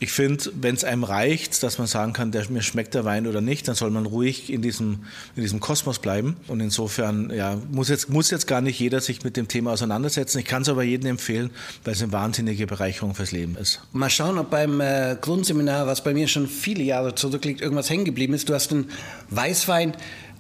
Ich 0.01 0.11
finde, 0.11 0.51
wenn 0.61 0.75
es 0.75 0.83
einem 0.83 1.05
reicht, 1.05 1.63
dass 1.63 1.79
man 1.79 1.87
sagen 1.87 2.13
kann, 2.13 2.33
der, 2.33 2.51
mir 2.51 2.63
schmeckt 2.63 2.95
der 2.95 3.05
Wein 3.05 3.29
oder 3.29 3.41
nicht, 3.41 3.69
dann 3.69 3.77
soll 3.77 3.91
man 3.91 4.07
ruhig 4.07 4.53
in 4.53 4.61
diesem, 4.61 5.05
in 5.37 5.43
diesem 5.43 5.61
Kosmos 5.61 6.01
bleiben. 6.01 6.37
Und 6.49 6.59
insofern 6.61 7.31
ja, 7.31 7.57
muss, 7.71 7.89
jetzt, 7.89 8.11
muss 8.11 8.31
jetzt 8.31 8.49
gar 8.49 8.61
nicht 8.61 8.79
jeder 8.81 9.01
sich 9.01 9.23
mit 9.23 9.37
dem 9.37 9.47
Thema 9.47 9.73
auseinandersetzen. 9.73 10.41
Ich 10.41 10.47
kann 10.47 10.63
es 10.63 10.69
aber 10.69 10.83
jedem 10.83 11.11
empfehlen, 11.11 11.51
weil 11.85 11.95
es 11.95 12.03
eine 12.03 12.11
wahnsinnige 12.11 12.67
Bereicherung 12.67 13.15
fürs 13.15 13.31
Leben 13.31 13.57
ist. 13.57 13.83
Mal 13.93 14.11
schauen, 14.11 14.37
ob 14.39 14.51
beim 14.51 14.81
äh, 14.81 15.17
Grundseminar, 15.21 15.87
was 15.87 16.03
bei 16.03 16.13
mir 16.13 16.27
schon 16.27 16.49
viele 16.49 16.83
Jahre 16.83 17.15
zurückliegt, 17.15 17.61
irgendwas 17.61 17.89
hängen 17.89 18.05
geblieben 18.05 18.35
ist. 18.35 18.49
Du 18.49 18.55
hast 18.55 18.73
einen 18.73 18.91
Weißwein 19.31 19.95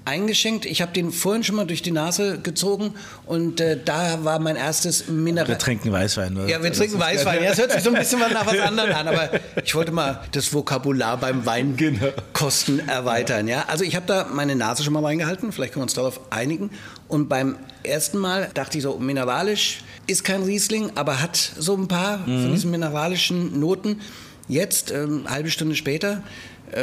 eingeschenkt. 0.05 0.67
Ich 0.67 0.83
habe 0.83 0.93
den 0.93 1.13
vorhin 1.13 1.45
schon 1.45 1.57
mal 1.57 1.67
durch 1.67 1.83
die 1.83 1.91
Nase 1.91 2.39
gezogen 2.39 2.95
und 3.27 3.61
äh, 3.61 3.79
da 3.83 4.25
war 4.25 4.39
mein 4.39 4.57
erstes 4.57 5.09
Mineral. 5.09 5.49
Wir 5.49 5.59
trinken 5.59 5.93
Weißwein, 5.93 6.37
oder? 6.37 6.49
Ja, 6.49 6.63
wir 6.63 6.73
trinken 6.73 6.99
Weißwein. 6.99 7.43
Ja, 7.43 7.51
es 7.51 7.59
hört 7.59 7.73
sich 7.73 7.83
so 7.83 7.91
ein 7.91 7.97
bisschen 7.97 8.19
nach 8.19 8.47
was 8.47 8.59
anderem 8.61 8.95
an, 8.95 9.09
aber 9.09 9.31
ich 9.65 9.75
wollte 9.75 9.93
mal 9.93 10.23
das 10.33 10.53
Vokabular 10.53 11.17
beim 11.17 11.47
Weinkosten 11.47 12.79
genau. 12.79 12.93
erweitern. 12.93 13.49
Ja, 13.49 13.65
also 13.69 13.85
ich 13.85 13.97
habe 13.97 14.07
da 14.07 14.27
meine 14.33 14.57
Nase 14.57 14.85
schon 14.85 14.93
mal 14.93 15.05
reingehalten. 15.05 15.53
Vielleicht 15.53 15.73
können 15.73 15.83
wir 15.83 15.85
uns 15.85 15.95
darauf 15.95 16.21
einigen. 16.31 16.71
Und 17.09 17.29
beim 17.29 17.57
ersten 17.83 18.19
Mal 18.19 18.51
dachte 18.55 18.79
ich 18.79 18.85
so, 18.85 18.99
mineralisch 18.99 19.83
ist 20.07 20.25
kein 20.25 20.43
Riesling, 20.43 20.93
aber 20.97 21.23
hat 21.23 21.37
so 21.37 21.77
ein 21.77 21.89
paar 21.89 22.19
mhm. 22.19 22.43
von 22.43 22.53
diesen 22.53 22.71
mineralischen 22.71 23.59
Noten. 23.59 24.01
Jetzt, 24.49 24.91
ähm, 24.91 25.25
halbe 25.29 25.51
Stunde 25.51 25.75
später, 25.75 26.23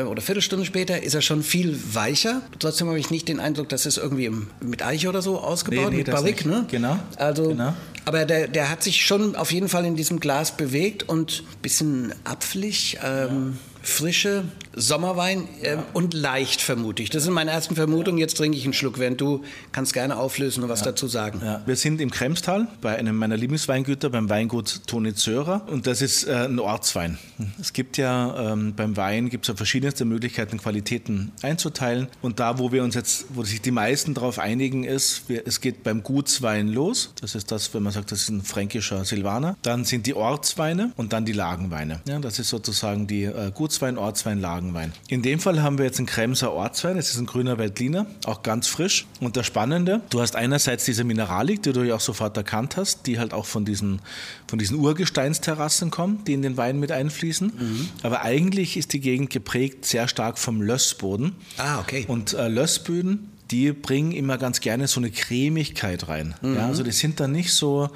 oder 0.10 0.22
Viertelstunde 0.22 0.66
später 0.66 1.02
ist 1.02 1.16
er 1.16 1.22
schon 1.22 1.44
viel 1.44 1.78
weicher. 1.94 2.42
Trotzdem 2.60 2.88
habe 2.88 3.00
ich 3.00 3.10
nicht 3.10 3.28
den 3.28 3.40
Eindruck, 3.40 3.70
dass 3.70 3.86
es 3.86 3.98
irgendwie 3.98 4.32
mit 4.62 4.84
Eiche 4.84 5.10
oder 5.10 5.22
so 5.22 5.40
ausgebaut, 5.40 5.86
nee, 5.86 5.98
nee, 5.98 5.98
mit 5.98 6.12
Barrique, 6.12 6.48
ne? 6.48 6.66
Genau. 6.70 6.98
Also, 7.18 7.50
genau. 7.50 7.74
aber 8.06 8.26
der, 8.26 8.48
der 8.48 8.70
hat 8.70 8.84
sich 8.84 9.06
schon 9.06 9.36
auf 9.36 9.52
jeden 9.52 9.70
Fall 9.70 9.86
in 9.86 9.96
diesem 9.96 10.20
Glas 10.20 10.56
bewegt 10.56 11.10
und 11.10 11.44
ein 11.52 11.62
bisschen 11.62 12.14
apfelig. 12.24 13.00
Ähm, 13.04 13.58
ja 13.64 13.71
frische 13.84 14.44
Sommerwein 14.74 15.48
äh, 15.62 15.78
und 15.94 16.14
leicht, 16.14 16.62
vermute 16.62 17.04
ich. 17.04 17.10
Das 17.10 17.24
sind 17.24 17.34
meine 17.34 17.52
ersten 17.52 17.76
Vermutungen. 17.76 18.20
Jetzt 18.20 18.38
trinke 18.38 18.58
ich 18.58 18.64
einen 18.64 18.74
Schluck, 18.74 19.00
während 19.00 19.20
du 19.20 19.44
kannst 19.72 19.94
gerne 19.94 20.18
auflösen 20.18 20.64
und 20.64 20.70
was 20.70 20.80
ja. 20.80 20.88
dazu 20.88 21.08
sagen. 21.08 21.42
Ja. 21.44 21.62
Wir 21.66 21.76
sind 21.76 22.00
im 22.00 22.12
Kremstal 22.12 22.68
bei 22.80 22.98
einem 22.98 23.18
meiner 23.18 23.38
Lieblingsweingüter, 23.38 24.10
beim 24.10 24.30
Weingut 24.30 24.88
Toni 24.88 25.14
Zörer. 25.14 25.68
Und 25.68 25.88
das 25.88 26.02
ist 26.02 26.24
äh, 26.24 26.46
ein 26.46 26.60
Ortswein. 26.60 27.18
Es 27.60 27.74
gibt 27.74 27.98
ja 27.98 28.54
ähm, 28.54 28.74
beim 28.76 28.96
Wein 28.96 29.30
gibt 29.30 29.46
es 29.46 29.50
ja 29.50 29.56
verschiedenste 29.56 30.06
Möglichkeiten, 30.06 30.58
Qualitäten 30.58 31.32
einzuteilen. 31.42 32.08
Und 32.22 32.40
da, 32.40 32.60
wo 32.60 32.72
wir 32.72 32.84
uns 32.84 32.96
jetzt, 32.96 33.26
wo 33.30 33.44
sich 33.44 33.62
die 33.62 33.72
meisten 33.72 34.14
darauf 34.14 34.40
einigen, 34.40 34.84
ist, 34.84 35.28
wir, 35.28 35.46
es 35.46 35.60
geht 35.60 35.84
beim 35.84 36.04
Gutswein 36.04 36.70
los. 36.70 37.14
Das 37.20 37.36
ist 37.36 37.52
das, 37.52 37.74
wenn 37.74 37.84
man 37.84 37.92
sagt, 37.92 38.12
das 38.12 38.22
ist 38.22 38.30
ein 38.30 38.44
fränkischer 38.44 39.04
Silvaner. 39.04 39.58
Dann 39.64 39.84
sind 39.86 40.06
die 40.06 40.14
Ortsweine 40.14 40.94
und 40.96 41.14
dann 41.14 41.26
die 41.26 41.34
Lagenweine. 41.34 42.02
Ja, 42.08 42.20
das 42.20 42.40
ist 42.40 42.50
sozusagen 42.50 43.08
die 43.08 43.24
äh, 43.24 43.52
Gutsweine 43.54 43.71
Gutswein, 43.72 43.98
Ortswein, 43.98 44.42
Lagenwein. 44.42 44.92
In 45.08 45.22
dem 45.22 45.40
Fall 45.40 45.64
haben 45.64 45.78
wir 45.78 45.86
jetzt 45.86 45.98
einen 45.98 46.06
Kremser 46.06 46.52
Ortswein, 46.52 46.98
es 46.98 47.12
ist 47.12 47.20
ein 47.20 47.26
grüner 47.26 47.58
Veltliner, 47.58 48.06
auch 48.26 48.44
ganz 48.44 48.68
frisch. 48.68 49.06
Und 49.22 49.38
das 49.38 49.46
Spannende, 49.46 50.02
du 50.10 50.20
hast 50.20 50.36
einerseits 50.36 50.84
diese 50.84 51.06
Mineralik, 51.06 51.64
die 51.64 51.72
du 51.72 51.84
ja 51.84 51.96
auch 51.96 52.02
sofort 52.02 52.36
erkannt 52.36 52.76
hast, 52.76 53.08
die 53.08 53.18
halt 53.18 53.34
auch 53.34 53.46
von 53.46 53.64
diesen, 53.64 54.02
von 54.50 54.60
diesen 54.60 54.78
Urgesteinsterrassen 54.78 55.90
kommen, 55.90 56.22
die 56.28 56.34
in 56.34 56.42
den 56.42 56.58
Wein 56.58 56.82
mit 56.82 56.92
einfließen. 56.92 57.54
Mhm. 57.58 57.90
Aber 58.04 58.24
eigentlich 58.24 58.76
ist 58.76 58.92
die 58.92 59.00
Gegend 59.00 59.30
geprägt 59.30 59.86
sehr 59.86 60.10
stark 60.10 60.38
vom 60.38 60.62
Lössboden. 60.62 61.38
Ah, 61.58 61.80
okay. 61.80 62.04
Und 62.10 62.34
äh, 62.34 62.50
Lössböden 62.50 63.32
die 63.52 63.74
bringen 63.74 64.14
immer 64.14 64.38
ganz 64.38 64.62
gerne 64.62 64.88
so 64.88 65.00
eine 65.00 65.12
Cremigkeit 65.12 66.08
rein. 66.08 66.36
Mhm. 66.42 66.56
Ja, 66.56 66.68
also 66.68 66.84
die 66.84 66.92
sind 66.92 67.20
dann 67.20 67.34
nicht 67.34 67.54
so, 67.54 67.90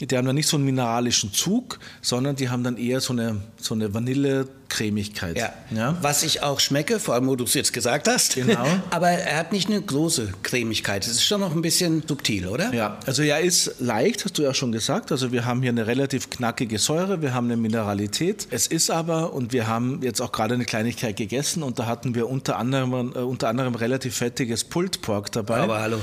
die 0.00 0.16
haben 0.16 0.26
dann 0.26 0.34
nicht 0.34 0.48
so 0.48 0.56
einen 0.56 0.64
mineralischen 0.64 1.32
Zug, 1.32 1.78
sondern 2.00 2.36
die 2.36 2.48
haben 2.48 2.64
dann 2.64 2.78
eher 2.78 3.00
so 3.00 3.12
eine, 3.12 3.42
so 3.58 3.74
eine 3.74 3.92
Vanille-Cremigkeit. 4.68 5.38
Ja. 5.38 5.52
ja. 5.74 5.96
Was 6.02 6.22
ich 6.22 6.42
auch 6.42 6.60
schmecke, 6.60 7.00
vor 7.00 7.14
allem, 7.14 7.26
wo 7.26 7.36
du 7.36 7.44
es 7.44 7.54
jetzt 7.54 7.72
gesagt 7.72 8.08
hast. 8.08 8.34
Genau. 8.34 8.66
Aber 8.90 9.08
er 9.08 9.38
hat 9.38 9.52
nicht 9.52 9.68
eine 9.68 9.80
große 9.80 10.32
Cremigkeit. 10.42 11.06
Es 11.06 11.12
ist 11.12 11.24
schon 11.24 11.40
noch 11.40 11.54
ein 11.54 11.62
bisschen 11.62 12.02
subtil, 12.06 12.46
oder? 12.46 12.72
Ja, 12.72 12.98
also 13.06 13.22
er 13.22 13.40
ist 13.40 13.80
leicht, 13.80 14.24
hast 14.24 14.38
du 14.38 14.42
ja 14.42 14.54
schon 14.54 14.72
gesagt. 14.72 15.12
Also 15.12 15.32
wir 15.32 15.44
haben 15.44 15.62
hier 15.62 15.70
eine 15.70 15.86
relativ 15.86 16.30
knackige 16.30 16.78
Säure, 16.78 17.22
wir 17.22 17.34
haben 17.34 17.46
eine 17.46 17.56
Mineralität. 17.56 18.48
Es 18.50 18.66
ist 18.66 18.90
aber, 18.90 19.32
und 19.32 19.52
wir 19.52 19.66
haben 19.66 20.00
jetzt 20.02 20.20
auch 20.20 20.32
gerade 20.32 20.54
eine 20.54 20.64
Kleinigkeit 20.64 21.16
gegessen 21.16 21.62
und 21.62 21.78
da 21.78 21.86
hatten 21.86 22.14
wir 22.14 22.28
unter 22.28 22.56
anderem, 22.58 23.12
äh, 23.14 23.18
unter 23.18 23.48
anderem 23.48 23.74
relativ 23.74 24.16
fettiges 24.16 24.64
Pulled 24.64 25.02
Pork 25.02 25.32
dabei. 25.32 25.58
Aber 25.58 25.80
hallo. 25.80 26.00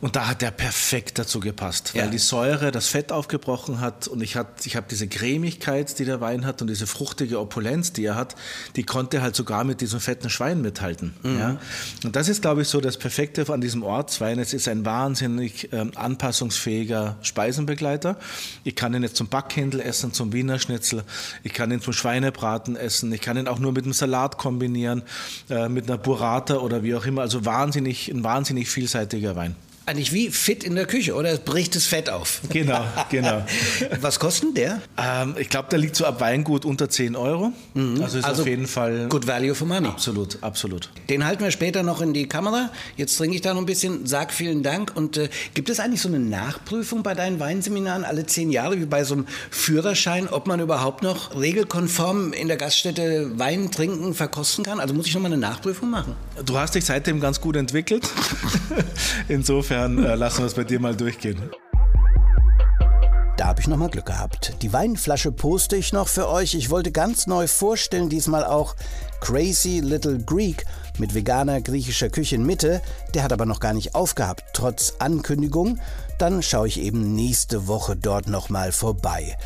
Und 0.00 0.16
da 0.16 0.28
hat 0.28 0.40
der 0.40 0.50
perfekt 0.50 1.18
dazu 1.18 1.40
gepasst, 1.40 1.94
weil 1.94 2.04
ja. 2.04 2.10
die 2.10 2.18
Säure 2.18 2.70
das 2.70 2.88
Fett 2.88 3.12
aufgebrochen 3.12 3.80
hat 3.80 4.08
und 4.08 4.22
ich, 4.22 4.34
hat, 4.34 4.64
ich 4.64 4.76
habe 4.76 4.86
diese 4.90 5.08
Cremigkeit, 5.08 5.98
die 5.98 6.06
der 6.06 6.20
Wein 6.20 6.46
hat 6.46 6.62
und 6.62 6.68
diese 6.68 6.86
fruchtige 6.86 7.38
Opulenz, 7.38 7.92
die 7.92 8.06
er 8.06 8.14
hat, 8.14 8.34
die 8.76 8.82
konnte 8.82 9.20
halt 9.20 9.36
sogar 9.36 9.64
mit 9.64 9.82
diesem 9.82 10.00
fetten 10.00 10.30
Schwein 10.30 10.62
mithalten. 10.62 11.14
Mhm. 11.22 11.38
Ja? 11.38 11.56
Und 12.04 12.16
das 12.16 12.28
ist, 12.28 12.40
glaube 12.40 12.62
ich, 12.62 12.68
so 12.68 12.80
das 12.80 12.96
Perfekte 12.96 13.50
an 13.52 13.60
diesem 13.60 13.82
Ortswein. 13.82 14.38
Es 14.38 14.54
ist 14.54 14.68
ein 14.68 14.84
wahnsinnig 14.84 15.70
ähm, 15.72 15.92
anpassungsfähiger 15.94 17.16
Speisenbegleiter. 17.22 18.16
Ich 18.64 18.76
kann 18.76 18.94
ihn 18.94 19.02
jetzt 19.02 19.16
zum 19.16 19.28
Backhändel 19.28 19.80
essen, 19.80 20.12
zum 20.12 20.32
Wiener 20.32 20.58
Schnitzel, 20.58 21.04
ich 21.42 21.52
kann 21.52 21.70
ihn 21.70 21.80
zum 21.80 21.92
Schweinebraten 21.92 22.76
essen, 22.76 23.12
ich 23.12 23.20
kann 23.20 23.36
ihn 23.36 23.48
auch 23.48 23.58
nur 23.58 23.72
mit 23.72 23.84
einem 23.84 23.92
Salat 23.92 24.38
kombinieren, 24.38 25.02
äh, 25.50 25.68
mit 25.68 25.88
einer 25.88 25.98
Burrata 25.98 26.56
oder 26.56 26.82
wie 26.82 26.94
auch 26.94 27.04
immer. 27.04 27.22
Also 27.22 27.44
wahnsinnig, 27.44 28.08
ein 28.08 28.24
wahnsinnig 28.24 28.70
vielseitiger 28.70 29.36
Wein. 29.36 29.56
Eigentlich 29.86 30.12
wie 30.12 30.30
fit 30.30 30.62
in 30.62 30.76
der 30.76 30.86
Küche, 30.86 31.14
oder? 31.14 31.30
Es 31.30 31.40
bricht 31.40 31.74
das 31.74 31.86
Fett 31.86 32.10
auf. 32.10 32.42
Genau, 32.50 32.84
genau. 33.10 33.44
Was 34.00 34.20
kostet 34.20 34.56
der? 34.56 34.80
Ähm, 34.96 35.34
ich 35.38 35.48
glaube, 35.48 35.68
der 35.70 35.78
liegt 35.80 35.96
so 35.96 36.04
ab 36.04 36.20
Weingut 36.20 36.64
unter 36.64 36.88
10 36.88 37.16
Euro. 37.16 37.52
Also 38.00 38.18
ist 38.18 38.24
Also 38.24 38.42
auf 38.42 38.48
jeden 38.48 38.68
Fall 38.68 39.08
Good 39.08 39.26
value 39.26 39.54
for 39.54 39.66
money. 39.66 39.88
absolut, 39.88 40.38
absolut. 40.42 40.90
Den 41.08 41.24
halten 41.24 41.42
wir 41.42 41.50
später 41.50 41.82
noch 41.82 42.02
in 42.02 42.12
die 42.12 42.28
Kamera. 42.28 42.70
Jetzt 42.96 43.16
trinke 43.16 43.34
ich 43.34 43.40
da 43.42 43.52
noch 43.54 43.60
ein 43.62 43.66
bisschen. 43.66 44.06
Sag 44.06 44.32
vielen 44.32 44.62
Dank. 44.62 44.92
Und 44.94 45.16
äh, 45.16 45.28
gibt 45.54 45.70
es 45.70 45.80
eigentlich 45.80 46.02
so 46.02 46.08
eine 46.08 46.20
Nachprüfung 46.20 47.02
bei 47.02 47.14
deinen 47.14 47.40
Weinseminaren 47.40 48.04
alle 48.04 48.26
zehn 48.26 48.50
Jahre, 48.50 48.78
wie 48.80 48.86
bei 48.86 49.02
so 49.02 49.14
einem 49.14 49.26
Führerschein, 49.50 50.28
ob 50.28 50.46
man 50.46 50.60
überhaupt 50.60 51.02
noch 51.02 51.34
regelkonform 51.40 52.32
in 52.32 52.46
der 52.48 52.58
Gaststätte 52.58 53.38
Wein 53.38 53.70
trinken, 53.72 54.14
verkosten 54.14 54.62
kann? 54.64 54.78
Also 54.78 54.94
muss 54.94 55.06
ich 55.06 55.14
noch 55.14 55.22
mal 55.22 55.28
eine 55.28 55.38
Nachprüfung 55.38 55.90
machen? 55.90 56.14
Du 56.44 56.56
hast 56.58 56.74
dich 56.76 56.84
seitdem 56.84 57.18
ganz 57.18 57.40
gut 57.40 57.56
entwickelt. 57.56 58.08
Insofern 59.28 59.69
äh, 59.70 60.14
lassen 60.14 60.38
wir 60.38 60.46
es 60.46 60.54
bei 60.54 60.64
dir 60.64 60.80
mal 60.80 60.94
durchgehen. 60.94 61.50
Da 63.36 63.46
habe 63.46 63.60
ich 63.60 63.68
noch 63.68 63.78
mal 63.78 63.88
Glück 63.88 64.04
gehabt. 64.04 64.52
Die 64.60 64.72
Weinflasche 64.72 65.32
poste 65.32 65.74
ich 65.76 65.94
noch 65.94 66.08
für 66.08 66.28
euch. 66.28 66.54
Ich 66.54 66.68
wollte 66.68 66.92
ganz 66.92 67.26
neu 67.26 67.46
vorstellen, 67.46 68.10
diesmal 68.10 68.44
auch 68.44 68.76
Crazy 69.20 69.80
Little 69.80 70.18
Greek 70.18 70.66
mit 70.98 71.14
veganer 71.14 71.62
griechischer 71.62 72.10
Küche 72.10 72.34
in 72.34 72.44
Mitte. 72.44 72.82
Der 73.14 73.22
hat 73.22 73.32
aber 73.32 73.46
noch 73.46 73.60
gar 73.60 73.72
nicht 73.72 73.94
aufgehabt, 73.94 74.44
trotz 74.52 74.96
Ankündigung. 74.98 75.78
Dann 76.18 76.42
schaue 76.42 76.68
ich 76.68 76.80
eben 76.80 77.14
nächste 77.14 77.66
Woche 77.66 77.96
dort 77.96 78.28
noch 78.28 78.50
mal 78.50 78.72
vorbei. 78.72 79.36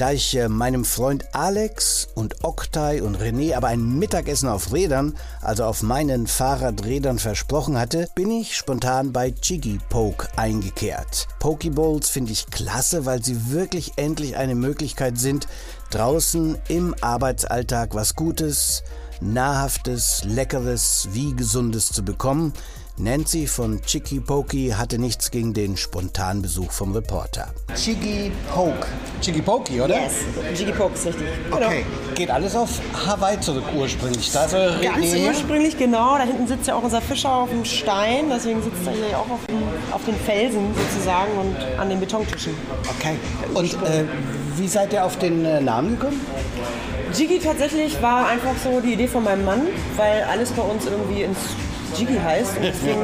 Da 0.00 0.12
ich 0.12 0.34
äh, 0.34 0.48
meinem 0.48 0.86
Freund 0.86 1.26
Alex 1.32 2.08
und 2.14 2.42
Oktay 2.42 3.02
und 3.02 3.18
René 3.18 3.54
aber 3.54 3.68
ein 3.68 3.98
Mittagessen 3.98 4.48
auf 4.48 4.72
Rädern, 4.72 5.14
also 5.42 5.64
auf 5.64 5.82
meinen 5.82 6.26
Fahrradrädern 6.26 7.18
versprochen 7.18 7.78
hatte, 7.78 8.08
bin 8.14 8.30
ich 8.30 8.56
spontan 8.56 9.12
bei 9.12 9.34
Jiggy 9.42 9.78
Poke 9.90 10.26
eingekehrt. 10.36 11.28
Pokeballs 11.38 12.08
finde 12.08 12.32
ich 12.32 12.46
klasse, 12.46 13.04
weil 13.04 13.22
sie 13.22 13.50
wirklich 13.50 13.92
endlich 13.96 14.38
eine 14.38 14.54
Möglichkeit 14.54 15.18
sind, 15.18 15.46
draußen 15.90 16.56
im 16.68 16.94
Arbeitsalltag 17.02 17.94
was 17.94 18.16
Gutes, 18.16 18.82
Nahrhaftes, 19.20 20.24
Leckeres 20.24 21.10
wie 21.12 21.36
Gesundes 21.36 21.92
zu 21.92 22.02
bekommen. 22.02 22.54
Nancy 23.02 23.46
von 23.46 23.80
Chicky 23.80 24.20
Pokey 24.20 24.74
hatte 24.76 24.98
nichts 24.98 25.30
gegen 25.30 25.54
den 25.54 25.78
Spontanbesuch 25.78 26.70
vom 26.70 26.92
Reporter. 26.92 27.48
Chiggy 27.74 28.30
Poke. 28.54 28.86
Chiggy 29.22 29.40
Pokey, 29.40 29.80
oder? 29.80 30.02
Yes, 30.02 30.12
Jiggy 30.54 30.72
Poke 30.72 30.92
ist 30.94 31.06
richtig. 31.06 31.26
Genau. 31.50 31.66
Okay, 31.66 31.86
geht 32.14 32.30
alles 32.30 32.54
auf 32.54 32.68
Hawaii 33.06 33.40
zurück 33.40 33.64
ursprünglich. 33.74 34.30
Da 34.32 34.44
ist 34.44 34.52
eure 34.52 34.78
Ganz 34.82 34.98
René. 34.98 35.28
ursprünglich, 35.28 35.78
genau. 35.78 36.18
Da 36.18 36.24
hinten 36.24 36.46
sitzt 36.46 36.66
ja 36.66 36.74
auch 36.74 36.82
unser 36.82 37.00
Fischer 37.00 37.32
auf 37.32 37.48
dem 37.48 37.64
Stein. 37.64 38.26
Deswegen 38.28 38.62
sitzt 38.62 38.86
er 38.86 38.92
hier 38.92 39.18
auch 39.18 39.30
auf, 39.30 39.46
dem, 39.48 39.62
auf 39.92 40.04
den 40.04 40.16
Felsen 40.16 40.74
sozusagen 40.74 41.32
und 41.38 41.80
an 41.80 41.88
den 41.88 42.00
Betontischen. 42.00 42.52
Okay. 42.98 43.16
Und 43.54 43.72
äh, 43.72 44.04
wie 44.56 44.68
seid 44.68 44.92
ihr 44.92 45.06
auf 45.06 45.18
den 45.18 45.46
äh, 45.46 45.62
Namen 45.62 45.98
gekommen? 45.98 46.20
Jiggy 47.14 47.38
tatsächlich 47.38 48.00
war 48.02 48.28
einfach 48.28 48.54
so 48.62 48.80
die 48.80 48.92
Idee 48.92 49.08
von 49.08 49.24
meinem 49.24 49.46
Mann, 49.46 49.62
weil 49.96 50.22
alles 50.24 50.50
bei 50.50 50.62
uns 50.62 50.84
irgendwie 50.84 51.22
ins 51.22 51.38
Jiggy 51.96 52.18
heißt. 52.18 52.56
Und 52.56 52.64
deswegen 52.64 53.00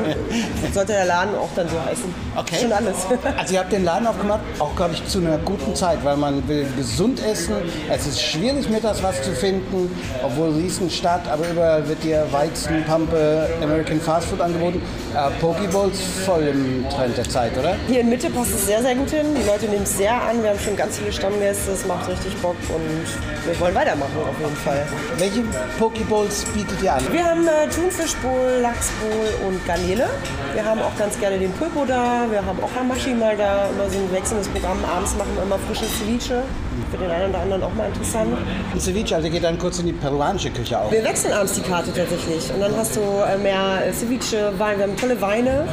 sollte 0.72 0.92
der 0.92 1.04
Laden 1.04 1.34
auch 1.34 1.48
dann 1.54 1.68
so 1.68 1.76
heißen. 1.84 2.14
Okay. 2.36 2.56
Schon 2.62 2.72
alles. 2.72 2.96
Also 3.36 3.54
ihr 3.54 3.60
habt 3.60 3.72
den 3.72 3.84
Laden 3.84 4.06
aufgemacht, 4.06 4.40
auch 4.58 4.74
glaube 4.76 4.94
ich 4.94 5.06
zu 5.06 5.18
einer 5.18 5.38
guten 5.38 5.74
Zeit, 5.74 6.04
weil 6.04 6.16
man 6.16 6.46
will 6.48 6.66
gesund 6.76 7.22
essen. 7.24 7.54
Es 7.90 8.06
ist 8.06 8.20
schwierig 8.20 8.68
mittags 8.68 9.02
was 9.02 9.22
zu 9.22 9.32
finden, 9.32 9.90
obwohl 10.22 10.50
Riesenstadt, 10.50 11.28
aber 11.28 11.48
überall 11.48 11.88
wird 11.88 12.02
dir 12.02 12.26
Weizen, 12.30 12.84
Pampe, 12.84 13.48
American 13.62 14.00
Fast 14.00 14.28
Food 14.28 14.40
angeboten. 14.40 14.82
Äh, 15.14 15.30
Pokeballs 15.40 15.98
voll 16.24 16.42
im 16.42 16.84
Trend 16.90 17.16
der 17.16 17.28
Zeit, 17.28 17.56
oder? 17.58 17.76
Hier 17.88 18.00
in 18.00 18.08
Mitte 18.08 18.30
passt 18.30 18.52
es 18.54 18.66
sehr, 18.66 18.82
sehr 18.82 18.94
gut 18.94 19.10
hin. 19.10 19.26
Die 19.34 19.46
Leute 19.46 19.66
nehmen 19.66 19.84
es 19.84 19.96
sehr 19.96 20.12
an. 20.12 20.42
Wir 20.42 20.50
haben 20.50 20.58
schon 20.58 20.76
ganz 20.76 20.98
viele 20.98 21.12
Stammgäste. 21.12 21.72
Es 21.72 21.86
macht 21.86 22.08
richtig 22.08 22.36
Bock 22.42 22.56
und 22.68 23.46
wir 23.46 23.60
wollen 23.60 23.74
weitermachen 23.74 24.12
auf 24.28 24.38
jeden 24.40 24.56
Fall. 24.56 24.86
Welche 25.18 25.42
Pokeballs 25.78 26.44
bietet 26.46 26.82
ihr 26.82 26.94
an? 26.94 27.02
Wir 27.12 27.24
haben 27.24 27.46
äh, 27.46 27.68
Thunfischbowl, 27.68 28.60
Lachsbowl 28.76 29.48
und 29.48 29.66
Garnele. 29.66 30.06
Wir 30.52 30.62
haben 30.62 30.82
auch 30.82 30.94
ganz 30.98 31.18
gerne 31.18 31.38
den 31.38 31.50
Pulpo 31.52 31.86
da. 31.86 32.26
Wir 32.30 32.44
haben 32.44 32.62
auch 32.62 32.68
Hamashi 32.74 33.14
mal 33.14 33.34
da. 33.34 33.68
Immer 33.70 33.88
so 33.88 33.98
ein 33.98 34.12
wechselndes 34.12 34.48
Programm. 34.48 34.84
Abends 34.84 35.16
machen 35.16 35.30
wir 35.34 35.44
immer 35.44 35.58
frisches 35.58 35.88
Ceviche. 35.98 36.42
Für 36.90 36.98
den 36.98 37.10
einen 37.10 37.30
oder 37.30 37.40
anderen 37.40 37.62
auch 37.62 37.74
mal 37.74 37.86
interessant. 37.86 38.36
Ein 38.72 38.80
Ceviche, 38.80 39.16
also 39.16 39.28
geht 39.28 39.44
dann 39.44 39.58
kurz 39.58 39.78
in 39.78 39.86
die 39.86 39.92
peruanische 39.92 40.50
Küche 40.50 40.78
auch. 40.78 40.90
Wir 40.90 41.04
wechseln 41.04 41.32
abends 41.32 41.54
die 41.54 41.62
Karte 41.62 41.92
tatsächlich. 41.92 42.52
Und 42.54 42.60
dann 42.60 42.76
hast 42.76 42.96
du 42.96 43.00
äh, 43.00 43.36
mehr 43.38 43.86
äh, 43.86 43.92
Ceviche, 43.92 44.52
Wein. 44.58 44.78
Wir 44.78 44.86
haben 44.86 44.96
tolle 44.96 45.20
Weine. 45.20 45.50
Ne? 45.50 45.66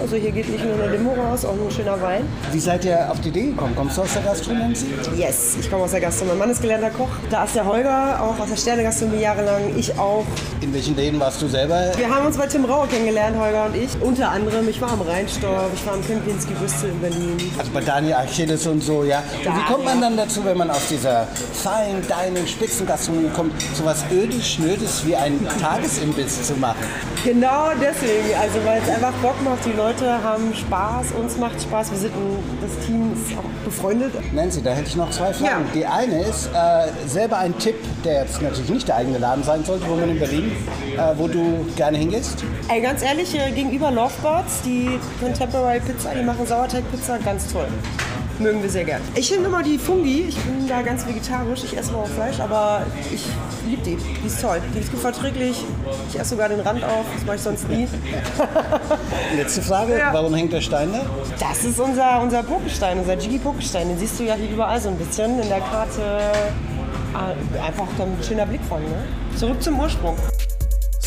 Also 0.00 0.16
hier 0.16 0.30
geht 0.30 0.48
nicht 0.48 0.64
nur 0.64 0.74
eine 0.74 0.92
Limo 0.92 1.12
raus, 1.12 1.44
auch 1.44 1.52
ein 1.52 1.70
schöner 1.70 2.00
Wein. 2.00 2.26
Wie 2.52 2.60
seid 2.60 2.84
ihr 2.84 3.10
auf 3.10 3.20
die 3.20 3.28
Idee 3.28 3.46
gekommen? 3.46 3.74
Kommst 3.74 3.96
du 3.96 4.02
aus 4.02 4.12
der 4.12 4.22
Gastronomie? 4.22 4.74
Yes, 5.16 5.56
ich 5.58 5.70
komme 5.70 5.84
aus 5.84 5.90
der 5.90 6.00
Gastronomie. 6.00 6.38
Mein 6.38 6.38
Mann 6.38 6.50
ist 6.50 6.62
gelernter 6.62 6.90
Koch. 6.90 7.08
Da 7.30 7.44
ist 7.44 7.54
der 7.56 7.66
Holger, 7.66 8.20
auch 8.22 8.38
aus 8.38 8.48
der 8.48 8.56
Sterne-Gastronomie 8.56 9.22
jahrelang. 9.22 9.76
Ich 9.76 9.98
auch. 9.98 10.24
In 10.60 10.72
welchen 10.72 10.94
Läden 10.96 11.18
warst 11.18 11.42
du 11.42 11.48
selber? 11.48 11.92
Wir 11.96 12.08
haben 12.08 12.26
uns 12.26 12.36
bei 12.36 12.46
Tim 12.46 12.64
Rauer 12.64 12.86
kennengelernt, 12.88 13.36
Holger 13.38 13.66
und 13.66 13.76
ich. 13.76 13.90
Unter 14.00 14.30
anderem, 14.30 14.68
ich 14.68 14.80
war 14.80 14.92
am 14.92 15.00
Rheinstorf, 15.02 15.70
ich 15.74 15.84
war 15.86 15.94
am 15.94 16.06
Kempinski 16.06 16.52
Bristol 16.54 16.90
in 16.90 17.00
Berlin. 17.00 17.36
Also 17.58 17.70
bei 17.72 17.80
Daniel 17.80 18.14
Achilles 18.14 18.66
und 18.66 18.82
so, 18.82 19.04
ja. 19.04 19.22
Und 19.44 19.56
wie 19.56 19.72
kommt 19.72 19.84
man 19.84 20.00
dann 20.00 20.16
dazu, 20.16 20.44
wenn 20.44 20.56
man 20.56 20.59
aus 20.68 20.88
dieser 20.88 21.26
feinen, 21.54 22.06
deinen 22.08 22.46
Spitzengastronomie 22.46 23.30
kommt, 23.34 23.52
so 23.74 23.84
was 23.84 24.04
ödes, 24.10 24.46
schnödes 24.46 25.06
wie 25.06 25.14
ein 25.14 25.46
Tagesimbiss 25.60 26.46
zu 26.46 26.54
machen? 26.54 26.84
Genau 27.24 27.70
deswegen, 27.80 28.34
also 28.38 28.58
weil 28.64 28.82
es 28.82 28.88
einfach 28.88 29.12
Bock 29.22 29.40
macht, 29.44 29.64
die 29.64 29.72
Leute 29.72 30.22
haben 30.22 30.52
Spaß, 30.54 31.12
uns 31.12 31.36
macht 31.36 31.62
Spaß, 31.62 31.92
wir 31.92 31.98
sind 31.98 32.12
das 32.60 32.86
Team 32.86 33.12
ist 33.12 33.36
auch 33.38 33.64
befreundet. 33.64 34.12
Nancy, 34.34 34.62
da 34.62 34.70
hätte 34.70 34.88
ich 34.88 34.96
noch 34.96 35.10
zwei 35.10 35.32
Fragen. 35.32 35.44
Ja. 35.44 35.72
Die 35.74 35.86
eine 35.86 36.22
ist 36.22 36.48
äh, 36.48 37.08
selber 37.08 37.38
ein 37.38 37.56
Tipp, 37.58 37.76
der 38.04 38.22
jetzt 38.22 38.42
natürlich 38.42 38.70
nicht 38.70 38.88
der 38.88 38.96
eigene 38.96 39.18
Laden 39.18 39.44
sein 39.44 39.64
sollte, 39.64 39.86
wo 39.88 39.94
man 39.94 40.10
in 40.10 40.18
Berlin, 40.18 40.52
äh, 40.96 41.00
wo 41.16 41.28
du 41.28 41.66
gerne 41.76 41.98
hingehst. 41.98 42.44
Ey, 42.68 42.80
ganz 42.80 43.02
ehrlich, 43.02 43.32
gegenüber 43.54 43.90
Lovebirds, 43.90 44.62
die 44.64 44.98
Contemporary 45.20 45.80
Pizza, 45.80 46.10
die 46.14 46.24
machen 46.24 46.46
Sauerteigpizza, 46.46 47.18
ganz 47.18 47.52
toll. 47.52 47.68
Mögen 48.40 48.62
wir 48.62 48.70
sehr 48.70 48.84
gern. 48.84 49.02
Ich 49.14 49.28
finde 49.30 49.46
immer 49.48 49.62
die 49.62 49.76
Fungi, 49.76 50.24
ich 50.28 50.36
bin 50.38 50.66
da 50.66 50.80
ganz 50.82 51.06
vegetarisch, 51.06 51.62
ich 51.64 51.76
esse 51.76 51.92
mal 51.92 51.98
auch 51.98 52.08
Fleisch, 52.08 52.40
aber 52.40 52.86
ich 53.12 53.22
liebe 53.68 53.82
die. 53.82 53.96
Die 54.22 54.26
ist 54.26 54.40
toll. 54.40 54.60
Die 54.74 54.78
ist 54.78 54.90
gut 54.90 55.00
verträglich. 55.00 55.62
Ich 56.08 56.18
esse 56.18 56.30
sogar 56.30 56.48
den 56.48 56.60
Rand 56.60 56.82
auf, 56.82 57.04
das 57.14 57.24
mache 57.26 57.36
ich 57.36 57.42
sonst 57.42 57.68
nie. 57.68 57.86
Letzte 59.36 59.60
Frage, 59.62 59.98
Ja. 59.98 60.12
warum 60.12 60.34
hängt 60.34 60.52
der 60.52 60.62
Stein 60.62 60.90
da? 60.92 61.00
Das 61.38 61.64
ist 61.64 61.78
unser, 61.78 62.20
unser 62.22 62.42
Pokestein, 62.42 62.98
unser 62.98 63.14
Jiggy 63.18 63.38
Pokestein. 63.38 63.88
Den 63.88 63.98
siehst 63.98 64.18
du 64.18 64.24
ja 64.24 64.34
hier 64.34 64.50
überall 64.50 64.80
so 64.80 64.88
ein 64.88 64.96
bisschen 64.96 65.38
in 65.40 65.48
der 65.48 65.60
Karte. 65.60 66.00
Äh, 66.00 67.58
Einfach 67.60 67.84
ein 67.98 68.16
schöner 68.26 68.46
Blick 68.46 68.60
von. 68.68 68.80
Ne? 68.80 69.04
Zurück 69.36 69.62
zum 69.62 69.78
Ursprung. 69.78 70.16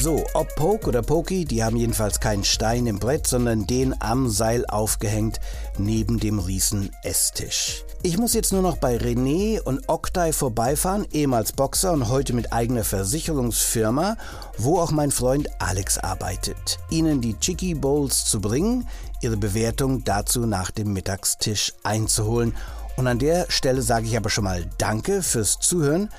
So, 0.04 0.26
ob 0.34 0.54
Poke 0.58 0.90
oder 0.90 1.02
Pokey, 1.02 1.46
die 1.46 1.64
haben 1.64 1.78
jedenfalls 1.78 2.20
keinen 2.20 2.44
Stein 2.44 2.88
im 2.88 3.00
Brett, 3.00 3.26
sondern 3.26 3.66
den 3.68 3.96
am 4.02 4.30
Seil 4.30 4.66
aufgehängt 4.66 5.40
neben 5.78 6.20
dem 6.20 6.40
riesen 6.40 6.92
Esstisch. 7.04 7.86
Ich 8.02 8.18
muss 8.18 8.34
jetzt 8.34 8.52
nur 8.52 8.62
noch 8.62 8.76
bei 8.76 8.98
René 8.98 9.62
und 9.62 9.88
Oktay 9.88 10.34
vorbeifahren, 10.34 11.08
ehemals 11.14 11.54
Boxer 11.54 11.94
und 11.94 12.10
heute 12.10 12.34
mit 12.34 12.52
eigener 12.52 12.84
Versicherungsfirma, 12.84 14.18
wo 14.58 14.82
auch 14.82 14.92
mein 14.92 15.10
Freund 15.10 15.48
Alex 15.60 16.00
arbeitet. 16.00 16.80
Ihnen 16.90 17.22
die 17.22 17.40
Chicky 17.40 17.74
Bowls 17.74 18.26
zu 18.26 18.42
bringen, 18.42 18.90
ihre 19.22 19.38
Bewertung 19.38 20.04
dazu 20.04 20.46
nach 20.46 20.72
dem 20.72 20.92
Mittagstisch 20.92 21.72
einzuholen. 21.84 22.58
Und 22.98 23.08
an 23.08 23.20
der 23.20 23.46
Stelle 23.48 23.82
sage 23.82 24.08
ich 24.08 24.18
aber 24.18 24.30
schon 24.30 24.44
mal 24.44 24.66
Danke 24.78 25.24
fürs 25.24 25.60
Zuhören. 25.62 26.10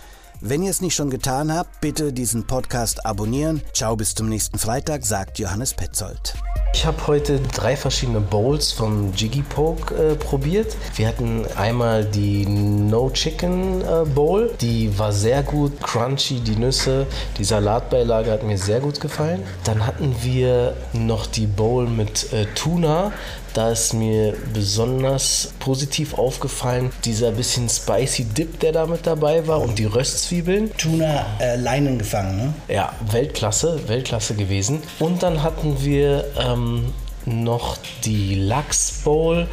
Wenn 0.47 0.63
ihr 0.63 0.71
es 0.71 0.83
nicht 0.83 0.95
schon 0.95 1.09
getan 1.09 1.55
habt, 1.55 1.81
bitte 1.81 2.13
diesen 2.13 2.47
Podcast 2.47 3.07
abonnieren. 3.07 3.63
Ciao, 3.73 3.97
bis 3.97 4.15
zum 4.15 4.29
nächsten 4.29 4.59
Freitag, 4.59 5.07
sagt 5.07 5.39
Johannes 5.39 5.73
Petzold. 5.73 6.35
Ich 6.75 6.85
habe 6.85 7.07
heute 7.07 7.41
drei 7.41 7.77
verschiedene 7.77 8.21
Bowls 8.21 8.71
vom 8.71 9.15
Jiggy 9.15 9.41
Poke 9.41 9.95
äh, 9.95 10.15
probiert. 10.17 10.77
Wir 10.97 11.09
hatten 11.09 11.47
einmal 11.57 12.05
die 12.05 12.45
No 12.45 13.09
Chicken 13.09 13.81
äh, 13.81 14.05
Bowl, 14.05 14.53
die 14.61 14.99
war 14.99 15.13
sehr 15.13 15.43
gut, 15.43 15.81
crunchy, 15.81 16.41
die 16.41 16.57
Nüsse, 16.57 17.07
die 17.39 17.45
Salatbeilage 17.45 18.31
hat 18.31 18.43
mir 18.43 18.59
sehr 18.59 18.81
gut 18.81 19.01
gefallen. 19.01 19.43
Dann 19.65 19.87
hatten 19.87 20.15
wir 20.21 20.77
noch 20.93 21.27
die 21.27 21.47
Bowl 21.47 21.89
mit 21.89 22.35
äh, 22.35 22.45
Tuna. 22.55 23.13
Da 23.55 23.71
ist 23.71 23.95
mir 23.95 24.35
besonders 24.53 25.55
positiv 25.61 26.15
aufgefallen, 26.15 26.91
dieser 27.05 27.31
bisschen 27.31 27.69
spicy 27.69 28.25
Dip, 28.25 28.59
der 28.59 28.73
da 28.73 28.85
mit 28.85 29.07
dabei 29.07 29.47
war 29.47 29.63
und 29.63 29.79
die 29.79 29.85
Röstzwiebeln. 29.85 30.77
Tuna 30.77 31.25
äh, 31.39 31.55
Leinen 31.55 31.99
gefangen, 31.99 32.37
ne? 32.37 32.55
Ja, 32.67 32.93
Weltklasse, 33.13 33.89
Weltklasse 33.89 34.35
gewesen. 34.35 34.83
Und 34.99 35.23
dann 35.23 35.45
hatten 35.45 35.77
wir 35.85 36.25
ähm, 36.37 36.93
noch 37.27 37.79
die 38.05 38.35
Lachs 38.35 39.03
Bowl. 39.05 39.47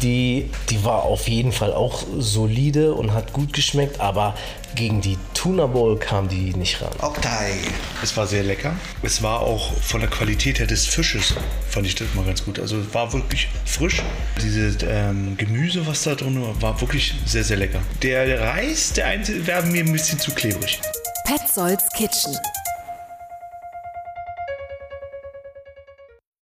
Die, 0.00 0.50
die 0.70 0.82
war 0.82 1.02
auf 1.02 1.28
jeden 1.28 1.52
Fall 1.52 1.74
auch 1.74 2.04
solide 2.18 2.94
und 2.94 3.12
hat 3.12 3.34
gut 3.34 3.52
geschmeckt, 3.52 4.00
aber 4.00 4.34
gegen 4.74 5.00
die 5.00 5.18
Tuna 5.34 5.66
Bowl 5.66 5.98
kam 5.98 6.28
die 6.28 6.54
nicht 6.54 6.80
ran. 6.80 6.92
Oktay. 7.00 7.58
Es 8.02 8.16
war 8.16 8.26
sehr 8.26 8.42
lecker. 8.42 8.74
Es 9.02 9.22
war 9.22 9.40
auch 9.40 9.72
von 9.80 10.00
der 10.00 10.10
Qualität 10.10 10.58
her 10.58 10.66
des 10.66 10.86
Fisches, 10.86 11.34
fand 11.68 11.86
ich 11.86 11.94
das 11.94 12.08
mal 12.14 12.24
ganz 12.24 12.44
gut. 12.44 12.58
Also 12.58 12.78
es 12.78 12.94
war 12.94 13.12
wirklich 13.12 13.48
frisch. 13.64 14.02
Dieses 14.40 14.78
ähm, 14.82 15.36
Gemüse, 15.36 15.86
was 15.86 16.02
da 16.02 16.14
drin 16.14 16.40
war, 16.42 16.60
war 16.62 16.80
wirklich 16.80 17.14
sehr, 17.26 17.44
sehr 17.44 17.56
lecker. 17.56 17.80
Der 18.02 18.40
Reis, 18.40 18.92
der 18.92 19.06
einzige, 19.06 19.46
wäre 19.46 19.62
mir 19.62 19.84
ein 19.84 19.92
bisschen 19.92 20.18
zu 20.18 20.32
klebrig. 20.32 20.80
Petzolds 21.24 21.88
Kitchen. 21.96 22.36